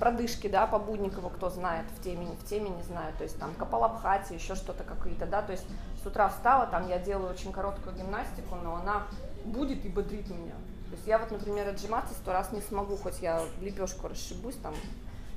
[0.00, 3.54] продышки, да, по Будникову, кто знает, в теме, в теме не знаю, то есть там
[3.54, 5.66] Капалабхати, еще что-то какие-то, да, то есть
[6.02, 9.06] с утра встала, там я делаю очень короткую гимнастику, но она
[9.44, 10.54] будет и бодрит меня.
[10.88, 14.74] То есть я вот, например, отжиматься сто раз не смогу, хоть я лепешку расшибусь там.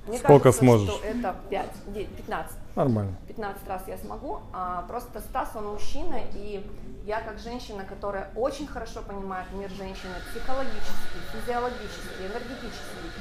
[0.07, 0.90] Мне Сколько кажется, сможешь?
[0.90, 2.57] что это 5, 9, 15.
[2.76, 3.15] Нормально.
[3.27, 4.40] 15 раз я смогу.
[4.52, 6.65] А, просто Стас, он мужчина, и
[7.06, 13.11] я как женщина, которая очень хорошо понимает мир женщины психологический, физиологический, энергетический,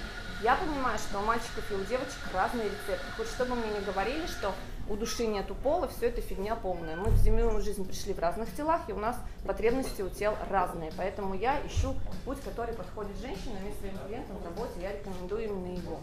[0.42, 3.06] я понимаю, что у мальчиков и у девочек разные рецепты.
[3.16, 4.52] Хоть чтобы мне не говорили, что
[4.88, 6.96] у души нету пола, все это фигня полная.
[6.96, 9.16] Мы в земную жизнь пришли в разных телах, и у нас
[9.46, 10.92] потребности у тел разные.
[10.96, 11.94] Поэтому я ищу
[12.24, 16.00] путь, который подходит женщинам и своим клиентам в работе, я рекомендую именно его.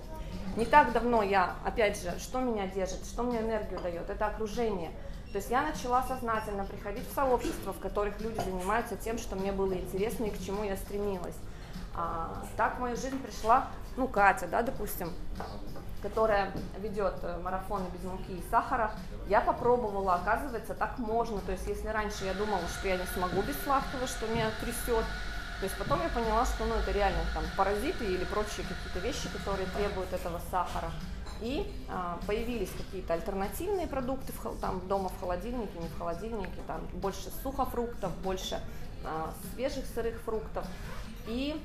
[0.56, 4.91] Не так давно я, опять же, что меня держит, что мне энергию дает, это окружение.
[5.32, 9.52] То есть я начала сознательно приходить в сообщества, в которых люди занимаются тем, что мне
[9.52, 11.36] было интересно и к чему я стремилась.
[11.95, 13.68] А, так в мою жизнь пришла
[13.98, 15.11] ну, Катя, да, допустим,
[16.02, 18.94] которая ведет э, марафоны без муки и сахара,
[19.28, 21.40] я попробовала, оказывается, так можно.
[21.41, 25.03] То есть, если раньше я думала, что я не смогу без сладкого, что меня трясет,
[25.60, 29.28] то есть потом я поняла, что ну, это реально там паразиты или прочие какие-то вещи,
[29.30, 30.91] которые требуют этого сахара.
[31.41, 36.82] И а, появились какие-то альтернативные продукты в, там, дома в холодильнике, не в холодильнике, там
[36.94, 38.61] больше сухофруктов, больше
[39.03, 40.66] а, свежих сырых фруктов.
[41.30, 41.56] И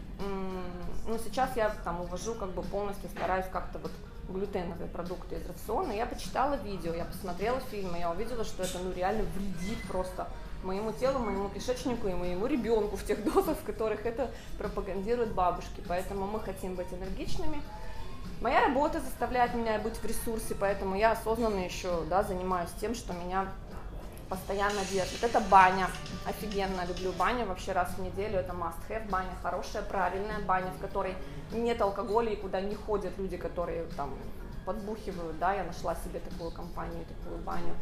[1.07, 3.91] ну, сейчас я там увожу, как бы полностью стараюсь как-то вот
[4.29, 5.93] глютеновые продукты из рациона.
[5.93, 10.29] Я почитала видео, я посмотрела фильмы, я увидела, что это ну реально вредит просто
[10.63, 15.83] моему телу, моему кишечнику и моему ребенку в тех дозах, в которых это пропагандируют бабушки.
[15.89, 17.63] Поэтому мы хотим быть энергичными.
[18.41, 23.15] Моя работа заставляет меня быть в ресурсе, поэтому я осознанно еще да, занимаюсь тем, что
[23.15, 23.49] меня
[24.35, 25.23] постоянно держит.
[25.23, 25.89] Это баня.
[26.27, 27.47] Офигенно люблю баню.
[27.47, 29.09] Вообще раз в неделю это must have.
[29.09, 31.15] Баня хорошая, правильная баня, в которой
[31.53, 34.11] нет алкоголя и куда не ходят люди, которые там
[34.67, 35.39] подбухивают.
[35.39, 37.75] Да, я нашла себе такую компанию, такую баню.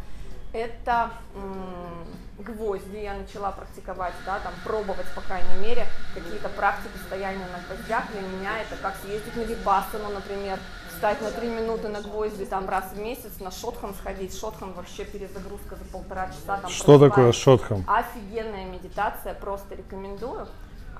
[0.52, 2.04] Это м-
[2.38, 8.04] гвозди я начала практиковать, да, там пробовать, по крайней мере, какие-то практики стояния на гвоздях.
[8.12, 10.58] Для меня это как съездить на випассану, например,
[11.02, 14.38] встать на три минуты на гвозди там раз в месяц, на шотхан сходить.
[14.38, 16.58] Шотхан вообще перезагрузка за полтора часа.
[16.58, 17.84] Там Что такое шотхан?
[17.88, 20.46] Офигенная медитация, просто рекомендую.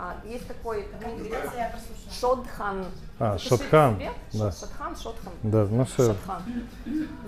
[0.05, 1.33] А, есть такой Дмитрий.
[2.11, 2.87] Шодхан.
[3.21, 4.11] А, Запишите Шотхан, себе.
[4.33, 4.51] да.
[4.51, 5.33] Шотхан, Шотхан.
[5.45, 6.07] Да, ну все.
[6.09, 6.43] Шотхан.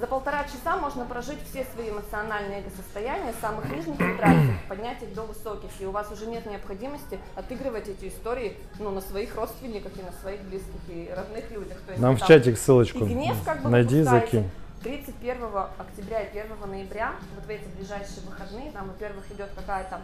[0.00, 5.14] За полтора часа можно прожить все свои эмоциональные эго-состояния с самых нижних вибраций, поднять их
[5.14, 9.92] до высоких, и у вас уже нет необходимости отыгрывать эти истории ну, на своих родственниках
[9.96, 11.78] и на своих близких и родных людях.
[11.86, 14.50] То есть Нам в там чатик ссылочку гнев как бы найди, закинь.
[14.82, 15.44] 31
[15.78, 20.00] октября и 1 ноября, вот в эти ближайшие выходные, там, во-первых, идет какая-то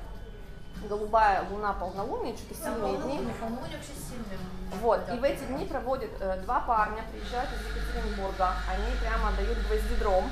[0.88, 3.32] голубая луна полнолуния, что-то сильные дни.
[3.40, 4.38] Полнолуние вообще сильный.
[4.80, 9.58] Вот, и в эти дни проводят э, два парня, приезжают из Екатеринбурга, они прямо дают
[9.66, 10.30] гвоздидром,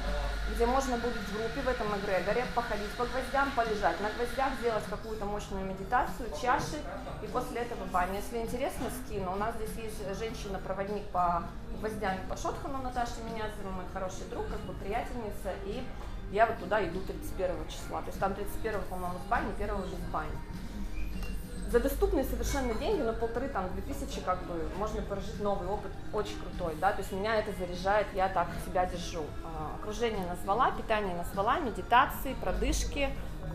[0.54, 4.84] где можно будет в группе в этом эгрегоре походить по гвоздям, полежать на гвоздях, сделать
[4.88, 6.78] какую-то мощную медитацию, чаши,
[7.22, 8.20] и после этого баня.
[8.20, 9.32] Если интересно, скину.
[9.32, 11.42] У нас здесь есть женщина-проводник по
[11.80, 15.84] гвоздям по Шотхану, Наташа Менязова, мой хороший друг, как бы приятельница, и
[16.32, 18.00] я вот туда иду 31 числа.
[18.02, 20.32] То есть там 31, по-моему, с бани, 1 без бани
[21.70, 25.90] за доступные совершенно деньги, ну полторы там, две тысячи, как бы, можно прожить новый опыт,
[26.12, 29.24] очень крутой, да, то есть меня это заряжает, я так себя держу.
[29.44, 33.10] А, окружение назвала, питание назвала, медитации, продышки,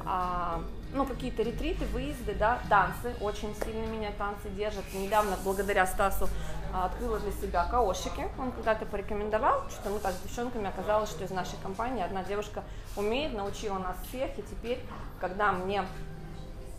[0.05, 0.61] а,
[0.93, 4.83] ну, какие-то ретриты, выезды, да, танцы, очень сильно меня танцы держат.
[4.93, 6.29] Недавно, благодаря Стасу,
[6.73, 11.23] а, открыла для себя каошики, он когда-то порекомендовал, что мы так с девчонками оказалось, что
[11.23, 12.63] из нашей компании одна девушка
[12.95, 14.79] умеет, научила нас всех, и теперь,
[15.19, 15.83] когда мне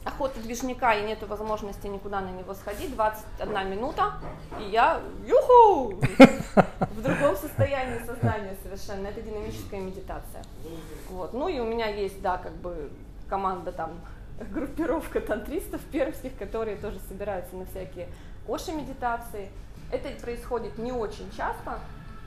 [0.04, 4.14] охота движника и нету возможности никуда на него сходить, 21 минута,
[4.60, 6.00] и я юху!
[6.80, 9.08] В другом состоянии сознания совершенно.
[9.08, 10.42] Это динамическая медитация.
[11.10, 11.32] Вот.
[11.32, 12.90] Ну и у меня есть, да, как бы
[13.28, 13.92] команда там,
[14.50, 18.08] группировка тантристов пермских, которые тоже собираются на всякие
[18.48, 19.50] оши медитации.
[19.90, 21.78] Это происходит не очень часто,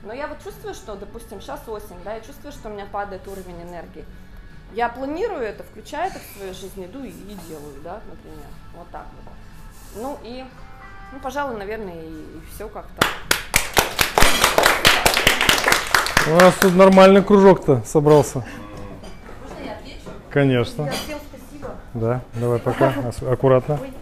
[0.02, 3.26] но я вот чувствую, что, допустим, сейчас осень, да, я чувствую, что у меня падает
[3.26, 4.04] уровень энергии.
[4.72, 8.46] Я планирую это, включаю это в свою жизнь, иду и, и делаю, да, например.
[8.76, 9.34] Вот так вот.
[9.96, 10.44] Ну и,
[11.12, 13.06] ну, пожалуй, наверное, и, и все как-то.
[16.26, 18.44] У нас тут нормальный кружок-то собрался.
[20.30, 20.82] Конечно.
[20.84, 21.70] Я всем спасибо.
[21.94, 22.92] Да, давай пока.
[23.30, 23.78] Аккуратно.
[23.80, 23.92] Ой.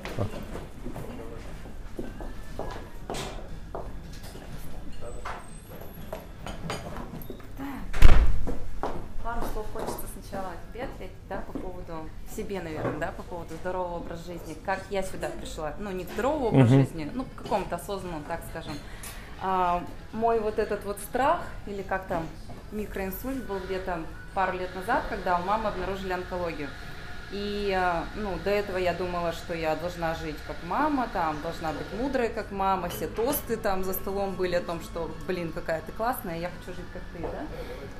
[9.23, 13.97] Пару слов хочется сначала тебе ответить, да, по поводу себе, наверное, да, по поводу здорового
[13.97, 14.57] образа жизни.
[14.65, 15.75] Как я сюда пришла?
[15.79, 16.85] Ну, не к здоровому образу Мгм.
[16.85, 18.75] жизни, ну, к какому-то осознанному, так скажем.
[19.43, 19.83] А,
[20.13, 22.27] мой вот этот вот страх, или как там,
[22.73, 24.01] микроинсульт был где-то
[24.37, 26.69] пару лет назад, когда у мамы обнаружили онкологию.
[27.33, 31.73] И, а, ну, до этого я думала, что я должна жить как мама, там, должна
[31.73, 35.81] быть мудрой как мама, все тосты там за столом были о том, что, блин, какая
[35.81, 37.47] ты классная, я хочу жить как ты, да.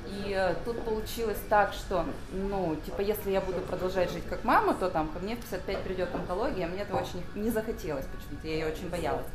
[0.07, 4.73] И э, тут получилось так, что, ну, типа, если я буду продолжать жить как мама,
[4.75, 8.47] то там ко мне в 55 придет онкология, а мне этого очень не захотелось почему-то,
[8.47, 9.25] я ее очень боялась.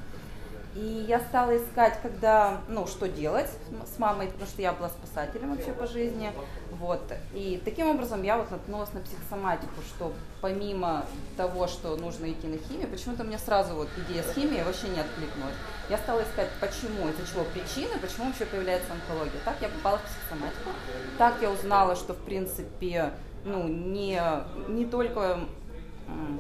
[0.75, 3.51] И я стала искать, когда, ну, что делать
[3.95, 6.33] с мамой, потому что я была спасателем вообще по жизни.
[6.71, 7.01] Вот.
[7.35, 11.05] И таким образом я вот наткнулась на психосоматику, что помимо
[11.37, 15.01] того, что нужно идти на химию, почему-то мне сразу вот идея с химией вообще не
[15.01, 15.55] откликнулась.
[15.91, 19.41] Я стала искать, почему, из-за чего причины, почему вообще появляется онкология.
[19.45, 20.71] Так я попала в психосоматику.
[21.19, 23.13] Так я узнала, что, в принципе,
[23.45, 24.23] ну, не,
[24.69, 25.41] не только,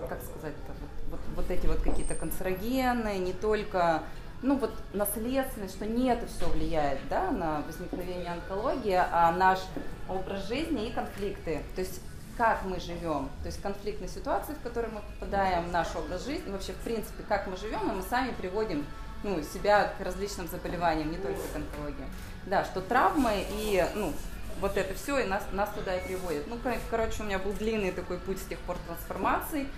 [0.08, 4.02] как сказать-то, вот, вот, вот эти вот какие-то канцерогены, не только
[4.42, 9.60] ну вот наследственность, что не это все влияет да, на возникновение онкологии, а наш
[10.08, 11.62] образ жизни и конфликты.
[11.74, 12.00] То есть
[12.36, 16.72] как мы живем, то есть конфликтные ситуации, в которые мы попадаем, наш образ жизни, вообще
[16.72, 18.84] в принципе, как мы живем, и мы сами приводим
[19.22, 22.06] ну, себя к различным заболеваниям, не только к онкологии.
[22.46, 24.12] Да, что травмы и ну,
[24.60, 26.46] вот это все и нас, нас туда и приводит.
[26.48, 29.68] Ну, кор- короче, у меня был длинный такой путь с тех пор трансформаций.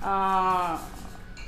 [0.00, 0.80] А,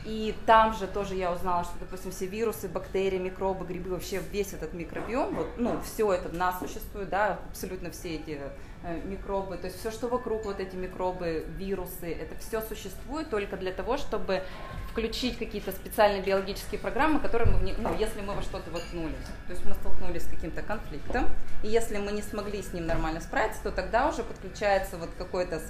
[0.06, 4.52] и там же тоже я узнала, что, допустим, все вирусы, бактерии, микробы, грибы, вообще весь
[4.52, 8.40] этот микробиом, вот, ну, все это в нас существует, да, абсолютно все эти
[8.84, 13.56] э, микробы, то есть все, что вокруг, вот эти микробы, вирусы, это все существует только
[13.56, 14.44] для того, чтобы
[14.92, 19.16] включить какие-то специальные биологические программы, которые мы, ну, если мы во что-то воткнулись.
[19.46, 21.26] То есть мы столкнулись с каким-то конфликтом,
[21.64, 25.60] и если мы не смогли с ним нормально справиться, то тогда уже подключается вот какой-то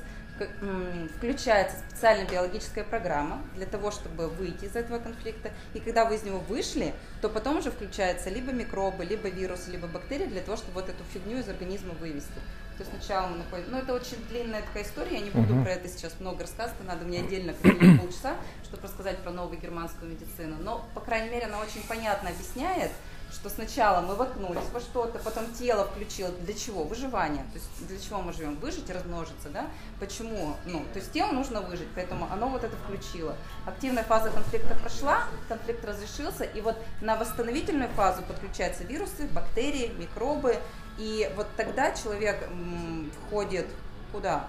[1.16, 5.50] включается специальная биологическая программа для того, чтобы выйти из этого конфликта.
[5.74, 9.86] И когда вы из него вышли, то потом уже включаются либо микробы, либо вирусы, либо
[9.86, 12.40] бактерии для того, чтобы вот эту фигню из организма вывести.
[12.76, 13.64] То есть сначала мы находим...
[13.70, 15.64] Ну, это очень длинная такая история, я не буду Мгм.
[15.64, 20.56] про это сейчас много рассказывать, надо мне отдельно полчаса, чтобы рассказать про новую германскую медицину.
[20.60, 22.90] Но, по крайней мере, она очень понятно объясняет,
[23.36, 26.30] что сначала мы воткнулись во что-то, потом тело включило.
[26.30, 26.84] Для чего?
[26.84, 27.44] Выживание.
[27.52, 28.56] То есть для чего мы живем?
[28.56, 29.66] Выжить размножиться, да?
[30.00, 30.56] Почему?
[30.64, 33.36] Ну, то есть телу нужно выжить, поэтому оно вот это включило.
[33.66, 40.56] Активная фаза конфликта прошла, конфликт разрешился, и вот на восстановительную фазу подключаются вирусы, бактерии, микробы,
[40.98, 42.48] и вот тогда человек
[43.26, 43.66] входит
[44.12, 44.48] куда?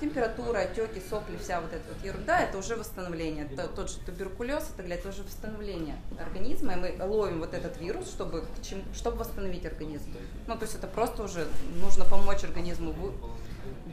[0.00, 3.48] Температура, отеки, сопли, вся вот эта вот ерунда, это уже восстановление.
[3.50, 8.08] Это тот же туберкулез далее, это уже восстановление организма, и мы ловим вот этот вирус,
[8.08, 10.14] чтобы, к чему, чтобы восстановить организм.
[10.46, 11.46] Ну, то есть это просто уже
[11.76, 12.94] нужно помочь организму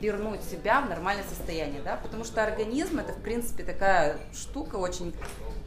[0.00, 5.14] вернуть себя в нормальное состояние, да, потому что организм это, в принципе, такая штука очень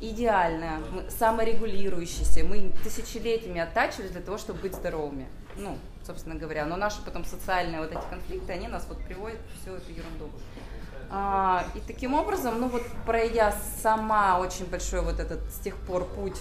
[0.02, 0.80] идеальная,
[1.10, 5.78] саморегулирующаяся, мы тысячелетиями оттачивались для того, чтобы быть здоровыми, ну,
[6.10, 9.76] собственно говоря, но наши потом социальные вот эти конфликты, они нас вот приводят в всю
[9.76, 10.32] эту ерунду.
[11.12, 16.06] А, и таким образом, ну вот пройдя сама очень большой вот этот с тех пор
[16.06, 16.38] путь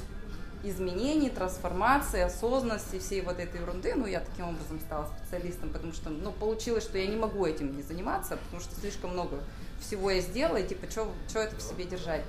[0.64, 6.08] изменений, трансформации, осознанности, всей вот этой ерунды, ну я таким образом стала специалистом, потому что,
[6.08, 9.38] ну, получилось, что я не могу этим не заниматься, потому что слишком много
[9.80, 12.22] всего я сделала, и типа, что это в себе держать.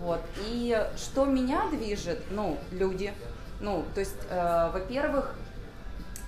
[0.00, 0.20] Вот.
[0.44, 3.14] И что меня движет, ну, люди,
[3.60, 5.34] ну, то есть, э, во-первых,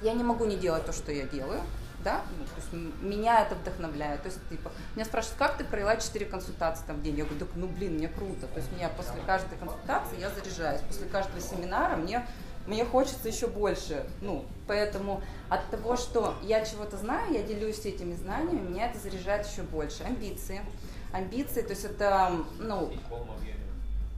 [0.02, 1.60] я не могу не делать то, что я делаю,
[2.04, 5.96] да, ну, то есть меня это вдохновляет, то есть, типа, меня спрашивают, как ты провела
[5.96, 8.88] 4 консультации там в день, я говорю, так, ну, блин, мне круто, то есть меня
[8.88, 12.24] после каждой консультации я заряжаюсь, после каждого семинара мне
[12.68, 18.14] мне хочется еще больше, ну, поэтому от того, что я чего-то знаю, я делюсь этими
[18.14, 20.04] знаниями, меня это заряжает еще больше.
[20.04, 20.60] Амбиции,
[21.10, 22.92] амбиции, то есть это, ну,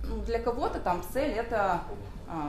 [0.03, 1.83] ну, для кого-то там цель это,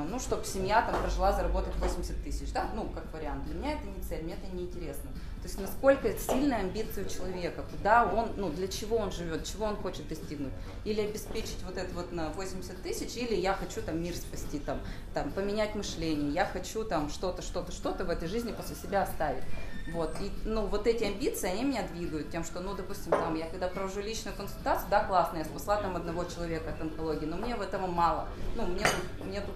[0.10, 3.46] ну, чтобы семья там прожила, заработать 80 тысяч, да, ну, как вариант.
[3.46, 5.10] Для меня это не цель, мне это не интересно.
[5.42, 9.66] То есть насколько сильная амбиция у человека, куда он, ну, для чего он живет, чего
[9.66, 10.54] он хочет достигнуть.
[10.86, 14.80] Или обеспечить вот это вот на 80 тысяч, или я хочу там мир спасти, там,
[15.16, 19.44] там, поменять мышление, я хочу там что-то, что-то, что-то в этой жизни после себя оставить.
[19.92, 23.48] Вот, и, ну, вот эти амбиции, они меня двигают тем, что, ну, допустим, там, я
[23.48, 27.56] когда провожу личную консультацию, да, классно, я спасла там одного человека от онкологии, но мне
[27.56, 28.86] этого мало, ну, мне,
[29.26, 29.56] мне тут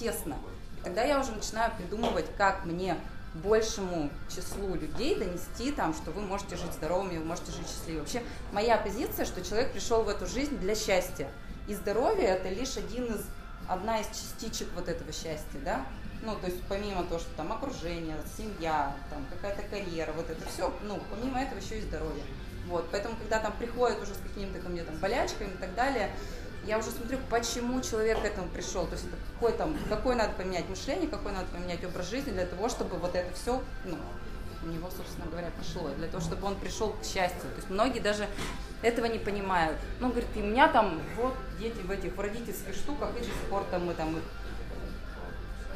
[0.00, 0.36] тесно.
[0.82, 2.96] Тогда я уже начинаю придумывать, как мне
[3.34, 8.00] большему числу людей донести там, что вы можете жить здоровыми, вы можете жить счастливыми.
[8.00, 8.22] Вообще,
[8.52, 11.28] моя позиция, что человек пришел в эту жизнь для счастья.
[11.68, 13.24] И здоровье это лишь один из,
[13.68, 15.86] одна из частичек вот этого счастья, да.
[16.22, 20.72] Ну, то есть помимо того, что там окружение, семья, там какая-то карьера, вот это все,
[20.82, 22.22] ну, помимо этого еще и здоровье.
[22.66, 26.10] Вот, поэтому, когда там приходят уже с какими-то ко мне там болячками и так далее,
[26.70, 28.86] я уже смотрю, почему человек к этому пришел.
[28.86, 32.68] То есть какой там, какой надо поменять мышление, какой надо поменять образ жизни для того,
[32.68, 33.98] чтобы вот это все, ну,
[34.62, 37.40] у него, собственно говоря, прошло, для того, чтобы он пришел к счастью.
[37.40, 38.28] То есть многие даже
[38.82, 39.78] этого не понимают.
[39.98, 43.34] Ну, говорит, и меня там вот дети в этих в родительских штуках, и до сих
[43.50, 44.22] пор там мы там их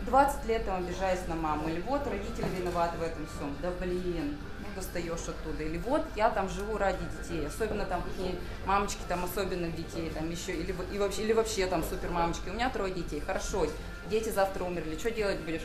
[0.06, 3.56] 20 лет там обижаюсь на маму, или вот родители виноваты в этом всем.
[3.60, 4.38] Да блин,
[4.74, 5.62] достаешь оттуда.
[5.62, 8.34] Или вот я там живу ради детей, особенно там какие
[8.66, 12.48] мамочки там особенных детей, там еще, или, и вообще, или вообще там супер мамочки.
[12.48, 13.66] У меня трое детей, хорошо,
[14.10, 15.62] дети завтра умерли, что делать будешь?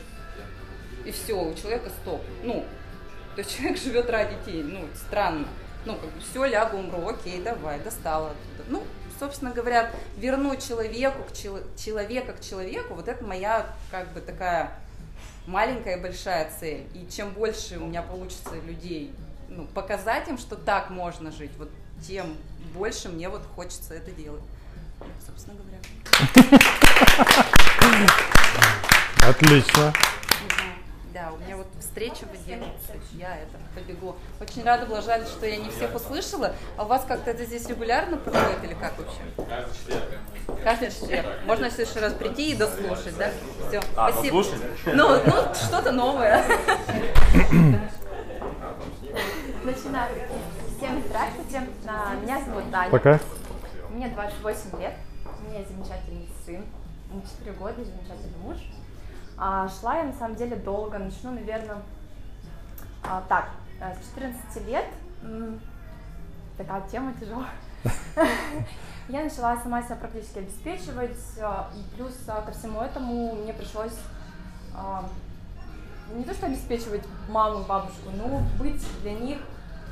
[1.04, 2.22] И все, у человека стоп.
[2.44, 2.64] Ну,
[3.34, 5.48] то есть человек живет ради детей, ну, странно.
[5.86, 8.68] Ну, как бы все, лягу, умру, окей, давай, достала оттуда.
[8.68, 8.82] Ну,
[9.18, 14.72] собственно говоря, вернуть человеку к чело- человека к человеку, вот это моя, как бы, такая
[15.50, 16.86] маленькая и большая цель.
[16.94, 19.12] И чем больше у меня получится людей,
[19.48, 21.70] ну, показать им, что так можно жить, вот
[22.06, 22.36] тем
[22.72, 24.42] больше мне вот хочется это делать.
[25.26, 25.78] Собственно говоря.
[29.28, 29.92] Отлично.
[31.94, 32.00] Мгм.
[32.00, 34.16] Да, у меня вот встреча в 11, я это побегу.
[34.40, 36.54] Очень рада была, жаль, что я не всех услышала.
[36.76, 39.20] А у вас как-то это здесь регулярно проходит или как вообще?
[39.36, 40.04] Каждый четверг.
[40.64, 41.26] Каждый четверг.
[41.46, 43.30] Можно в следующий раз прийти и дослушать, да?
[43.68, 44.38] Все, А, спасибо.
[44.38, 44.62] дослушать?
[44.86, 46.44] Ну, ну, что-то новое.
[49.64, 50.14] Начинаю.
[50.78, 51.68] Всем здравствуйте.
[51.86, 52.90] А, Меня зовут Таня.
[52.90, 53.20] Пока.
[53.90, 54.94] Мне 28 лет.
[55.24, 56.64] У меня замечательный сын.
[57.10, 58.56] Ему 4 года, замечательный муж.
[59.42, 60.98] А, шла я на самом деле долго.
[60.98, 61.78] Начну, наверное,
[63.02, 63.48] а, так.
[63.80, 64.84] а, С 14 лет.
[66.58, 67.48] Такая тема тяжелая.
[69.08, 71.18] Я начала сама себя практически обеспечивать.
[71.40, 73.96] а, И плюс а, ко всему этому мне пришлось
[74.76, 75.08] а,
[76.12, 79.38] не то что обеспечивать маму, бабушку, но быть для них,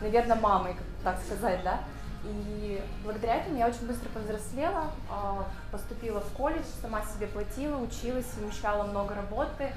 [0.02, 1.80] наверное, мамой, так сказать, да.
[2.24, 8.26] И благодаря этому я очень быстро повзрослела, а, поступила в колледж, сама себе платила, училась,
[8.26, 9.72] совмещала много работы.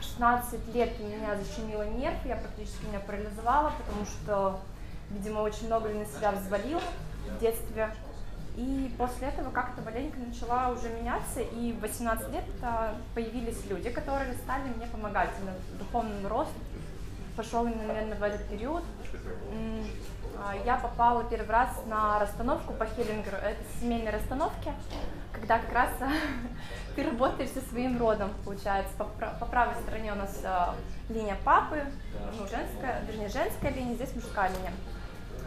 [0.00, 4.60] В 16 лет меня защемило нерв, я практически меня парализовала, потому что,
[5.10, 6.82] видимо, очень много на себя взвалила
[7.28, 7.90] в детстве.
[8.56, 13.88] И после этого как-то маленько начала уже меняться, и в 18 лет а, появились люди,
[13.88, 15.30] которые стали мне помогать
[15.78, 16.50] духовный рост.
[17.36, 18.82] Пошел, наверное, в этот период.
[20.40, 23.36] А, Я попала первый раз на расстановку по Хеллингеру.
[23.36, 24.72] Это семейные расстановки,
[25.32, 25.90] когда как раз
[26.96, 28.92] ты работаешь со своим родом, получается.
[28.96, 30.74] По, по правой стороне у нас а,
[31.08, 31.82] линия папы,
[32.38, 34.72] ну, женская, вернее, женская линия, здесь мужская линия.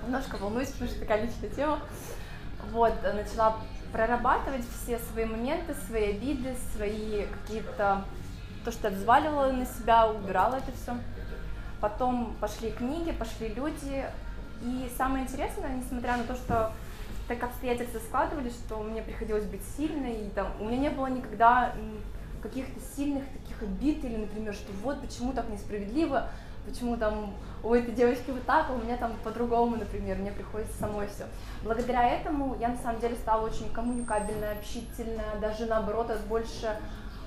[0.04, 1.80] Немножко волнуюсь, потому что такая личная тема.
[2.72, 3.58] Вот, начала
[3.94, 8.04] прорабатывать все свои моменты, свои обиды, свои какие-то,
[8.66, 10.98] то, что я взваливала на себя, убирала это все.
[11.80, 14.06] Потом пошли книги, пошли люди.
[14.64, 16.72] И самое интересное, несмотря на то, что
[17.28, 21.74] так обстоятельства складывались, что мне приходилось быть сильной, и там у меня не было никогда
[22.44, 26.28] каких-то сильных таких обид, или, например, что вот почему так несправедливо,
[26.66, 27.34] почему там
[27.64, 31.26] у этой девочки вот так, а у меня там по-другому, например, мне приходится самой все.
[31.64, 36.76] Благодаря этому я на самом деле стала очень коммуникабельная, общительная, даже наоборот, больше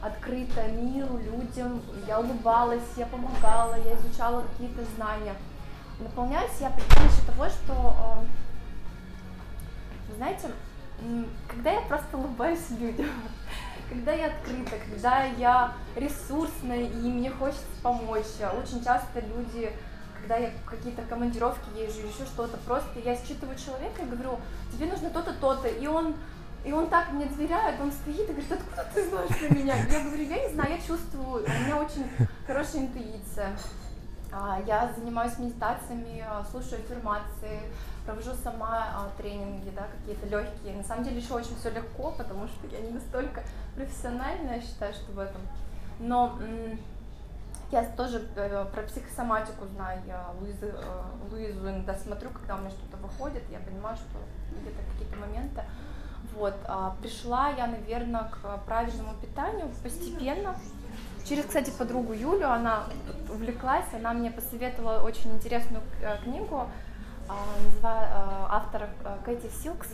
[0.03, 5.35] открыта миру, людям, я улыбалась, я помогала, я изучала какие-то знания.
[5.99, 7.97] Наполняюсь я при помощи того, что,
[10.11, 10.51] э, знаете,
[11.49, 13.07] когда я просто улыбаюсь людям,
[13.89, 18.25] когда я открыта, когда я ресурсная и мне хочется помочь.
[18.59, 19.73] Очень часто люди,
[20.21, 24.41] когда я какие-то командировки езжу, еще что-то, просто я считываю человека и говорю,
[24.73, 26.15] тебе нужно то-то, то-то, и он
[26.65, 29.77] и он так мне доверяет, он стоит и говорит, откуда ты знаешь про меня?
[29.77, 32.07] Я говорю, я не знаю, я чувствую, у меня очень
[32.47, 33.55] хорошая интуиция.
[34.37, 37.61] А, Я занимаюсь медитациями, а, слушаю аффирмации,
[38.05, 40.75] провожу сама а, тренинги, да, какие-то легкие.
[40.75, 43.45] На самом деле еще очень все легко, потому что я не настолько
[43.77, 45.41] профессиональная, считаю, что в этом.
[46.01, 46.37] Но
[47.71, 52.71] я тоже э, про психосоматику знаю, я Луизы, э, Луизу иногда смотрю, когда у меня
[52.71, 54.19] что-то выходит, я понимаю, что
[54.61, 55.63] где-то какие-то моменты.
[56.35, 56.55] Вот,
[57.01, 60.57] пришла я, наверное, к правильному питанию постепенно.
[61.25, 62.85] Через, кстати, подругу Юлю, она
[63.31, 66.69] увлеклась, она мне посоветовала очень интересную э, книгу,
[67.29, 67.35] а,
[67.65, 69.89] называ- э, автора э, Кэти Силкс,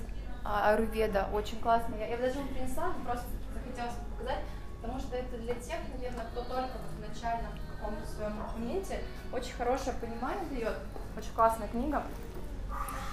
[0.44, 2.08] а, Аюрведа, очень классная.
[2.08, 4.40] Я, даже вам принесла, просто захотелось показать,
[4.82, 8.98] потому что это для тех, наверное, кто только в начальном каком-то своем моменте
[9.32, 10.78] очень хорошее понимание дает,
[11.16, 12.02] очень классная книга.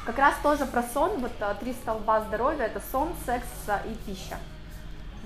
[0.08, 3.46] Как раз тоже про сон, вот три столба здоровья, это сон, секс
[3.86, 4.38] и пища.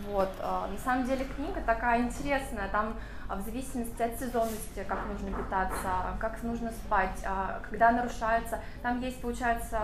[0.07, 2.95] Вот, а, на самом деле книга такая интересная, там
[3.29, 8.99] а, в зависимости от сезонности, как нужно питаться, как нужно спать, а, когда нарушается, там
[9.01, 9.79] есть, получается,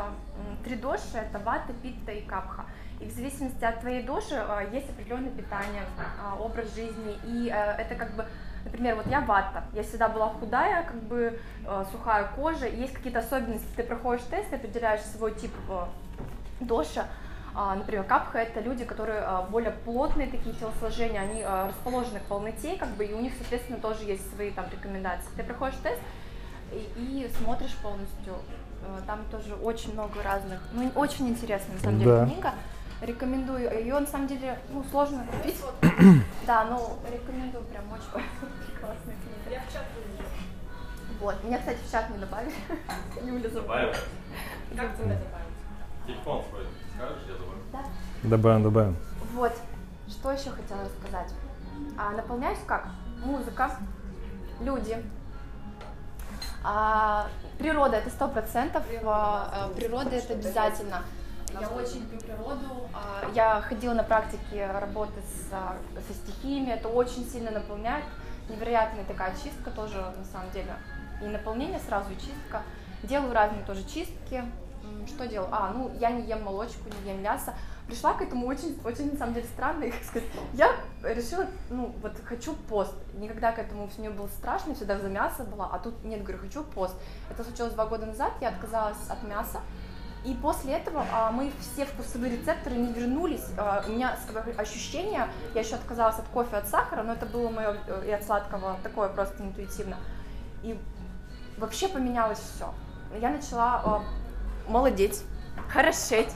[0.64, 2.65] три доши, это вата, питта и капха.
[2.99, 5.84] И в зависимости от твоей доши есть определенное питание,
[6.39, 8.26] образ жизни, и а, это как бы
[8.68, 13.19] Например, вот я вата, я всегда была худая, как бы э, сухая кожа, есть какие-то
[13.19, 15.85] особенности, ты проходишь тест, определяешь свой тип э,
[16.60, 17.06] доша,
[17.75, 22.75] например, капха это люди, которые а, более плотные такие телосложения, они а, расположены к полноте,
[22.77, 25.29] как бы, и у них, соответственно, тоже есть свои там рекомендации.
[25.35, 25.99] Ты проходишь тест
[26.71, 28.34] и, и смотришь полностью,
[28.84, 32.25] э, там тоже очень много разных, ну, очень интересная, на самом деле, Да.
[32.27, 32.53] книга.
[33.01, 33.71] Рекомендую.
[33.79, 35.61] Ее на самом деле ну, сложно купить.
[36.45, 38.09] Да, но рекомендую прям очень
[38.79, 39.51] классная книга.
[39.51, 39.85] Я в чат.
[41.19, 41.43] Вот.
[41.43, 42.53] Меня, кстати, в чат не добавили.
[43.23, 43.89] Юля Добавил?
[43.89, 45.57] Как тебя добавить?
[46.05, 46.63] Телефон свой
[46.98, 47.61] скажешь, я добавлю.
[47.72, 47.80] Да.
[48.24, 48.98] Добавим, добавим.
[49.34, 49.53] Вот.
[50.07, 51.34] Что еще хотела рассказать?
[51.98, 52.88] А, наполняюсь как?
[53.24, 53.72] Музыка,
[54.61, 55.03] люди.
[56.64, 57.28] А,
[57.60, 58.84] природа это сто процентов.
[59.06, 61.03] а, Природа это обязательно.
[61.60, 62.90] Я очень люблю природу.
[62.94, 65.76] а, Я ходила на практике работы с, а,
[66.07, 66.72] со стихиями.
[66.72, 68.03] Это очень сильно наполняет.
[68.49, 70.74] Невероятная такая чистка тоже на самом деле.
[71.22, 72.61] И наполнение сразу, и чистка.
[73.03, 74.44] Делаю разные тоже чистки.
[75.07, 75.49] Что делаю?
[75.51, 77.53] А, ну я не ем молочку, не ем мясо.
[77.88, 81.95] Пришла к этому очень, очень на самом деле странно, и, как сказать, я решила, ну
[82.01, 82.93] вот хочу пост.
[83.13, 86.63] Никогда к этому мне было страшно, всегда за мясо была, а тут нет, говорю, хочу
[86.63, 86.95] пост.
[87.31, 89.61] Это случилось два года назад, я отказалась от мяса,
[90.25, 93.45] и после этого а, мы все вкусовые рецепторы не вернулись.
[93.57, 94.17] А, у меня
[94.57, 98.25] ощущение, я еще отказалась от кофе, от сахара, но это было мое э, и от
[98.25, 99.95] сладкого такое просто интуитивно.
[100.63, 100.77] И
[101.57, 102.73] вообще поменялось все.
[103.21, 104.03] Я начала а,
[104.68, 105.23] молодеть,
[105.69, 106.31] хорошеть.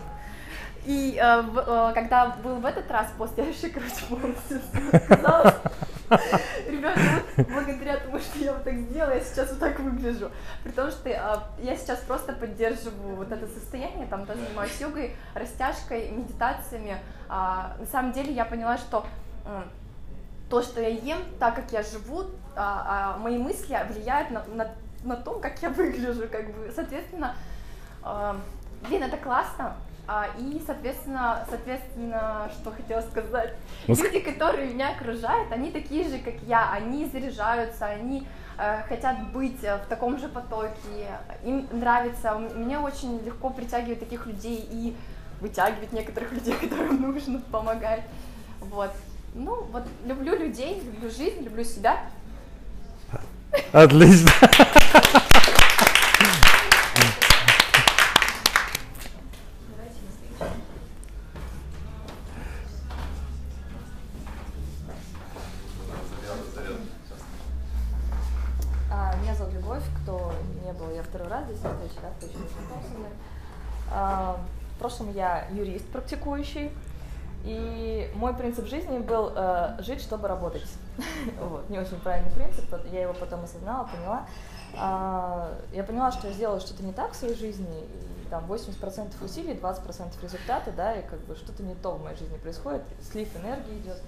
[0.85, 4.59] И э, в- э, когда был в этот раз пост, я вообще, короче, полностью.
[6.67, 6.99] Ребята,
[7.37, 10.29] вот благодаря тому, что я вот так сделала, я сейчас вот так выгляжу.
[10.63, 15.15] При том, что а, я сейчас просто поддерживаю вот это состояние, там тоже занимаюсь йогой,
[15.35, 16.97] растяжкой, медитациями.
[17.29, 19.05] А, на самом деле я поняла, что
[19.45, 19.69] м,
[20.49, 22.23] то, что я ем, так как я живу,
[22.55, 24.67] а, а, мои мысли влияют на, на,
[25.03, 27.35] на то, как я выгляжу, как бы, соответственно,
[28.87, 29.75] блин, это классно,
[30.07, 33.53] А, и, соответственно, соответственно, что хотела сказать,
[33.87, 39.31] Ну, люди, которые меня окружают, они такие же, как я, они заряжаются, они э, хотят
[39.31, 41.07] быть э, в таком же потоке,
[41.45, 44.95] им нравится, мне очень легко притягивать таких людей и
[45.39, 48.03] вытягивать некоторых людей, которым нужно помогать,
[48.59, 48.91] вот.
[49.33, 51.97] Ну, вот люблю людей, люблю жизнь, люблю себя.
[53.71, 54.29] Отлично.
[74.75, 76.71] В прошлом я юрист практикующий,
[77.43, 80.67] и мой принцип жизни был э, жить, чтобы работать.
[81.39, 84.25] Вот, не очень правильный принцип, я его потом осознала, поняла.
[84.77, 87.85] А, Я поняла, что я сделала что-то не так в своей жизни,
[88.29, 92.37] там 80% усилий, 20% результата, да, и как бы что-то не то в моей жизни
[92.37, 94.01] происходит, слив энергии идет.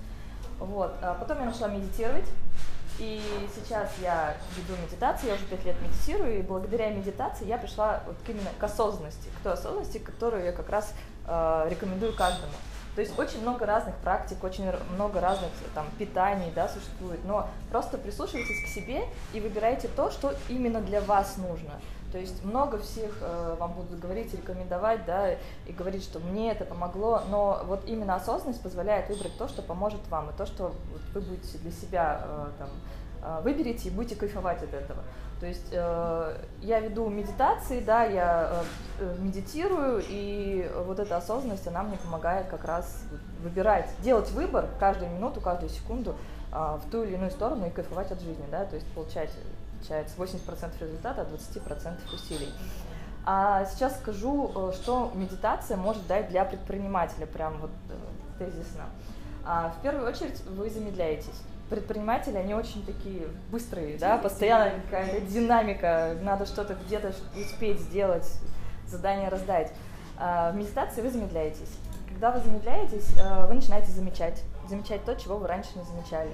[0.59, 0.93] Вот.
[1.01, 2.25] А потом я начала медитировать,
[2.99, 3.21] и
[3.55, 8.15] сейчас я веду медитацию, я уже пять лет медитирую, и благодаря медитации я пришла вот
[8.27, 10.93] именно к осознанности, к той осознанности, которую я как раз
[11.25, 12.53] э, рекомендую каждому.
[12.95, 17.97] То есть очень много разных практик, очень много разных там питаний, да, существует, но просто
[17.97, 21.71] прислушивайтесь к себе и выбирайте то, что именно для вас нужно.
[22.13, 26.63] То есть много всех э, вам будут говорить, рекомендовать, да, и говорить, что мне это
[26.63, 30.75] помогло, но вот именно осознанность позволяет выбрать то, что поможет вам, и то, что
[31.13, 32.69] вы будете для себя э, там,
[33.23, 35.01] э, выберете и будете кайфовать от этого.
[35.39, 38.63] То есть э, я веду медитации, да, я
[38.99, 43.03] э, э, медитирую, и вот эта осознанность, она мне помогает как раз
[43.41, 46.15] выбирать, делать выбор каждую минуту, каждую секунду
[46.51, 49.31] а, в ту или иную сторону и кайфовать от жизни, да, то есть получать,
[49.83, 52.49] получается, 80% результата от 20% усилий.
[53.25, 57.93] А сейчас скажу, э, что медитация может дать для предпринимателя, прям вот э,
[58.39, 58.85] тезисно.
[59.45, 61.41] А, В первую очередь вы замедляетесь.
[61.69, 68.29] Предприниматели, они очень такие быстрые, да, постоянно какая-то динамика, надо что-то где-то успеть сделать,
[68.87, 69.71] задание раздать.
[70.17, 71.77] А, В медитации вы замедляетесь.
[72.09, 76.31] Когда вы замедляетесь, э, вы начинаете замечать, замечать то, чего вы раньше не замечали.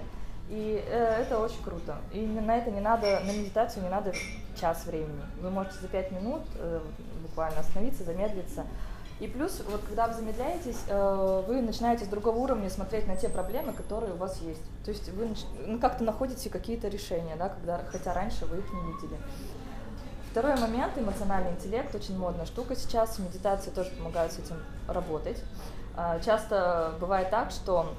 [0.50, 1.98] И э, это очень круто.
[2.12, 4.14] И на это не надо, на медитацию не надо
[4.60, 5.22] час времени.
[5.42, 6.80] Вы можете за пять минут э,
[7.22, 8.66] буквально остановиться, замедлиться.
[9.20, 13.30] И плюс, вот когда вы замедляетесь, э, вы начинаете с другого уровня смотреть на те
[13.30, 14.62] проблемы, которые у вас есть.
[14.84, 15.30] То есть вы
[15.68, 19.20] ну, как-то находите какие-то решения, да, когда, хотя раньше вы их не видели.
[20.32, 24.56] Второй момент, эмоциональный интеллект, очень модная штука сейчас, медитации тоже помогают с этим
[24.88, 25.44] работать.
[25.98, 27.94] А, Часто бывает так, что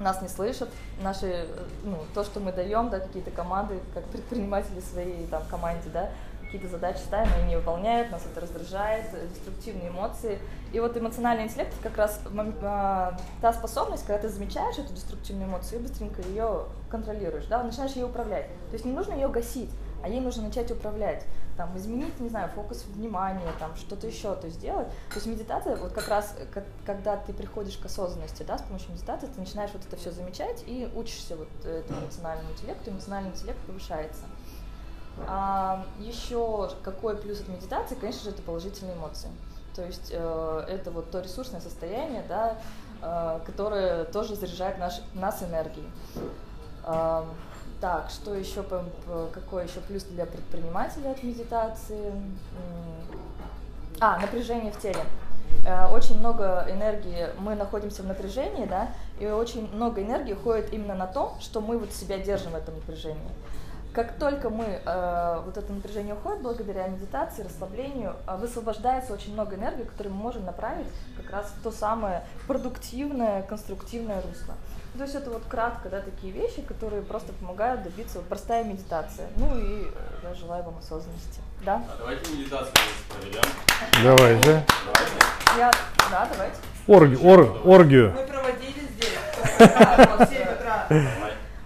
[0.00, 0.68] нас не слышат,
[1.02, 1.46] наши, э,
[1.84, 6.10] ну, то, что мы даем, да, какие-то команды, как предприниматели своей там команде, да,
[6.46, 10.38] какие-то задачи ставим, они не выполняют, нас это раздражает, э, деструктивные эмоции.
[10.72, 12.20] И вот эмоциональный интеллект это как раз
[12.62, 17.92] а, та способность, когда ты замечаешь эту деструктивную эмоцию и быстренько ее контролируешь, да, начинаешь
[17.92, 18.46] ее управлять.
[18.68, 19.70] То есть не нужно ее гасить,
[20.06, 21.24] а ей нужно начать управлять.
[21.56, 24.86] Там, изменить, не знаю, фокус внимания, там, что-то еще, то есть делать.
[25.08, 28.92] То есть медитация, вот как раз, э, когда ты приходишь к осознанности, да, с помощью
[28.92, 33.58] медитации, ты начинаешь вот это все замечать и учишься вот этому эмоциональному интеллекту, эмоциональный интеллект
[33.66, 34.22] повышается.
[35.26, 39.30] А, еще какой плюс от медитации, конечно же, это положительные эмоции.
[39.74, 42.58] То есть э, это вот то ресурсное состояние, да,
[43.02, 45.90] э, которое тоже заряжает наш, нас энергией.
[47.80, 48.64] Так, что еще,
[49.32, 52.12] какой еще плюс для предпринимателя от медитации?
[54.00, 55.00] А, напряжение в теле.
[55.64, 60.94] Э, Очень много энергии, мы находимся в напряжении, да, и очень много энергии уходит именно
[60.94, 63.30] на то, что мы вот себя держим в этом напряжении.
[63.92, 69.56] Как только мы, э, вот это напряжение уходит благодаря медитации, расслаблению, э, высвобождается очень много
[69.56, 70.86] энергии, которую мы можем направить
[71.16, 74.54] как раз в то самое продуктивное, конструктивное русло.
[74.96, 79.28] То есть это вот кратко, да, такие вещи, которые просто помогают добиться, вот простая медитация.
[79.36, 79.86] Ну и
[80.22, 81.40] я желаю вам осознанности.
[81.64, 81.82] Да?
[81.90, 82.72] А давайте медитацию.
[84.02, 84.64] Давайте.
[84.84, 85.26] Давайте.
[85.58, 85.70] Я,
[86.10, 86.56] да, давайте.
[86.86, 88.12] Орги, ор- оргию.
[88.16, 89.18] Мы проводили здесь.
[89.58, 90.86] Вот, в 7 утра.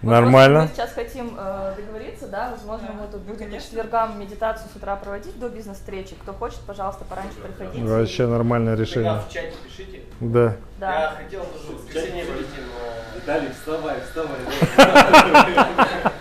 [0.01, 0.61] Нормально.
[0.61, 4.95] Мы сейчас хотим э, договориться, да, возможно, мы тут будем по четвергам медитацию с утра
[4.95, 6.15] проводить до бизнес-встречи.
[6.21, 7.83] Кто хочет, пожалуйста, пораньше приходите.
[7.85, 9.21] Вообще нормальное Тогда решение.
[9.27, 10.01] в чате пишите.
[10.19, 10.55] Да.
[10.79, 11.01] Да.
[11.01, 12.31] Я хотел тоже в воскресенье но...
[13.15, 14.39] Виталий, вставай, вставай.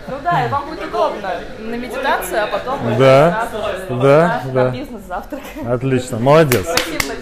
[0.09, 1.31] Ну да, и вам будет удобно
[1.61, 3.49] на медитацию, а потом Да,
[3.89, 4.65] да, на- да.
[4.65, 5.41] на бизнес-завтрак.
[5.67, 6.67] Отлично, молодец.
[6.67, 7.15] Спасибо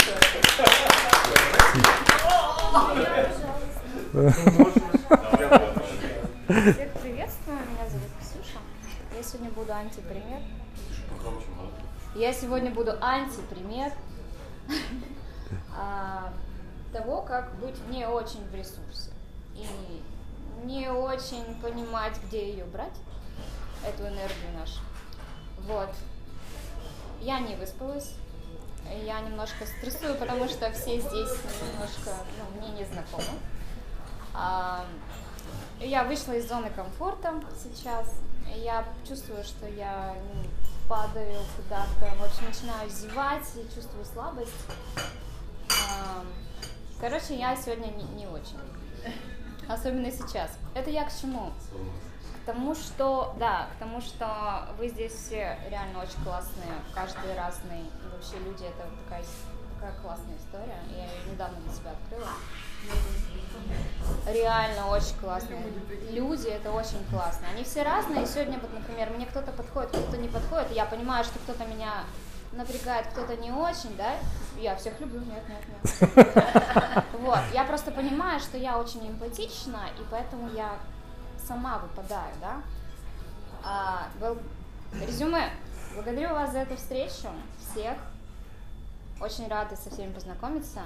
[4.12, 4.34] большое.
[6.48, 8.58] Всех приветствую, меня зовут Ксюша.
[9.14, 10.40] Я сегодня буду антипример.
[12.14, 13.92] Я сегодня буду антипример.
[15.76, 16.32] а,
[16.90, 19.10] того, как быть не очень в ресурсе
[19.54, 19.66] и
[20.64, 22.96] не очень понимать, где ее брать,
[23.86, 24.80] эту энергию нашу.
[25.66, 25.90] Вот.
[27.20, 28.14] Я не выспалась,
[29.04, 31.36] я немножко стрессую, потому что все здесь
[31.74, 33.38] немножко ну, мне не знакомы.
[35.80, 38.14] Я вышла из зоны комфорта сейчас.
[38.56, 40.42] Я чувствую, что я ну,
[40.88, 42.16] падаю куда-то.
[42.16, 44.52] В общем, начинаю зевать и чувствую слабость.
[47.00, 48.58] Короче, я сегодня не, не очень.
[49.68, 50.50] Особенно сейчас.
[50.74, 51.52] Это я к чему?
[52.42, 57.84] К тому, что, да, к тому, что вы здесь все реально очень классные, каждый разный.
[58.10, 59.22] Вообще люди, это такая,
[59.78, 60.78] такая классная история.
[60.90, 62.30] Я ее недавно для себя открыла.
[64.26, 65.62] Реально очень классные
[66.10, 67.46] люди, это очень классно.
[67.52, 68.26] Они все разные.
[68.26, 70.72] Сегодня, вот, например, мне кто-то подходит, кто-то не подходит.
[70.72, 72.04] Я понимаю, что кто-то меня
[72.52, 74.14] напрягает, кто-то не очень, да?
[74.58, 77.04] Я всех люблю, нет, нет, нет.
[77.20, 80.76] Вот, я просто понимаю, что я очень эмпатична, и поэтому я
[81.46, 82.62] сама выпадаю, да?
[83.62, 84.38] А, был...
[85.06, 85.50] Резюме.
[85.94, 87.28] Благодарю вас за эту встречу,
[87.60, 87.98] всех.
[89.20, 90.80] Очень рада со всеми познакомиться.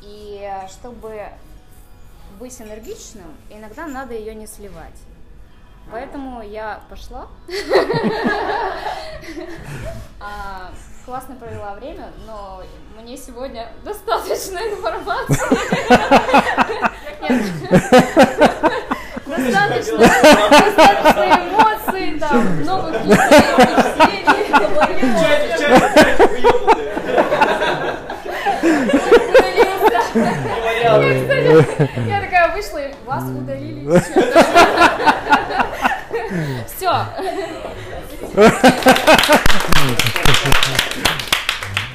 [0.00, 1.28] И чтобы
[2.38, 4.98] быть энергичным, иногда надо ее не сливать.
[5.90, 7.28] Поэтому я пошла.
[10.24, 10.70] А,
[11.04, 12.62] классно провела время, но
[12.96, 15.36] мне сегодня достаточно информации.
[19.26, 19.96] Достаточно,
[21.48, 23.22] эмоций, там, новых людей.
[30.82, 33.86] Я такая вышла, и вас удалили.
[36.76, 37.06] Все.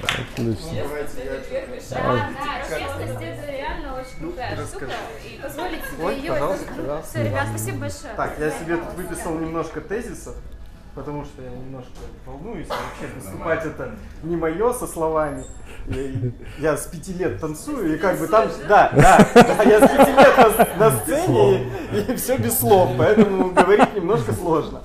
[0.03, 0.71] Отлично.
[1.89, 4.87] Да, да, честность это реально очень крутая штука.
[5.23, 6.31] И позволить себе Ой, ее...
[6.31, 6.73] пожалуйста, это...
[6.75, 7.09] пожалуйста.
[7.09, 8.13] Все, ребят, спасибо большое.
[8.15, 10.35] Так, я себе тут выписал немножко тезисов,
[10.97, 11.91] потому что я немножко
[12.25, 12.67] волнуюсь.
[12.67, 13.91] Вообще выступать это
[14.23, 15.45] не мое со словами.
[15.87, 19.89] Я, я с пяти лет танцую, и как бы там, да, да, да, я с
[19.89, 24.81] пяти лет на, на сцене, и, и все без слов, поэтому говорить немножко сложно.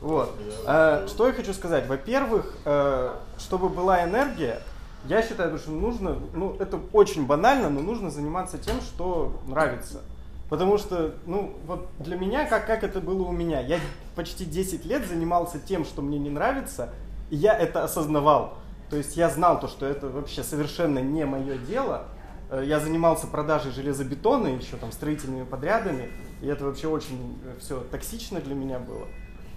[0.00, 0.36] Вот.
[0.66, 1.88] А, что я хочу сказать?
[1.88, 4.60] Во-первых, э, чтобы была энергия,
[5.06, 10.02] я считаю, что нужно, ну, это очень банально, но нужно заниматься тем, что нравится.
[10.48, 13.78] Потому что, ну, вот для меня, как, как это было у меня, я
[14.14, 16.90] почти 10 лет занимался тем, что мне не нравится,
[17.30, 18.58] и я это осознавал.
[18.90, 22.06] То есть я знал то, что это вообще совершенно не мое дело.
[22.50, 26.10] Э, Я занимался продажей железобетона, еще там строительными подрядами,
[26.42, 29.06] и это вообще очень все токсично для меня было.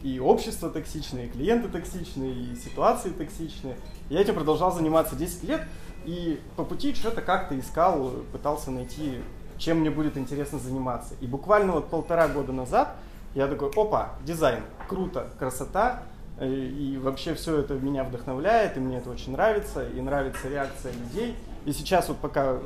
[0.04, 3.78] И общество токсичное, и клиенты токсичные, и ситуации токсичные.
[4.10, 5.62] Я этим продолжал заниматься 10 лет,
[6.06, 9.20] и по пути что-то как-то искал, пытался найти,
[9.58, 11.16] чем мне будет интересно заниматься.
[11.22, 12.96] И буквально вот полтора года назад
[13.36, 16.04] я такой, опа, дизайн, круто, красота,
[16.40, 20.92] э, и вообще все это меня вдохновляет, и мне это очень нравится, и нравится реакция
[20.94, 21.36] людей.
[21.66, 22.58] И сейчас вот пока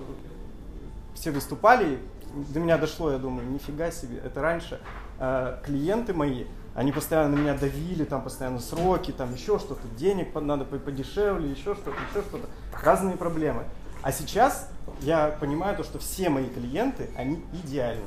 [1.14, 2.00] все выступали,
[2.34, 4.80] до меня дошло, я думаю, нифига себе, это раньше
[5.20, 10.34] э, клиенты мои, они постоянно на меня давили, там постоянно сроки, там еще что-то, денег
[10.36, 12.48] надо по- подешевле, еще что-то, еще что-то,
[12.82, 13.64] разные проблемы.
[14.02, 14.68] А сейчас
[15.02, 18.06] я понимаю то, что все мои клиенты, они идеальные.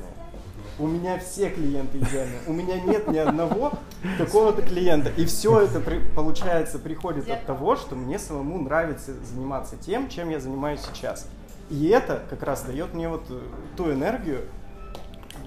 [0.77, 2.39] У меня все клиенты идеальные.
[2.47, 3.71] У меня нет ни одного
[4.17, 5.09] такого-то клиента.
[5.15, 10.29] И все это, при- получается, приходит от того, что мне самому нравится заниматься тем, чем
[10.29, 11.27] я занимаюсь сейчас.
[11.69, 13.39] И это как раз дает мне вот э,
[13.77, 14.41] ту энергию,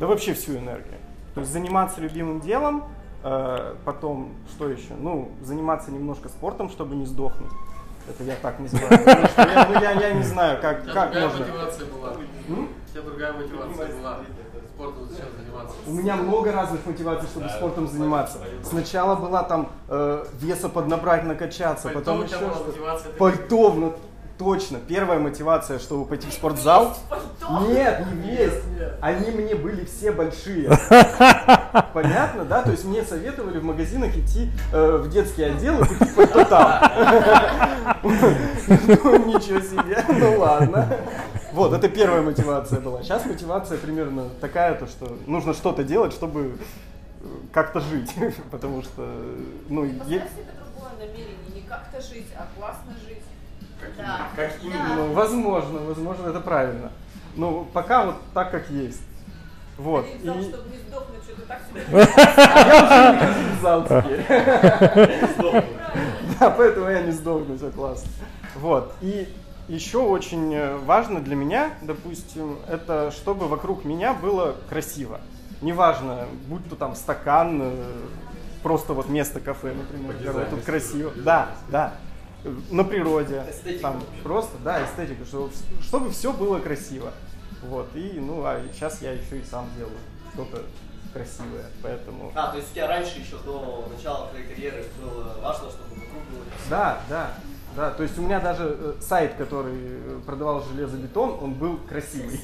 [0.00, 0.98] да вообще всю энергию.
[1.34, 2.84] То есть заниматься любимым делом,
[3.22, 4.94] э, потом, что еще?
[4.98, 7.52] Ну, заниматься немножко спортом, чтобы не сдохнуть.
[8.08, 11.46] Это я так что я, ну, я, я не знаю, как, как другая можно.
[11.46, 12.12] мотивация была.
[12.48, 12.68] М?
[12.86, 14.18] У тебя другая мотивация была.
[14.74, 15.76] Спортом зачем заниматься?
[15.86, 18.38] У меня много разных мотиваций, чтобы спортом заниматься.
[18.62, 23.08] Сначала была там э, веса поднабрать, накачаться, Пальто потом еще что-то.
[23.18, 23.92] Пальто,
[24.38, 24.78] точно.
[24.78, 26.96] Первая мотивация, чтобы пойти в спортзал.
[27.68, 28.62] Нет, не есть.
[29.00, 30.68] Они мне были все большие.
[31.92, 32.62] Понятно, да?
[32.62, 36.82] То есть мне советовали в магазинах идти э, в детский отдел и купить пальто там.
[38.68, 40.86] Ну, ничего себе, ну ладно.
[41.52, 43.02] Вот, это первая мотивация была.
[43.02, 46.58] Сейчас мотивация примерно такая, то что нужно что-то делать, чтобы
[47.22, 48.14] э, как-то жить.
[48.50, 49.10] Потому что,
[49.68, 53.07] ну, е- Поставь себе другое намерение, не как-то жить, а классно жить.
[53.96, 54.28] Да.
[54.36, 54.52] Как
[54.96, 56.90] Ну, возможно, возможно, это правильно.
[57.36, 59.02] Ну, пока вот так, как есть.
[59.76, 60.06] Вот.
[60.06, 61.84] Чтобы не сдохнуть, что-то так себе.
[62.36, 65.64] А я уже не зал теперь.
[66.40, 68.08] Да, поэтому я не сдохну, все классно.
[68.54, 68.92] Вот.
[69.00, 69.28] И
[69.68, 75.20] еще очень э, важно для меня, допустим, это чтобы вокруг меня было красиво.
[75.62, 77.72] Неважно, будь то там стакан, э,
[78.62, 81.12] просто вот место кафе, например, тут красиво.
[81.16, 81.94] Да, да.
[82.70, 83.44] На природе.
[83.50, 85.50] Эстетика Там просто, да, эстетика, что-
[85.82, 87.12] чтобы все было красиво.
[87.62, 89.96] Вот, и, ну, а сейчас я еще и сам делаю
[90.32, 90.62] что-то
[91.12, 92.30] красивое, поэтому...
[92.34, 96.22] А, то есть у тебя раньше еще до начала твоей карьеры было важно, чтобы вокруг
[96.30, 96.70] было красиво?
[96.70, 97.30] Да, да,
[97.74, 97.90] да.
[97.90, 102.38] То есть у меня даже э, сайт, который э, продавал железобетон, он был красивый.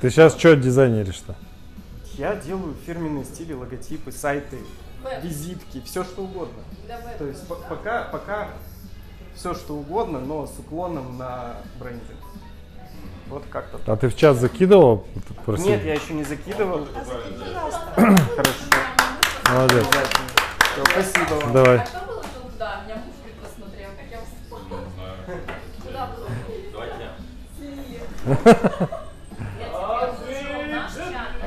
[0.00, 1.36] Ты сейчас что дизайнеришь-то?
[2.14, 4.58] Я делаю фирменные стили, логотипы, сайты,
[5.22, 6.62] визитки, все что угодно.
[7.18, 8.48] То есть пока, пока
[9.38, 12.18] все что угодно, но с уклоном на брендинг.
[13.28, 14.00] Вот как-то А так.
[14.00, 15.06] ты в чат закидывал?
[15.46, 15.68] Просил?
[15.68, 16.86] Нет, я еще не закидывал.
[16.86, 17.92] Пожалуйста.
[17.94, 18.64] Хорошо.
[19.52, 19.86] Молодец.
[20.72, 21.52] Всё, Спасибо вам.
[21.52, 21.78] Давай.
[21.78, 22.24] А муж.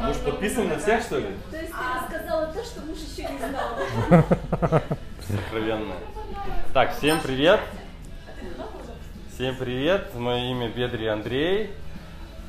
[0.02, 1.28] А подписан на всех, что ли?
[1.52, 4.24] То есть ты рассказала то, что муж еще не знал.
[5.28, 5.98] Сокровенное.
[6.74, 7.60] Так, всем привет.
[9.42, 10.14] Всем привет.
[10.14, 11.72] Мое имя Бедри Андрей.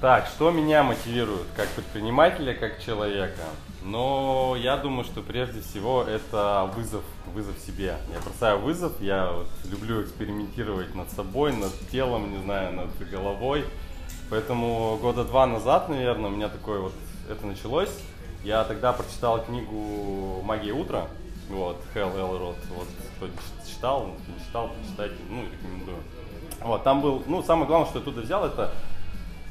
[0.02, 3.44] Так, что меня мотивирует как предпринимателя, как человека?
[3.82, 7.02] Ну, я думаю, что прежде всего это вызов,
[7.32, 7.96] вызов себе.
[8.12, 13.64] Я бросаю вызов, я вот люблю экспериментировать над собой, над телом, не знаю, над головой.
[14.28, 16.94] Поэтому года два назад, наверное, у меня такое вот
[17.30, 18.02] это началось.
[18.44, 21.06] Я тогда прочитал книгу «Магия утра»,
[21.48, 23.28] вот, Хелл Элрод, вот, кто
[23.66, 25.98] читал, кто не читал, почитайте, ну, рекомендую.
[26.64, 28.72] Вот, там был, ну, самое главное, что я оттуда взял, это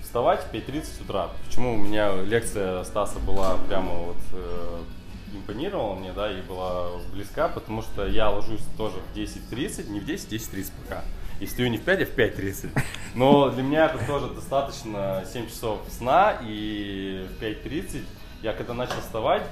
[0.01, 1.29] вставать в 5.30 утра.
[1.45, 4.79] Почему у меня лекция Стаса была прямо вот э,
[5.33, 10.05] импонировала мне, да, и была близка, потому что я ложусь тоже в 10.30, не в
[10.05, 11.03] 10, 10.30 пока.
[11.39, 12.69] И стою не в 5, а в 5.30.
[13.15, 18.03] Но для меня это тоже достаточно 7 часов сна, и в 5.30
[18.43, 19.43] я когда начал вставать,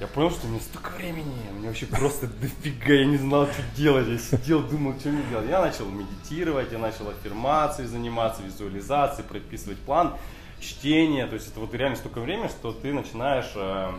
[0.00, 3.62] я понял, что у меня столько времени, мне вообще просто дофига, я не знал, что
[3.76, 5.48] делать, я сидел, думал, что мне делать.
[5.48, 10.14] Я начал медитировать, я начал аффирмацией заниматься, визуализацией, прописывать план,
[10.60, 13.90] чтение, то есть это вот реально столько времени, что ты начинаешь э,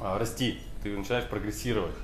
[0.00, 1.94] э, расти, ты начинаешь прогрессировать.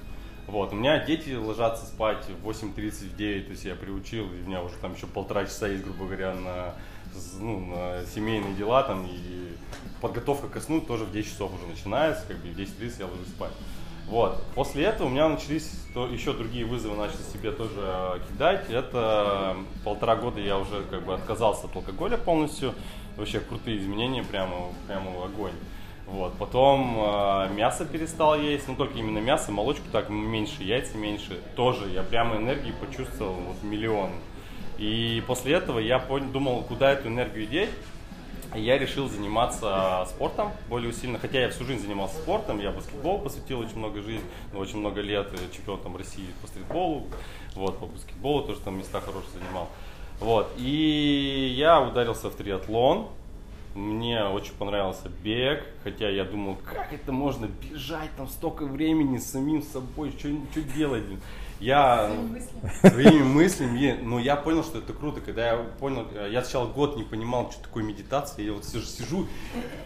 [0.46, 4.42] Вот, у меня дети ложатся спать в 8.30, в 9, то есть я приучил, и
[4.42, 6.74] у меня уже там еще полтора часа есть, грубо говоря, на,
[7.40, 9.56] ну, на семейные дела там, и
[10.00, 13.28] подготовка ко сну тоже в 10 часов уже начинается, как бы в 10.30 я ложусь
[13.28, 13.52] спать.
[14.06, 14.42] Вот.
[14.54, 18.68] После этого у меня начались то, еще другие вызовы, начали себе тоже э, кидать.
[18.68, 22.74] Это полтора года я уже как бы отказался от алкоголя полностью.
[23.16, 25.54] Вообще крутые изменения, прямо, прямо огонь.
[26.06, 26.34] Вот.
[26.34, 31.40] Потом э, мясо перестал есть, ну только именно мясо, молочку так меньше, яйца меньше.
[31.56, 34.10] Тоже я прямо энергии почувствовал вот миллион.
[34.78, 37.70] И после этого я понял, думал, куда эту энергию деть.
[38.54, 41.18] И я решил заниматься спортом более усиленно.
[41.18, 45.00] Хотя я всю жизнь занимался спортом, я баскетбол посвятил очень много жизни, ну, очень много
[45.00, 47.08] лет э, чемпион там России по стритболу,
[47.56, 49.68] вот, по баскетболу тоже там места хорошие занимал.
[50.20, 53.08] Вот, и я ударился в триатлон,
[53.74, 59.32] мне очень понравился бег, хотя я думал, как это можно бежать там столько времени с
[59.32, 61.02] самим собой, что, что делать.
[61.64, 62.10] Я
[62.82, 67.04] своими мыслями, но я понял, что это круто, когда я понял, я сначала год не
[67.04, 69.26] понимал, что такое медитация, я вот сижу, сижу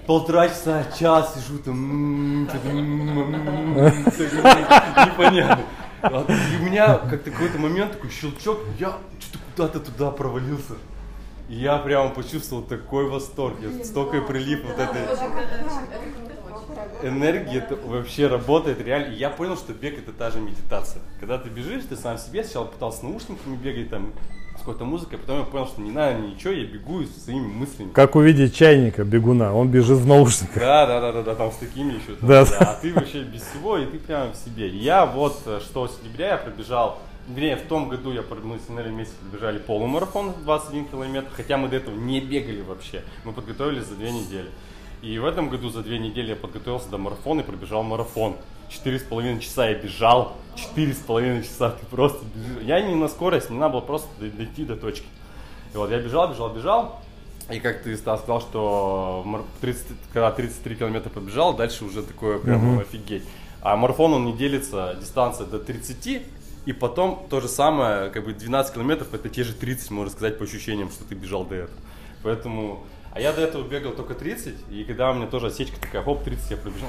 [0.05, 5.63] полтора часа, час сижу там, м, что-то, м, м, м, такое непонятно.
[6.03, 10.75] И у меня как-то какой-то момент такой щелчок, я что-то куда-то туда провалился.
[11.49, 15.03] И я прямо почувствовал такой восторг, я столько прилип вот этой
[17.03, 19.13] энергии, это вообще работает реально.
[19.13, 21.03] И я понял, что бег это та же медитация.
[21.21, 24.13] Когда ты бежишь, ты сам себе сначала пытался с наушниками бегать, там,
[24.57, 27.93] с какой-то музыкой, потом я понял, что не надо ничего, я бегу со своими мыслями.
[27.93, 30.59] Как увидеть чайника, бегуна, он бежит в наушниках.
[30.59, 32.17] Да, да, да, да, да, там с такими еще.
[32.19, 32.57] там, Да, да.
[32.59, 34.69] А ты вообще без всего, и ты прямо в себе.
[34.69, 38.89] Я вот э, 6 сентября я пробежал, вернее, в том году я, мы с Нелли
[38.89, 43.03] вместе пробежали полумарафон 21 километр, хотя мы до этого не бегали вообще.
[43.25, 44.49] Мы подготовились за две недели.
[45.03, 48.37] И в этом году за две недели я подготовился до марафона и пробежал марафон.
[48.69, 52.63] Четыре с половиной часа я бежал, четыре с половиной часа ты просто бежишь.
[52.65, 55.07] Я не на скорость, мне надо было просто дойти до точки.
[55.73, 57.01] И вот я бежал, бежал, бежал.
[57.51, 62.39] И как ты Стас, сказал, что мар- 30, когда 33 километра побежал, дальше уже такое
[62.39, 62.81] прям Мгм.
[62.81, 63.23] офигеть.
[63.63, 66.23] А марафон он не делится, дистанция до 30,
[66.67, 70.37] и потом то же самое, как бы 12 километров, это те же 30, можно сказать,
[70.39, 71.79] по ощущениям, что ты бежал до этого.
[72.23, 76.03] Поэтому, а я до этого бегал только 30, и когда у меня тоже осечка такая,
[76.03, 76.89] хоп, 30 я пробежал,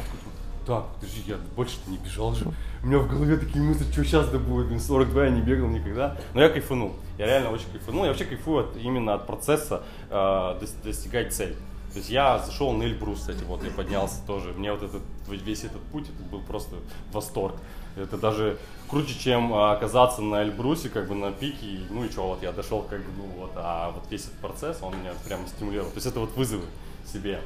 [0.66, 2.46] так, подожди, я больше-то не бежал же.
[2.84, 5.68] У меня в голове такие мысли, что сейчас да будет, блин, 42 я не бегал
[5.68, 6.16] никогда.
[6.36, 8.04] Но я кайфанул, я реально очень кайфанул.
[8.04, 9.82] Я вообще кайфую от, именно от процесса
[10.12, 11.56] э, дос- достигать цель.
[11.91, 14.54] То есть я зашел на Эльбрус, кстати, вот я поднялся тоже.
[14.54, 16.76] Мне вот этот весь этот путь, это был просто
[17.12, 17.56] восторг.
[17.95, 18.57] Это даже
[18.88, 21.82] круче, чем а, оказаться на Эльбрусе, как бы на пике.
[21.90, 24.80] Ну и что, вот я дошел, как бы, ну вот, а вот весь этот процесс,
[24.82, 25.90] он меня прям стимулировал.
[25.90, 26.66] То есть это вот вызовы
[27.06, 27.41] себе.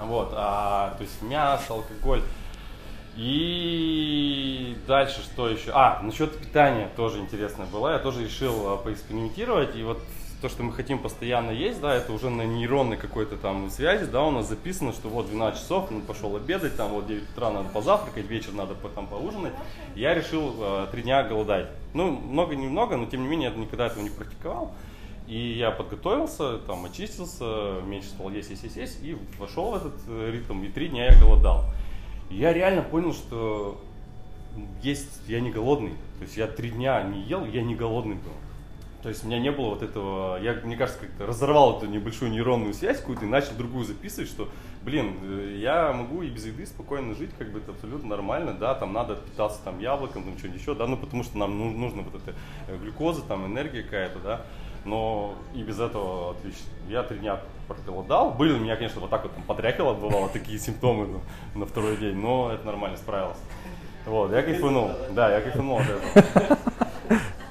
[0.00, 2.22] Вот, а, то есть мясо, алкоголь.
[3.14, 5.70] И дальше что еще?
[5.74, 7.92] А, насчет питания тоже интересно было.
[7.92, 9.76] Я тоже решил а, поэкспериментировать.
[9.76, 10.02] И вот
[10.42, 14.24] то, что мы хотим постоянно есть, да, это уже на нейронной какой-то там связи, да,
[14.24, 17.68] у нас записано, что вот 12 часов, ну, пошел обедать, там вот 9 утра надо
[17.68, 19.52] позавтракать, вечер надо по- там поужинать.
[19.94, 21.68] Я решил э, дня голодать.
[21.94, 24.72] Ну, много-немного, но тем не менее я никогда этого не практиковал.
[25.28, 29.94] И я подготовился, там, очистился, меньше стал есть, есть, есть, есть, и вошел в этот
[30.08, 31.66] э, ритм, и три дня я голодал.
[32.30, 33.80] И я реально понял, что
[34.82, 35.92] есть, я не голодный.
[36.18, 38.32] То есть я три дня не ел, я не голодный был.
[39.02, 42.30] То есть у меня не было вот этого, я, мне кажется, как-то разорвал эту небольшую
[42.30, 44.48] нейронную связь какую-то и начал другую записывать, что,
[44.82, 48.74] блин, э, я могу и без еды спокойно жить, как бы это абсолютно нормально, да,
[48.76, 52.02] там надо питаться там яблоком, там что-нибудь еще, да, ну потому что нам ну- нужно
[52.02, 52.36] вот эта
[52.68, 54.42] э, глюкоза, там энергия какая-то, да,
[54.84, 56.70] но и без этого отлично.
[56.88, 60.60] Я три дня проголодал, были у меня, конечно, вот так вот там подрякало, бывало, такие
[60.60, 63.40] симптомы ну, на второй день, но это нормально, справился.
[64.06, 66.58] Вот, я кайфанул, да, я кайфанул от этого.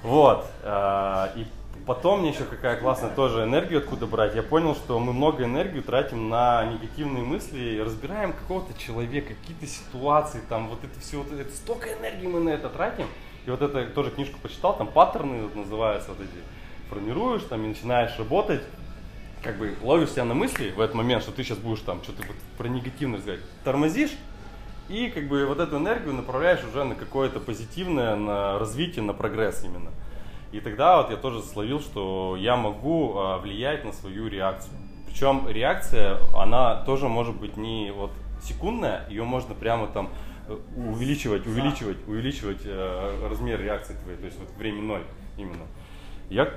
[0.04, 0.46] Вот.
[0.64, 1.46] а, И
[1.86, 4.36] потом мне еще какая классная тоже энергию откуда брать.
[4.36, 10.42] Я понял, что мы много энергии тратим на негативные мысли, разбираем какого-то человека, какие-то ситуации,
[10.50, 13.08] там вот это все, вот это, столько энергии мы на это тратим.
[13.46, 16.30] И вот это тоже книжку почитал, там паттерны вот называются вот эти.
[16.90, 18.62] Формируешь там и начинаешь работать,
[19.42, 22.24] как бы ловишь себя на мысли в этот момент, что ты сейчас будешь там что-то
[22.28, 23.50] вот про негативное разговаривать.
[23.64, 24.12] Тормозишь,
[24.92, 29.64] и как бы вот эту энергию направляешь уже на какое-то позитивное, на развитие, на прогресс
[29.64, 29.92] именно.
[30.52, 34.74] И тогда вот я тоже словил, что я могу а, влиять на свою реакцию.
[35.08, 38.12] Причем реакция, она тоже может быть не вот
[38.44, 40.10] секундная, ее можно прямо там
[40.48, 45.04] э, увеличивать, увеличивать, увеличивать э, размер реакции твоей, то есть вот время ноль
[45.38, 45.66] именно.
[46.30, 46.50] Я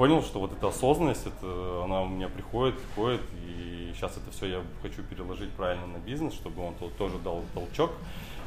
[0.00, 4.46] понял, что вот эта осознанность, это, она у меня приходит, приходит, и сейчас это все
[4.46, 7.92] я хочу переложить правильно на бизнес, чтобы он то- тоже дал толчок,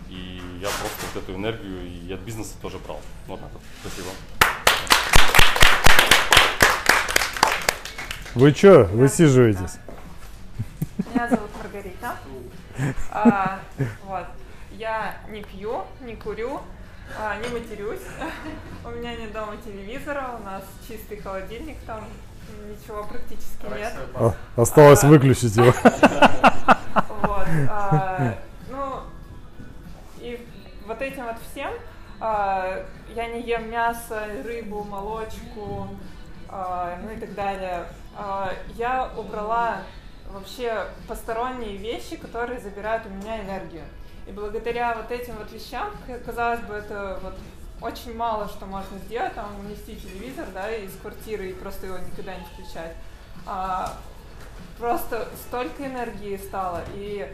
[0.10, 3.00] и я просто вот эту энергию и от бизнеса тоже брал.
[3.28, 3.62] Вот так вот.
[3.82, 4.10] Спасибо.
[8.34, 9.78] Вы что, высиживаетесь?
[11.14, 12.16] Меня зовут Маргарита.
[13.12, 13.60] А,
[14.06, 14.26] вот.
[14.72, 16.62] Я не пью, не курю,
[17.18, 18.02] а, не матерюсь.
[18.86, 22.04] У меня нет дома телевизора, у нас чистый холодильник, там
[22.68, 23.94] ничего практически нет.
[24.16, 25.74] А, осталось А, выключить его.
[27.24, 27.48] Вот.
[27.70, 28.36] а,
[28.70, 29.00] Ну,
[30.20, 30.46] и
[30.86, 31.72] вот этим вот всем
[32.20, 32.86] а,
[33.16, 35.88] я не ем мясо, рыбу, молочку,
[36.52, 37.86] ну и так далее.
[38.76, 39.78] Я убрала
[40.30, 43.84] вообще посторонние вещи, которые забирают у меня энергию.
[44.28, 45.92] И благодаря вот этим вот вещам,
[46.26, 47.36] казалось бы, это вот
[47.82, 52.36] очень мало что можно сделать, там унести телевизор, да, из квартиры и просто его никогда
[52.36, 52.96] не включать.
[53.46, 53.98] А,
[54.78, 57.30] просто столько энергии стало, и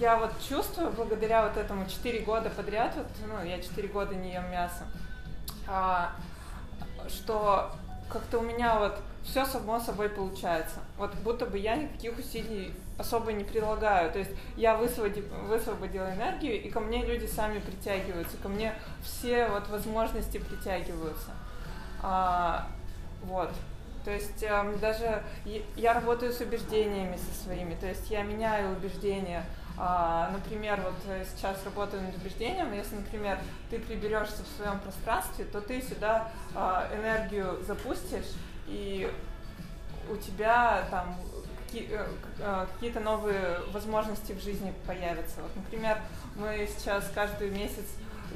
[0.00, 4.32] я вот чувствую, благодаря вот этому 4 года подряд, вот, ну, я 4 года не
[4.32, 4.86] ем мясо,
[5.68, 6.12] а,
[7.08, 7.72] что
[8.08, 10.80] как-то у меня вот все само собой получается.
[10.98, 14.10] Вот будто бы я никаких усилий особо не прилагаю.
[14.12, 19.48] То есть я высвободи- высвободила энергию, и ко мне люди сами притягиваются, ко мне все
[19.48, 21.30] вот возможности притягиваются.
[22.02, 22.66] А,
[23.22, 23.50] вот.
[24.04, 25.22] То есть эм, даже
[25.76, 29.44] я работаю с убеждениями со своими, то есть я меняю убеждения.
[29.78, 33.38] А, например, вот э, сейчас работаю над убеждением, если, например,
[33.70, 38.26] ты приберешься в своем пространстве, то ты сюда а, энергию запустишь,
[38.66, 39.10] и
[40.10, 41.16] у тебя там
[41.74, 42.06] э,
[42.38, 45.42] э, какие-то новые возможности в жизни появятся.
[45.42, 45.98] Вот, например,
[46.36, 47.84] мы сейчас каждый месяц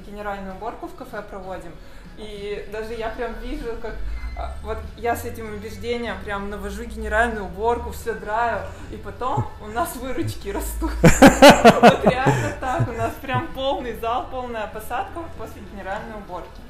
[0.07, 1.73] генеральную уборку в кафе проводим,
[2.19, 3.95] и даже я прям вижу, как
[4.39, 9.69] а, вот я с этим убеждением прям навожу генеральную уборку, все драю, и потом у
[9.69, 10.93] нас выручки растут.
[11.81, 16.61] Вот реально так, у нас прям полный зал, полная посадка после генеральной уборки.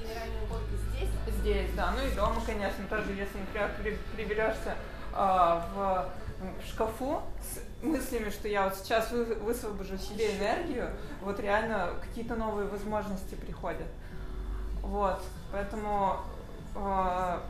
[1.46, 1.70] Здесь?
[1.76, 4.74] Да, ну и дома, конечно, тоже, если, например, при- приберешься
[5.12, 10.90] а, в, в шкафу с мыслями, что я вот сейчас вы- высвобожу себе энергию,
[11.22, 13.86] вот реально какие-то новые возможности приходят.
[14.82, 16.16] Вот, поэтому
[16.74, 17.44] а,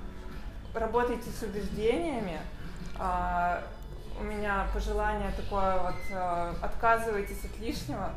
[0.75, 2.39] работайте с убеждениями.
[2.99, 3.63] А,
[4.21, 8.11] у меня пожелание такое вот, а, отказывайтесь от лишнего,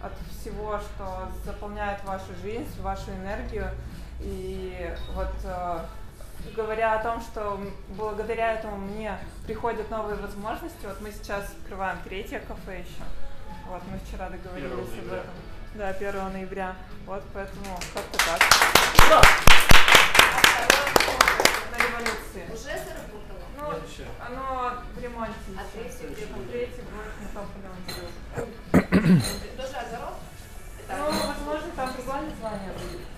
[0.00, 3.68] от всего, что заполняет вашу жизнь, вашу энергию.
[4.20, 5.78] И вот э,
[6.56, 9.16] говоря о том, что благодаря этому мне
[9.46, 13.04] приходят новые возможности, вот мы сейчас открываем третье кафе еще.
[13.68, 15.30] Вот мы вчера договорились об этом.
[15.74, 16.74] Да, 1 ноября.
[17.06, 18.40] Вот поэтому как-то так.
[21.70, 22.44] На революции.
[22.50, 23.44] Уже заработало?
[23.58, 23.64] Ну,
[24.26, 25.34] оно в ремонте.
[25.56, 25.88] А еще.
[25.88, 27.76] третий А третий будет на тополевом
[28.72, 30.14] Это тоже огород?
[30.88, 33.17] Ну, возможно, там другое название будет.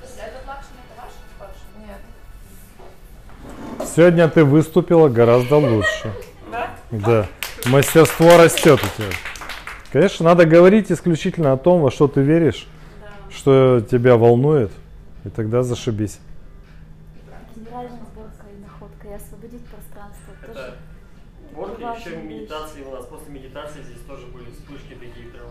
[3.85, 6.13] Сегодня ты выступила гораздо лучше.
[6.51, 6.71] Да?
[6.91, 7.27] Да.
[7.67, 9.13] Мастерство растет у тебя.
[9.93, 12.67] Конечно, надо говорить исключительно о том, во что ты веришь,
[13.31, 14.71] что тебя волнует,
[15.25, 16.19] и тогда зашибись.
[17.57, 20.33] Генеральная сборка и находка, и освободить пространство.
[20.43, 20.75] Это тоже
[21.53, 22.41] можно ли важная еще вещь.
[22.41, 25.47] медитации у нас после медитации здесь тоже были вспышки такие прям.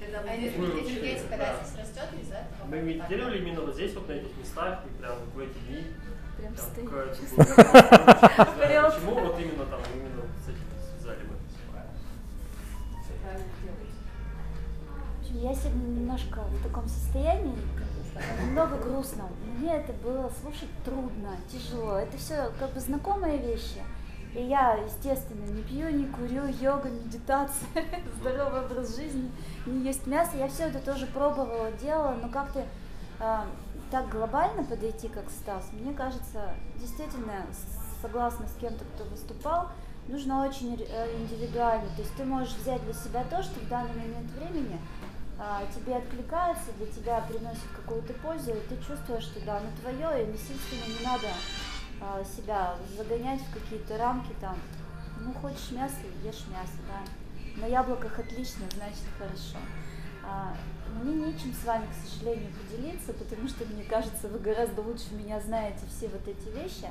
[0.00, 1.36] Вы энергетика да.
[1.36, 1.80] да.
[1.80, 2.68] растет из-за этого.
[2.68, 3.92] Мы медитировали именно вот здесь,
[6.86, 7.16] Вперед.
[8.94, 10.66] Почему вот именно там, именно с этим
[10.98, 11.20] связали
[15.22, 17.56] общем, Я сегодня немножко в таком состоянии,
[18.42, 19.28] немного грустном.
[19.56, 21.98] Мне это было слушать трудно, тяжело.
[21.98, 23.82] Это все как бы знакомые вещи.
[24.34, 27.68] И я, естественно, не пью, не курю, йога, медитация,
[28.20, 29.30] здоровый образ жизни,
[29.66, 30.36] не есть мясо.
[30.36, 32.64] Я все это тоже пробовала, делала, но как-то
[33.18, 33.46] а,
[33.90, 39.68] так глобально подойти, как Стас, мне кажется, действительно, с- согласна с кем-то, кто выступал,
[40.08, 41.88] нужно очень э, индивидуально.
[41.96, 44.78] То есть ты можешь взять для себя то, что в данный момент времени
[45.38, 50.22] а, тебе откликается, для тебя приносит какую-то пользу, и ты чувствуешь, что да, оно твое,
[50.24, 51.28] и насильственно не надо
[52.00, 54.56] а, себя загонять в какие-то рамки там.
[55.18, 57.60] Ну, хочешь мясо, ешь мясо, да.
[57.60, 59.58] На яблоках отлично, значит хорошо.
[60.24, 60.54] А,
[61.02, 65.40] мне нечем с вами, к сожалению, поделиться, потому что, мне кажется, вы гораздо лучше меня
[65.40, 66.88] знаете все вот эти вещи.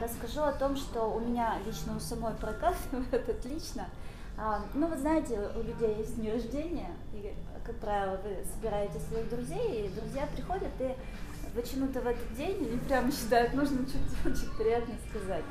[0.00, 3.88] Расскажу о том, что у меня лично у самой прокатывает отлично.
[4.36, 7.34] А, ну, вы знаете, у людей есть дни рождения, и,
[7.64, 10.94] как правило, вы собираете своих друзей, и друзья приходят и
[11.54, 15.44] почему-то в этот день они прямо считают нужным что-то очень приятно сказать.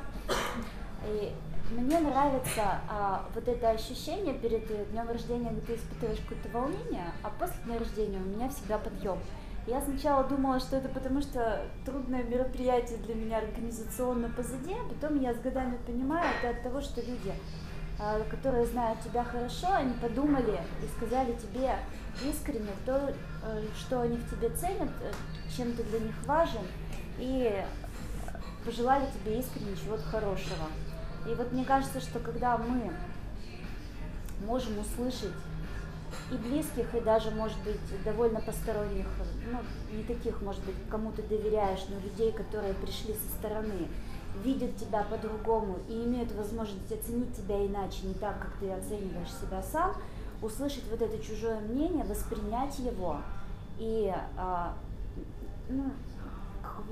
[1.06, 1.32] И
[1.70, 7.30] мне нравится а, вот это ощущение перед днем рождения, когда ты испытываешь какое-то волнение, а
[7.30, 9.18] после дня рождения у меня всегда подъем.
[9.66, 15.20] Я сначала думала, что это потому, что трудное мероприятие для меня организационно позади, а потом
[15.20, 17.34] я с годами понимаю, это от того, что люди,
[17.98, 21.76] а, которые знают тебя хорошо, они подумали и сказали тебе
[22.24, 23.12] искренне то,
[23.42, 25.12] э, что они в тебе ценят, э,
[25.54, 26.62] чем ты для них важен,
[27.18, 27.64] и э,
[28.64, 30.66] пожелали тебе искренне чего-то хорошего.
[31.26, 32.90] И вот мне кажется, что когда мы
[34.46, 35.32] можем услышать
[36.30, 39.06] и близких, и даже, может быть, довольно посторонних,
[39.50, 39.58] ну,
[39.96, 43.88] не таких, может быть, кому ты доверяешь, но людей, которые пришли со стороны,
[44.44, 49.62] видят тебя по-другому и имеют возможность оценить тебя иначе, не так, как ты оцениваешь себя
[49.62, 49.94] сам,
[50.42, 53.18] услышать вот это чужое мнение, воспринять его
[53.78, 54.74] и, а,
[55.68, 55.90] ну,
[56.62, 56.82] как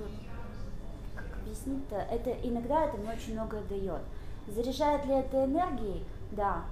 [1.14, 4.02] как объяснить-то, это иногда это мне очень многое дает.
[4.48, 6.04] Заряжает ли это энергией?
[6.32, 6.62] Да.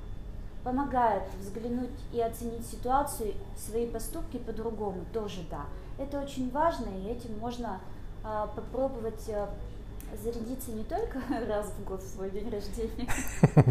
[0.62, 5.66] Помогает взглянуть и оценить ситуацию, свои поступки по-другому, тоже да.
[5.98, 7.80] Это очень важно, и этим можно
[8.24, 9.50] а, попробовать а,
[10.22, 13.08] зарядиться не только раз в год в свой день рождения.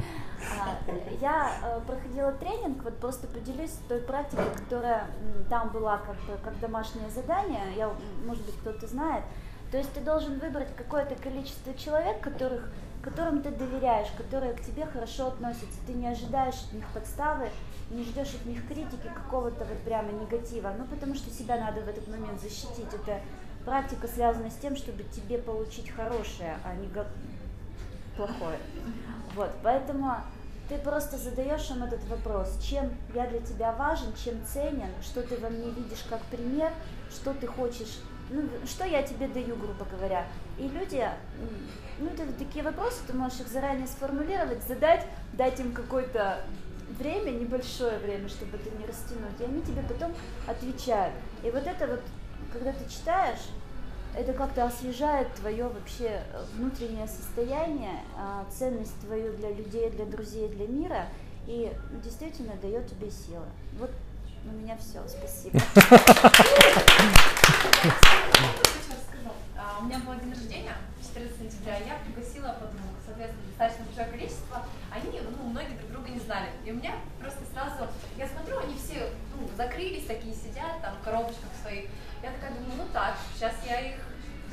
[0.59, 0.77] А,
[1.21, 5.07] Я проходила тренинг, вот просто поделюсь той практикой, которая
[5.49, 7.89] там была как, как домашнее задание, я,
[8.25, 9.23] может быть, кто-то знает.
[9.71, 12.69] То есть ты должен выбрать какое-то количество человек, которых,
[13.03, 15.79] которым ты доверяешь, которые к тебе хорошо относятся.
[15.85, 17.49] Ты не ожидаешь от них подставы,
[17.91, 20.73] не ждешь от них критики, какого-то вот прямо негатива.
[20.77, 22.93] Ну, потому что себя надо в этот момент защитить.
[22.93, 23.19] Это
[23.65, 26.87] практика связана с тем, чтобы тебе получить хорошее, а не
[28.15, 28.57] плохое.
[29.35, 30.15] Вот, поэтому
[30.69, 35.37] ты просто задаешь им этот вопрос, чем я для тебя важен, чем ценен, что ты
[35.37, 36.71] во мне видишь как пример,
[37.11, 40.25] что ты хочешь, ну, что я тебе даю, грубо говоря.
[40.57, 41.05] И люди,
[41.99, 46.41] ну, это такие вопросы, ты можешь их заранее сформулировать, задать, дать им какое-то
[46.97, 50.13] время, небольшое время, чтобы это не растянуть, и они тебе потом
[50.47, 51.13] отвечают.
[51.43, 52.01] И вот это вот,
[52.51, 53.49] когда ты читаешь,
[54.15, 60.49] это как-то освежает твое вообще э, внутреннее состояние, а, ценность твою для людей, для друзей,
[60.49, 61.07] для мира,
[61.47, 61.71] и
[62.03, 63.45] действительно дает тебе силы.
[63.79, 63.89] Вот
[64.45, 65.59] у меня все, спасибо.
[69.55, 74.65] А, У меня был день рождения, 14 сентября, я пригласила подруг, соответственно, достаточно большое количество.
[74.91, 76.49] Они, ну, многие друг друга не знали.
[76.65, 77.87] И у меня просто сразу,
[78.17, 81.85] я смотрю, они все, ну, закрылись, такие сидят там в коробочках своих.
[82.21, 83.95] Я такая думаю, ну так, сейчас я их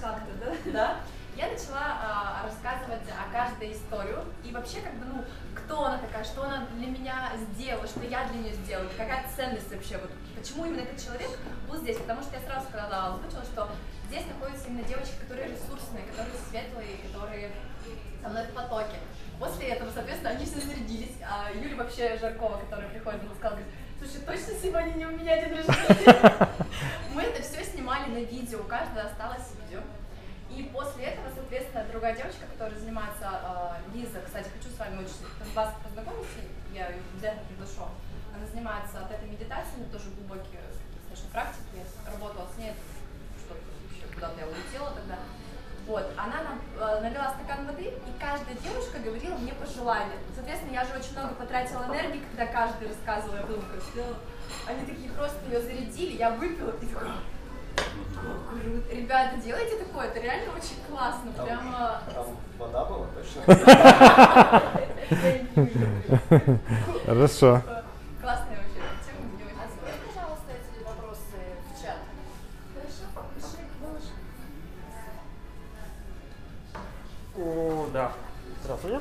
[0.00, 0.54] как-то, да?
[0.72, 1.00] Да.
[1.36, 5.24] Я начала а, рассказывать о каждой историю и вообще как бы, ну,
[5.54, 9.70] кто она такая, что она для меня сделала, что я для нее сделала, какая ценность
[9.70, 11.30] вообще, вот почему именно этот человек
[11.68, 13.68] был здесь, потому что я сразу сказала, озвучила, что
[14.08, 17.52] здесь находятся именно девочки, которые ресурсные, которые светлые, которые
[18.22, 18.96] со мной в потоке.
[19.38, 23.72] После этого, соответственно, они все зарядились, а Юля вообще Жаркова, которая приходит, она сказала, говорит,
[23.98, 26.48] слушай, точно сегодня не у меня день рождения?
[27.14, 29.80] Мы это все снимали на видео, у каждого осталось видео.
[30.50, 35.54] И после этого, соответственно, другая девочка, которая занимается, э, Лиза, кстати, хочу с вами очень
[35.54, 36.40] вас познакомиться,
[36.74, 37.88] я ее обязательно приглашу.
[38.34, 40.60] Она занимается от этой медитацией, тоже глубокие
[41.10, 42.74] достаточно практики, работала с ней,
[43.38, 45.18] что-то вообще куда-то я улетела тогда.
[45.86, 50.18] Вот, она нам э, налила стакан воды, и каждая девушка говорила мне пожелания.
[50.34, 54.16] Соответственно, я же очень много потратила энергии, когда каждый рассказывал, я думала, сделала.
[54.66, 57.14] Они такие просто ее зарядили, я выпила и такая,
[57.76, 58.94] Круто.
[58.94, 62.02] Ребята, делайте такое, это реально очень классно, Там- прямо...
[62.14, 62.26] Там
[62.58, 63.42] вода была, точно?
[67.06, 67.62] Хорошо.
[68.20, 71.98] Классная вообще тема, мне очень Отправь, пожалуйста, эти вопросы в чат.
[72.74, 74.12] Хорошо, пиши, выложи.
[77.38, 78.12] О, да.
[78.62, 79.00] Здравствуйте.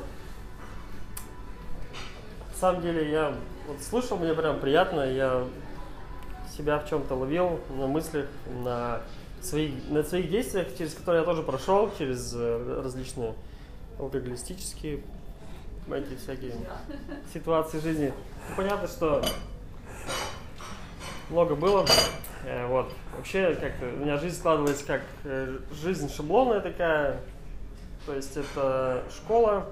[2.51, 3.33] На самом деле я
[3.67, 5.43] вот слушал, мне прям приятно, я
[6.59, 8.27] себя в чем-то ловил на мыслях,
[8.63, 9.01] на,
[9.41, 13.33] своих, на своих действиях, через которые я тоже прошел, через э, различные
[13.97, 14.99] алкоголистические
[15.89, 16.53] эти всякие
[17.33, 18.13] ситуации жизни.
[18.49, 19.23] Ну, Понятно, что
[21.29, 21.85] много было.
[22.45, 22.91] Э, Вот.
[23.15, 27.21] Вообще, как-то у меня жизнь складывается как э, жизнь шаблонная такая.
[28.05, 29.67] То есть это школа,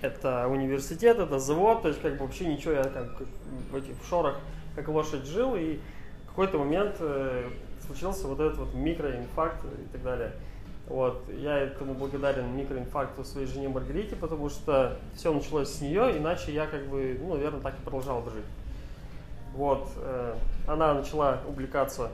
[0.00, 3.22] это университет, это завод, то есть как бы вообще ничего, я как
[3.70, 4.36] в этих шорах
[4.74, 5.78] как лошадь жил, и
[6.24, 7.48] в какой-то момент э,
[7.86, 10.32] случился вот этот вот микроинфаркт и так далее.
[10.88, 16.52] Вот, я этому благодарен микроинфаркту своей жене Маргарите, потому что все началось с нее, иначе
[16.52, 18.44] я как бы, ну, наверное, так и продолжал бы жить.
[19.54, 20.34] Вот, э,
[20.66, 22.10] она начала увлекаться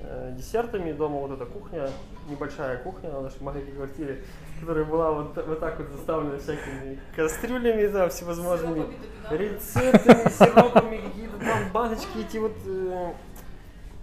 [0.00, 1.90] э, десертами, дома вот эта кухня,
[2.28, 4.22] небольшая кухня на нашей маленькой квартире,
[4.60, 8.86] которая была вот, вот так вот заставлена всякими кастрюлями, там, всевозможными
[9.30, 13.12] рецептами, сиропами, какие-то там баночки, эти вот э,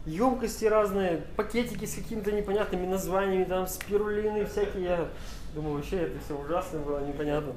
[0.06, 4.84] емкости разные, пакетики с какими-то непонятными названиями, там, спирулины всякие.
[4.84, 5.08] Я
[5.54, 7.54] думаю, вообще это все ужасно было, непонятно.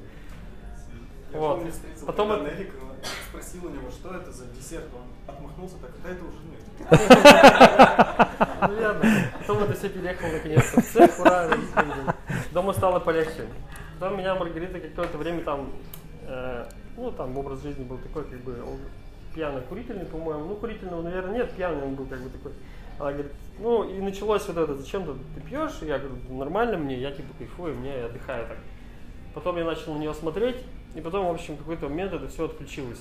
[1.32, 1.56] Я Вот.
[1.58, 2.76] помню, встретил Потом Эрика,
[3.28, 4.86] спросил у него, что это за десерт.
[4.94, 6.60] Он отмахнулся, так да это уже нет.
[8.60, 9.05] Ну верно.
[9.38, 11.48] Потом это все переехало наконец-то в цех, ура,
[12.52, 13.46] дома стало полегче.
[13.98, 15.72] Потом меня Маргарита какое-то время там,
[16.26, 16.64] э,
[16.96, 18.56] ну там образ жизни был такой, как бы
[19.34, 20.46] пьяный, курительный, по-моему.
[20.46, 22.52] Ну курительного, наверное, нет, пьяный он был как бы такой.
[22.98, 25.78] Она говорит, ну и началось вот это, зачем ты, ты пьешь?
[25.82, 28.59] Я говорю, нормально мне, я типа кайфую, мне отдыхаю так.
[29.34, 30.56] Потом я начал на нее смотреть,
[30.94, 33.00] и потом, в общем, какой-то момент это все отключилось.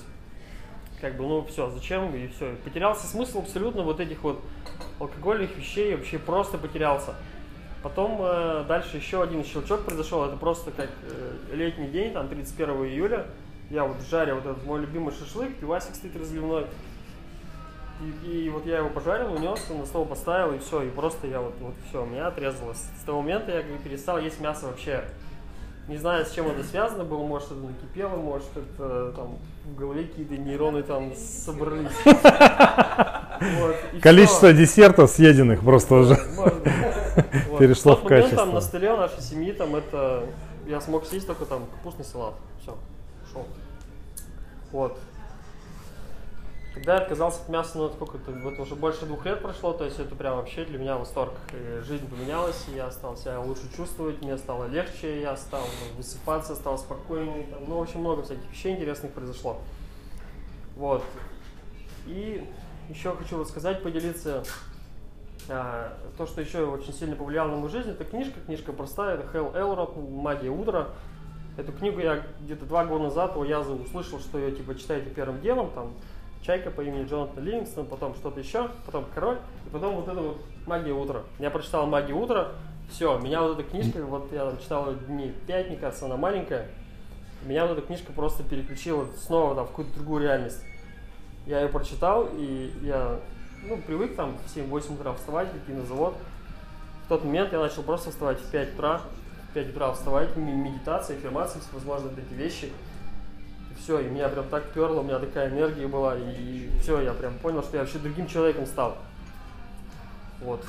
[1.00, 2.56] Как бы, ну все, зачем, и все.
[2.64, 4.42] Потерялся смысл абсолютно вот этих вот
[4.98, 7.14] алкогольных вещей, вообще просто потерялся.
[7.82, 12.70] Потом э, дальше еще один щелчок произошел, это просто как э, летний день, там 31
[12.86, 13.26] июля,
[13.70, 16.66] я вот жарю вот этот мой любимый шашлык, пивасик стоит разливной.
[18.24, 21.40] И, и вот я его пожарил, унес, на стол поставил, и все, и просто я
[21.40, 22.78] вот, вот все, меня отрезалось.
[23.00, 25.04] С того момента я перестал есть мясо вообще.
[25.88, 30.04] Не знаю, с чем это связано было, может это накипело, может это там в голове
[30.04, 31.88] какие-то нейроны там собрались.
[34.02, 36.16] Количество десертов съеденных просто уже
[37.58, 38.60] перешло в момент там на качество.
[38.60, 40.24] столе нашей семьи там это
[40.66, 42.34] я смог съесть только там капустный салат.
[42.60, 42.76] Все,
[43.26, 43.46] ушел.
[44.70, 44.98] Вот.
[46.78, 49.98] Когда я отказался от мяса, ну сколько-то, вот уже больше двух лет прошло, то есть
[49.98, 51.32] это прям вообще для меня восторг.
[51.52, 55.64] И жизнь поменялась, и я стал себя лучше чувствовать, мне стало легче, я стал
[55.96, 59.58] высыпаться, стал спокойнее, там, ну, очень много всяких вещей интересных произошло.
[60.76, 61.02] Вот.
[62.06, 62.48] И
[62.88, 64.44] еще хочу рассказать, поделиться
[65.48, 69.28] а, то, что еще очень сильно повлияло на мою жизнь, это книжка, книжка простая, это
[69.32, 70.90] Хелл Элрод «Магия утра».
[71.56, 75.40] Эту книгу я где-то два года назад у Язы услышал, что ее типа читаете первым
[75.40, 75.92] делом, там
[76.42, 80.38] Чайка по имени Джонатан Ливингстон, потом что-то еще, потом Король, и потом вот это вот
[80.66, 81.22] «Магия утра».
[81.38, 82.52] Я прочитал «Магию утра»,
[82.90, 86.68] все, меня вот эта книжка, вот я там читал дней пять, мне кажется, она маленькая,
[87.42, 90.62] меня вот эта книжка просто переключила снова там, в какую-то другую реальность.
[91.46, 93.20] Я ее прочитал, и я
[93.64, 96.14] ну, привык там в 7-8 утра вставать, идти на завод.
[97.04, 99.00] В тот момент я начал просто вставать в 5 утра,
[99.50, 102.72] в 5 утра вставать, медитация, аффирмации, всевозможные эти вещи.
[103.82, 107.34] Все, и меня прям так перло, у меня такая энергия была, и все, я прям
[107.38, 108.98] понял, что я вообще другим человеком стал.
[110.40, 110.64] Вот.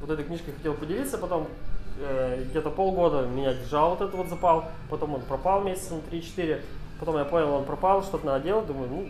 [0.00, 1.48] Вот этой книжкой хотел поделиться, потом
[1.98, 6.60] э, где-то полгода меня держал вот этот вот запал, потом он пропал месяца на 3-4,
[7.00, 9.08] потом я понял, он пропал, что-то надо делать, думаю, ну,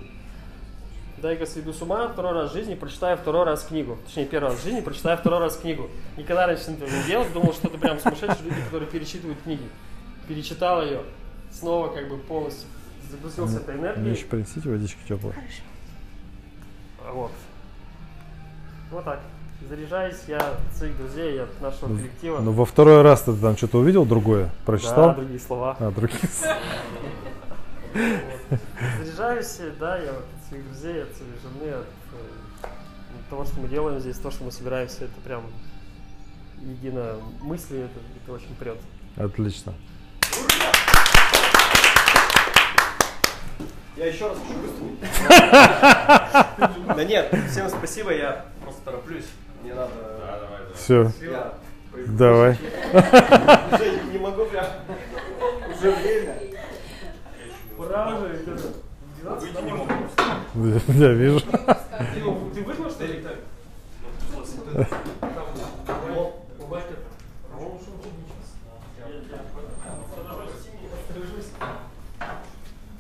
[1.19, 3.97] дай-ка сведу с ума, второй раз в жизни прочитаю второй раз книгу.
[4.07, 5.89] Точнее, первый раз в жизни прочитаю второй раз книгу.
[6.17, 9.69] Никогда раньше этого не делал, думал, что это прям сумасшедшие люди, которые перечитывают книги.
[10.29, 11.01] Перечитал ее,
[11.51, 12.69] снова как бы полностью
[13.13, 14.11] загрузился этой Мне энергией.
[14.17, 15.35] еще принесите водички теплой.
[17.13, 17.31] Вот.
[18.91, 19.21] Вот так.
[19.69, 22.41] Заряжаюсь я от своих друзей, от нашего Ну, коллектива.
[22.41, 24.51] Ну, во второй раз ты там что-то увидел другое?
[24.67, 25.11] Прочитал?
[25.11, 25.77] Да, другие слова.
[25.79, 26.57] А, другие слова.
[28.99, 31.87] Заряжаюсь, да, я вот от своих друзей, от своей жены, от
[32.65, 32.67] э,
[33.31, 35.43] того, что мы делаем здесь, то, что мы собираемся, это прям
[36.61, 38.79] едино мысли, это, это очень прет.
[39.17, 39.75] Отлично.
[44.03, 44.99] Я еще раз хочу выступить.
[46.97, 49.27] Да нет, всем спасибо, я просто тороплюсь.
[49.63, 49.93] Мне надо...
[49.95, 50.75] Да, давай, давай.
[50.75, 51.13] Всё.
[51.21, 51.55] Я
[52.09, 52.59] Давай.
[53.73, 54.67] Уже не могу прям.
[55.73, 56.35] Уже время.
[57.79, 58.73] Пора уже, где-то.
[59.39, 59.95] Выйти не могу.
[60.89, 61.41] Я вижу.
[62.55, 63.23] Ты вызвал, что ли?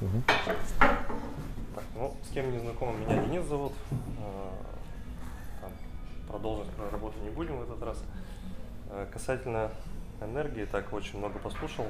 [0.02, 0.24] Мгм.
[0.26, 3.72] Так, ну, кем не знаком, меня Денис зовут.
[3.90, 4.50] Э,
[5.60, 5.70] там,
[6.28, 8.02] продолжить про работу не будем в этот раз.
[8.90, 9.70] Э, Касательно
[10.20, 11.84] энергии, так очень много послушал.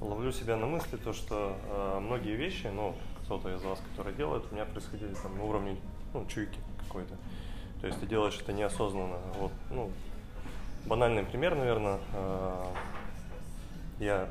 [0.00, 4.44] Ловлю себя на мысли, то, что э, многие вещи, ну, кто-то из вас, который делает,
[4.50, 5.76] у меня происходили там на уровне
[6.14, 7.14] ну, чуйки какой-то.
[7.82, 9.18] То есть ты делаешь это неосознанно.
[9.38, 9.90] Вот, ну,
[10.86, 11.98] банальный пример, наверное.
[13.98, 14.26] я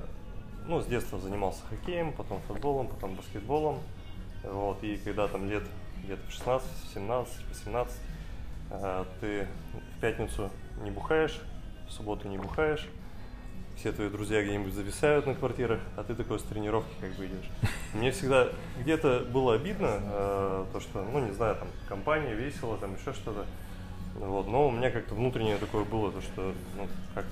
[0.66, 3.80] ну, с детства занимался хоккеем, потом футболом, потом баскетболом.
[4.44, 5.64] Вот, и когда там лет
[6.04, 7.96] где-то в 16, 17, 18,
[8.72, 9.48] э, ты
[9.98, 10.50] в пятницу
[10.82, 11.42] не бухаешь,
[11.88, 12.88] в субботу не бухаешь,
[13.76, 17.50] все твои друзья где-нибудь зависают на квартирах, а ты такой с тренировки как бы идешь.
[17.94, 18.50] Мне всегда
[18.80, 23.46] где-то было обидно, э, то что, ну не знаю, там компания весело, там еще что-то.
[24.16, 27.26] Вот, но у меня как-то внутреннее такое было, то что, ну, как,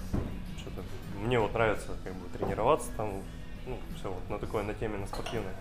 [0.57, 0.83] что-то,
[1.21, 3.23] мне вот нравится как бы тренироваться там,
[3.65, 5.51] ну, все вот на такой, на теме, на спортивной.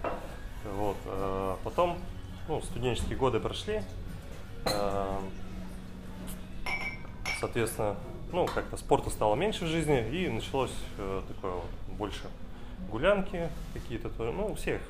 [0.74, 1.98] Вот, э, потом,
[2.48, 3.82] ну, студенческие годы прошли,
[4.64, 5.18] э,
[7.40, 7.96] соответственно,
[8.32, 12.22] ну, как-то спорта стало меньше в жизни, и началось э, такое вот больше
[12.90, 14.80] гулянки какие-то, то- ну, у всех,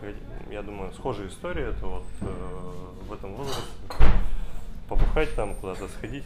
[0.50, 2.26] я думаю, схожие истории, это вот э,
[3.08, 3.62] в этом возрасте
[4.88, 6.24] побухать там, куда-то сходить,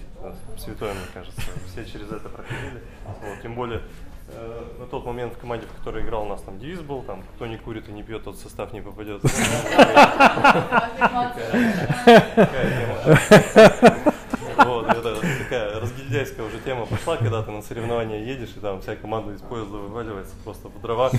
[0.58, 2.82] святое, мне кажется, все через это проходили,
[3.22, 3.80] вот, тем более
[4.32, 7.22] э, на тот момент в команде, в которой играл, у нас там девиз был, там,
[7.36, 9.22] кто не курит и не пьет, тот состав не попадет.
[14.56, 18.94] Вот, это такая разгильдяйская уже тема пошла, когда ты на соревнования едешь, и там вся
[18.96, 21.10] команда из поезда вываливается просто в дрова.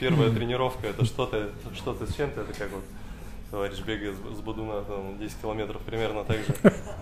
[0.00, 2.82] Первая тренировка, это что-то что с чем-то, это как вот
[3.50, 6.54] товарищ бегает с Бадуна там, 10 километров примерно так же.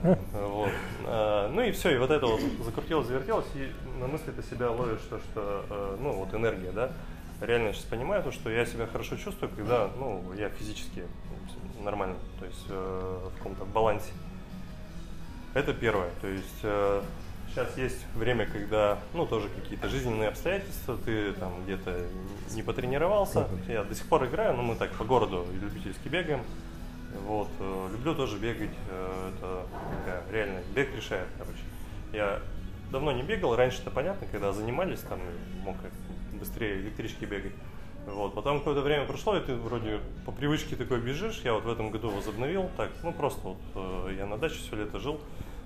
[0.33, 0.71] Вот.
[1.07, 4.71] А, Ну и все, и вот это вот закрутилось, завертелось, и на мысли ты себя
[4.71, 6.93] ловишь, то, что, э, ну вот энергия, да,
[7.41, 11.05] реально сейчас понимаю, то, что я себя хорошо чувствую, когда, ну, я физически
[11.83, 14.13] нормально, то есть э, в каком-то балансе.
[15.55, 16.11] Это первое.
[16.21, 17.03] То есть э,
[17.51, 22.07] сейчас есть время, когда, ну, тоже какие-то жизненные обстоятельства, ты там где-то
[22.55, 23.49] не потренировался.
[23.67, 26.41] Я до сих пор играю, но мы так по городу любительски бегаем.
[27.27, 29.67] Вот, э, люблю тоже бегать, э, это
[29.99, 31.63] такая реально, бег решает, короче.
[32.13, 32.41] Я
[32.91, 35.19] давно не бегал, раньше-то понятно, когда занимались, там
[35.65, 35.77] мог
[36.39, 37.53] быстрее электрички бегать.
[38.07, 41.41] Вот, потом какое-то время прошло, и ты вроде по привычке такой бежишь.
[41.45, 44.77] Я вот в этом году возобновил, так, ну просто вот э, я на даче все
[44.77, 45.21] лето жил.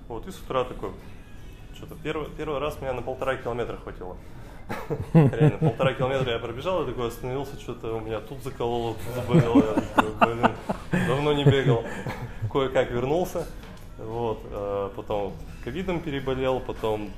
[0.07, 0.91] Вот, и с утра такой,
[1.85, 4.15] что-то первый, первый раз меня на полтора километра хватило.
[5.13, 9.57] Реально, полтора километра я пробежал, и такой остановился, что-то у меня тут закололо, тут заболело.
[9.57, 10.51] Я такой, блин,
[10.91, 11.83] давно не бегал.
[12.51, 13.45] Кое-как вернулся.
[13.97, 15.33] Вот, э, потом
[15.63, 17.11] ковидом переболел, потом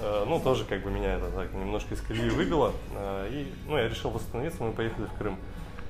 [0.00, 2.72] Э, ну, тоже как бы меня это так немножко из колеи выбило.
[2.94, 5.38] Э, И, ну, я решил восстановиться, мы поехали в Крым.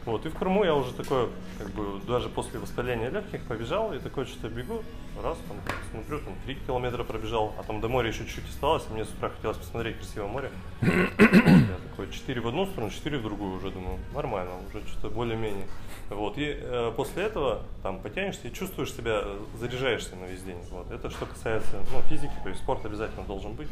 [0.09, 1.28] Вот, и в Крыму я уже такой,
[1.59, 4.82] как бы, даже после воспаления легких побежал, и такой что-то бегу,
[5.22, 5.59] раз, там,
[5.90, 9.28] смотрю, там, 3 километра пробежал, а там до моря еще чуть-чуть осталось, мне с утра
[9.28, 10.51] хотелось посмотреть красивое море.
[10.80, 10.90] Вот,
[11.20, 15.66] я такой, 4 в одну сторону, 4 в другую уже, думаю, нормально, уже что-то более-менее.
[16.09, 20.59] Вот, и э, после этого, там, потянешься и чувствуешь себя, э, заряжаешься на весь день.
[20.70, 23.68] Вот, это что касается, ну, физики, то есть спорт обязательно должен быть,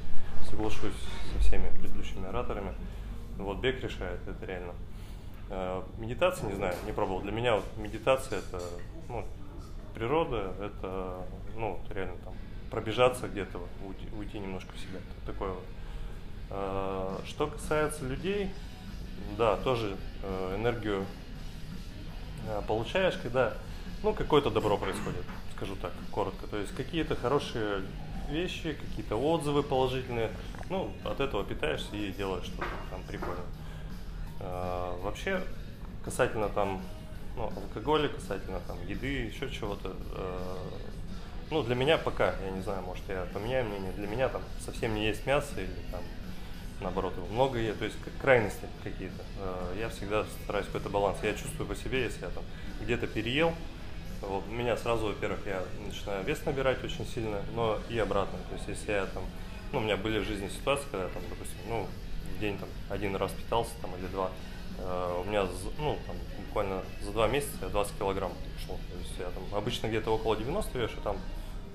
[0.50, 0.92] соглашусь
[1.32, 2.74] со всеми предыдущими ораторами.
[3.38, 4.74] Вот, бег решает, это реально.
[5.48, 7.20] Э, медитация, не знаю, не пробовал.
[7.20, 8.60] Для меня вот медитация это
[9.08, 9.24] ну,
[9.94, 11.24] природа, это
[11.56, 12.34] ну, реально там
[12.70, 14.98] пробежаться где-то, уйти, уйти немножко в себя.
[15.24, 15.64] Такое вот.
[16.50, 18.50] Э, что касается людей,
[19.38, 21.04] да, тоже э, энергию
[22.68, 23.54] получаешь, когда
[24.04, 25.24] ну, какое-то добро происходит,
[25.56, 26.46] скажу так, коротко.
[26.46, 27.82] То есть какие-то хорошие
[28.28, 30.30] вещи, какие-то отзывы положительные,
[30.70, 33.44] ну, от этого питаешься и делаешь что-то там прикольное.
[34.48, 35.42] А, вообще,
[36.04, 36.82] касательно там
[37.36, 40.56] ну, алкоголя, касательно там еды, еще чего-то, э,
[41.50, 44.94] ну, для меня пока, я не знаю, может, я поменяю мнение, для меня там совсем
[44.94, 46.00] не есть мясо или там
[46.80, 49.22] наоборот, его много ем, то есть крайности какие-то.
[49.40, 51.18] Э, я всегда стараюсь какой-то баланс.
[51.22, 52.44] Я чувствую по себе, если я там
[52.80, 53.52] где-то переел,
[54.22, 58.38] вот, у меня сразу, во-первых, я начинаю вес набирать очень сильно, но и обратно.
[58.48, 59.24] То есть если я там,
[59.72, 61.86] ну, у меня были в жизни ситуации, когда там, допустим, ну,
[62.38, 64.30] день там один раз питался там или два,
[64.78, 65.46] э, у меня,
[65.78, 68.78] ну, там, буквально за два месяца я 20 килограмм ушел.
[68.90, 71.16] То есть я там обычно где-то около 90 вешу, там,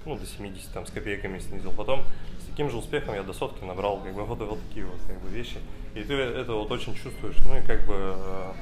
[0.05, 1.71] ну, до 70 там с копейками снизил.
[1.71, 2.03] Потом
[2.39, 5.19] с таким же успехом я до сотки набрал, как бы, вот, вот такие вот, как
[5.21, 5.57] бы, вещи.
[5.95, 8.53] И ты это вот очень чувствуешь, ну, и как бы, э,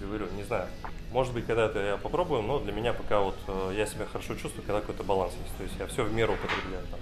[0.00, 0.68] говорю, не знаю,
[1.12, 4.64] может быть, когда-то я попробую, но для меня пока вот э, я себя хорошо чувствую,
[4.64, 5.56] когда какой-то баланс есть.
[5.56, 6.84] То есть я все в меру употребляю.
[6.90, 7.00] Там.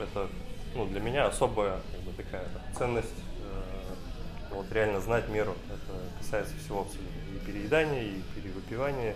[0.00, 0.28] Это
[0.74, 2.44] ну, для меня особая как бы, такая
[2.76, 3.14] ценность.
[3.40, 5.54] Э, вот реально знать меру.
[5.68, 7.10] Это касается всего абсолютно.
[7.34, 9.14] И переедания, и перевыпивания,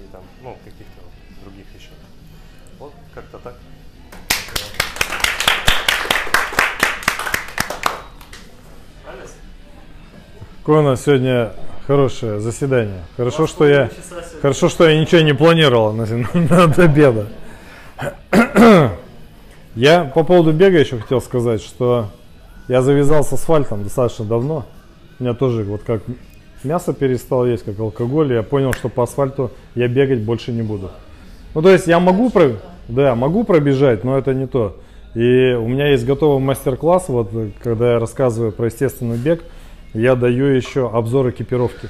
[0.00, 1.90] и там, ну, каких-то вот других еще.
[2.78, 3.54] Вот как-то так.
[10.60, 11.52] Какое у нас сегодня
[11.86, 13.02] хорошее заседание.
[13.16, 13.90] Хорошо, что я,
[14.42, 16.04] хорошо, что я ничего не планировал на,
[16.34, 17.28] на, до обеда.
[19.78, 22.08] Я по поводу бега еще хотел сказать, что
[22.66, 24.66] я завязал с асфальтом достаточно давно.
[25.18, 26.02] У меня тоже вот как
[26.64, 28.32] мясо перестал есть, как алкоголь.
[28.32, 30.90] Я понял, что по асфальту я бегать больше не буду.
[31.54, 32.56] Ну, то есть я могу, про...
[32.88, 34.76] да, могу пробежать, но это не то.
[35.14, 37.30] И у меня есть готовый мастер-класс, вот
[37.62, 39.44] когда я рассказываю про естественный бег–
[39.94, 41.88] я даю еще обзор экипировки.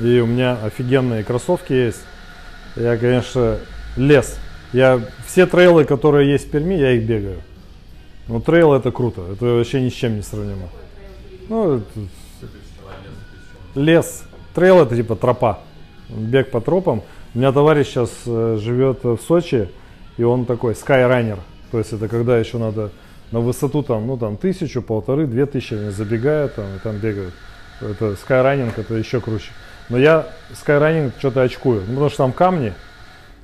[0.00, 2.00] И у меня офигенные кроссовки есть.
[2.76, 3.58] Я, конечно,
[3.96, 4.38] лес.
[4.74, 7.38] Я все трейлы, которые есть в Перми, я их бегаю.
[8.26, 9.22] Но trail это круто.
[9.32, 10.68] Это вообще ни с чем не сравнимо.
[11.48, 11.86] Ну, это...
[13.76, 14.24] лес.
[14.52, 15.60] Trail это типа тропа.
[16.08, 17.02] Бег по тропам.
[17.34, 19.68] У меня товарищ сейчас э, живет в Сочи,
[20.16, 21.38] и он такой skyrunner.
[21.70, 22.90] То есть это когда еще надо
[23.30, 27.34] на высоту там, ну там тысячу, полторы, две тысячи они забегают там и там бегают.
[27.80, 29.52] Это skyrunning, это еще круче.
[29.88, 32.74] Но я skyrunning что-то очкую, ну, потому что там камни,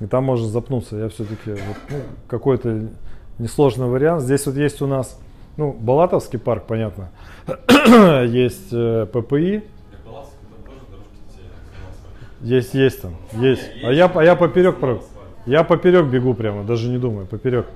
[0.01, 0.97] и там можно запнуться.
[0.97, 1.97] Я все-таки вот, ну,
[2.27, 2.89] какой-то
[3.37, 4.23] несложный вариант.
[4.23, 5.19] Здесь вот есть у нас,
[5.57, 7.11] ну, Балатовский парк, понятно.
[8.25, 9.63] есть э, ППИ.
[12.41, 13.61] Есть, есть там, есть.
[13.83, 14.75] А я, а я поперек,
[15.45, 17.67] я поперек бегу прямо, даже не думаю, поперек.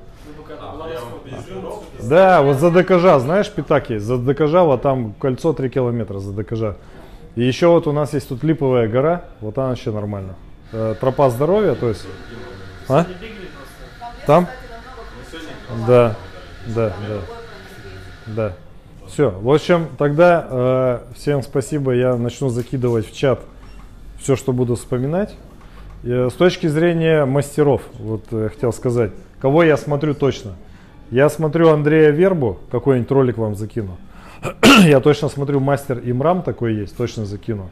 [2.02, 6.34] Да, вот за Докажа, знаешь, пятак есть, за Докажа, вот там кольцо 3 километра за
[6.34, 6.78] Докажа.
[7.36, 10.36] И еще вот у нас есть тут Липовая гора, вот она вообще нормально.
[10.76, 12.06] Э, тропа здоровья, то есть...
[12.88, 13.06] А?
[14.26, 14.48] Там?
[15.88, 16.16] Да,
[16.68, 17.22] да, да.
[18.28, 18.54] Да.
[19.08, 23.40] Все, в общем, тогда э, всем спасибо, я начну закидывать в чат
[24.20, 25.36] все, что буду вспоминать.
[26.04, 30.56] Э, с точки зрения мастеров, вот э, хотел сказать, кого я смотрю точно–
[31.12, 33.98] я смотрю Андрея Вербу, какой-нибудь ролик вам закину.
[34.86, 37.70] я точно смотрю Мастер Имрам такой есть, точно закину.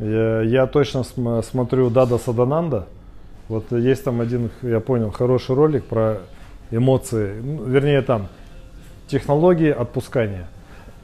[0.00, 2.86] Я, я точно см, смотрю Дада Садананда.
[3.48, 6.18] Вот есть там один, я понял, хороший ролик про
[6.70, 8.28] эмоции, ну, вернее там
[9.08, 10.48] технологии отпускания.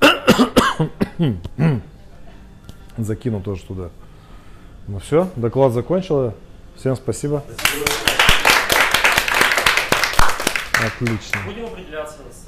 [2.96, 3.90] Закину тоже туда.
[4.88, 6.32] Ну все, доклад закончил.
[6.76, 7.42] Всем спасибо.
[7.46, 7.86] спасибо.
[10.86, 11.40] Отлично.
[11.46, 12.45] Будем определяться с.